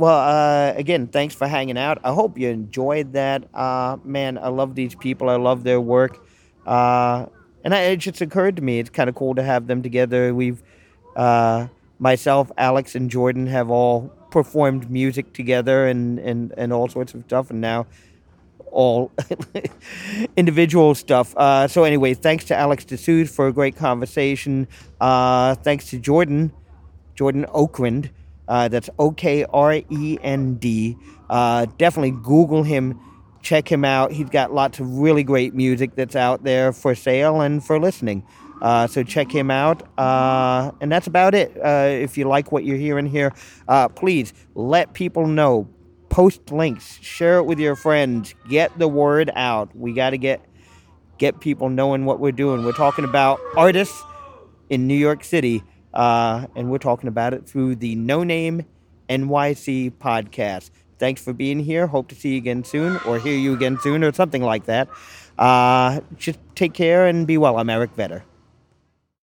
Well, 0.00 0.18
uh, 0.18 0.72
again, 0.78 1.08
thanks 1.08 1.34
for 1.34 1.46
hanging 1.46 1.76
out. 1.76 1.98
I 2.02 2.14
hope 2.14 2.38
you 2.38 2.48
enjoyed 2.48 3.12
that. 3.12 3.54
Uh, 3.54 3.98
man, 4.02 4.38
I 4.38 4.48
love 4.48 4.74
these 4.74 4.94
people. 4.94 5.28
I 5.28 5.36
love 5.36 5.62
their 5.62 5.78
work. 5.78 6.26
Uh, 6.64 7.26
and 7.64 7.74
I, 7.74 7.80
it 7.80 7.98
just 7.98 8.22
occurred 8.22 8.56
to 8.56 8.62
me 8.62 8.78
it's 8.78 8.88
kind 8.88 9.10
of 9.10 9.14
cool 9.14 9.34
to 9.34 9.42
have 9.42 9.66
them 9.66 9.82
together. 9.82 10.34
We've, 10.34 10.62
uh, 11.16 11.66
myself, 11.98 12.50
Alex, 12.56 12.94
and 12.94 13.10
Jordan 13.10 13.46
have 13.48 13.68
all 13.68 14.10
performed 14.30 14.90
music 14.90 15.34
together 15.34 15.86
and, 15.86 16.18
and, 16.18 16.54
and 16.56 16.72
all 16.72 16.88
sorts 16.88 17.12
of 17.12 17.22
stuff. 17.24 17.50
And 17.50 17.60
now 17.60 17.86
all 18.70 19.12
individual 20.38 20.94
stuff. 20.94 21.36
Uh, 21.36 21.68
so, 21.68 21.84
anyway, 21.84 22.14
thanks 22.14 22.46
to 22.46 22.56
Alex 22.56 22.86
De 22.86 22.96
Suze 22.96 23.30
for 23.30 23.48
a 23.48 23.52
great 23.52 23.76
conversation. 23.76 24.66
Uh, 24.98 25.56
thanks 25.56 25.90
to 25.90 25.98
Jordan, 25.98 26.52
Jordan 27.14 27.44
Okrend, 27.54 28.08
uh, 28.50 28.66
that's 28.66 28.90
O 28.98 29.12
K 29.12 29.44
R 29.44 29.74
E 29.74 30.18
N 30.22 30.56
D. 30.56 30.98
Uh, 31.30 31.66
definitely 31.78 32.10
Google 32.10 32.64
him, 32.64 32.98
check 33.42 33.70
him 33.70 33.84
out. 33.84 34.10
He's 34.10 34.28
got 34.28 34.52
lots 34.52 34.80
of 34.80 34.98
really 34.98 35.22
great 35.22 35.54
music 35.54 35.94
that's 35.94 36.16
out 36.16 36.42
there 36.42 36.72
for 36.72 36.96
sale 36.96 37.40
and 37.40 37.64
for 37.64 37.78
listening. 37.78 38.26
Uh, 38.60 38.88
so 38.88 39.04
check 39.04 39.30
him 39.30 39.52
out. 39.52 39.88
Uh, 39.96 40.72
and 40.80 40.90
that's 40.90 41.06
about 41.06 41.32
it. 41.32 41.56
Uh, 41.64 41.86
if 41.88 42.18
you 42.18 42.24
like 42.24 42.50
what 42.50 42.64
you're 42.64 42.76
hearing 42.76 43.06
here, 43.06 43.32
uh, 43.68 43.88
please 43.88 44.34
let 44.54 44.92
people 44.94 45.26
know. 45.28 45.68
Post 46.08 46.50
links, 46.50 46.98
share 47.00 47.38
it 47.38 47.44
with 47.44 47.60
your 47.60 47.76
friends, 47.76 48.34
get 48.48 48.76
the 48.80 48.88
word 48.88 49.30
out. 49.36 49.74
We 49.76 49.92
got 49.92 50.10
to 50.10 50.18
get 50.18 50.44
get 51.18 51.38
people 51.38 51.68
knowing 51.68 52.04
what 52.04 52.18
we're 52.18 52.32
doing. 52.32 52.64
We're 52.64 52.72
talking 52.72 53.04
about 53.04 53.38
artists 53.56 54.02
in 54.70 54.88
New 54.88 54.96
York 54.96 55.22
City 55.22 55.62
uh, 55.94 56.46
and 56.54 56.70
we're 56.70 56.78
talking 56.78 57.08
about 57.08 57.34
it 57.34 57.46
through 57.46 57.76
the 57.76 57.94
No 57.94 58.22
Name 58.22 58.64
NYC 59.08 59.92
podcast. 59.92 60.70
Thanks 60.98 61.22
for 61.22 61.32
being 61.32 61.60
here. 61.60 61.86
Hope 61.86 62.08
to 62.08 62.14
see 62.14 62.32
you 62.32 62.38
again 62.38 62.64
soon, 62.64 63.00
or 63.06 63.18
hear 63.18 63.36
you 63.36 63.54
again 63.54 63.78
soon, 63.80 64.04
or 64.04 64.12
something 64.12 64.42
like 64.42 64.66
that. 64.66 64.88
Uh, 65.38 66.00
just 66.16 66.38
take 66.54 66.74
care 66.74 67.06
and 67.06 67.26
be 67.26 67.38
well. 67.38 67.56
I'm 67.58 67.70
Eric 67.70 67.96
Vetter. 67.96 68.22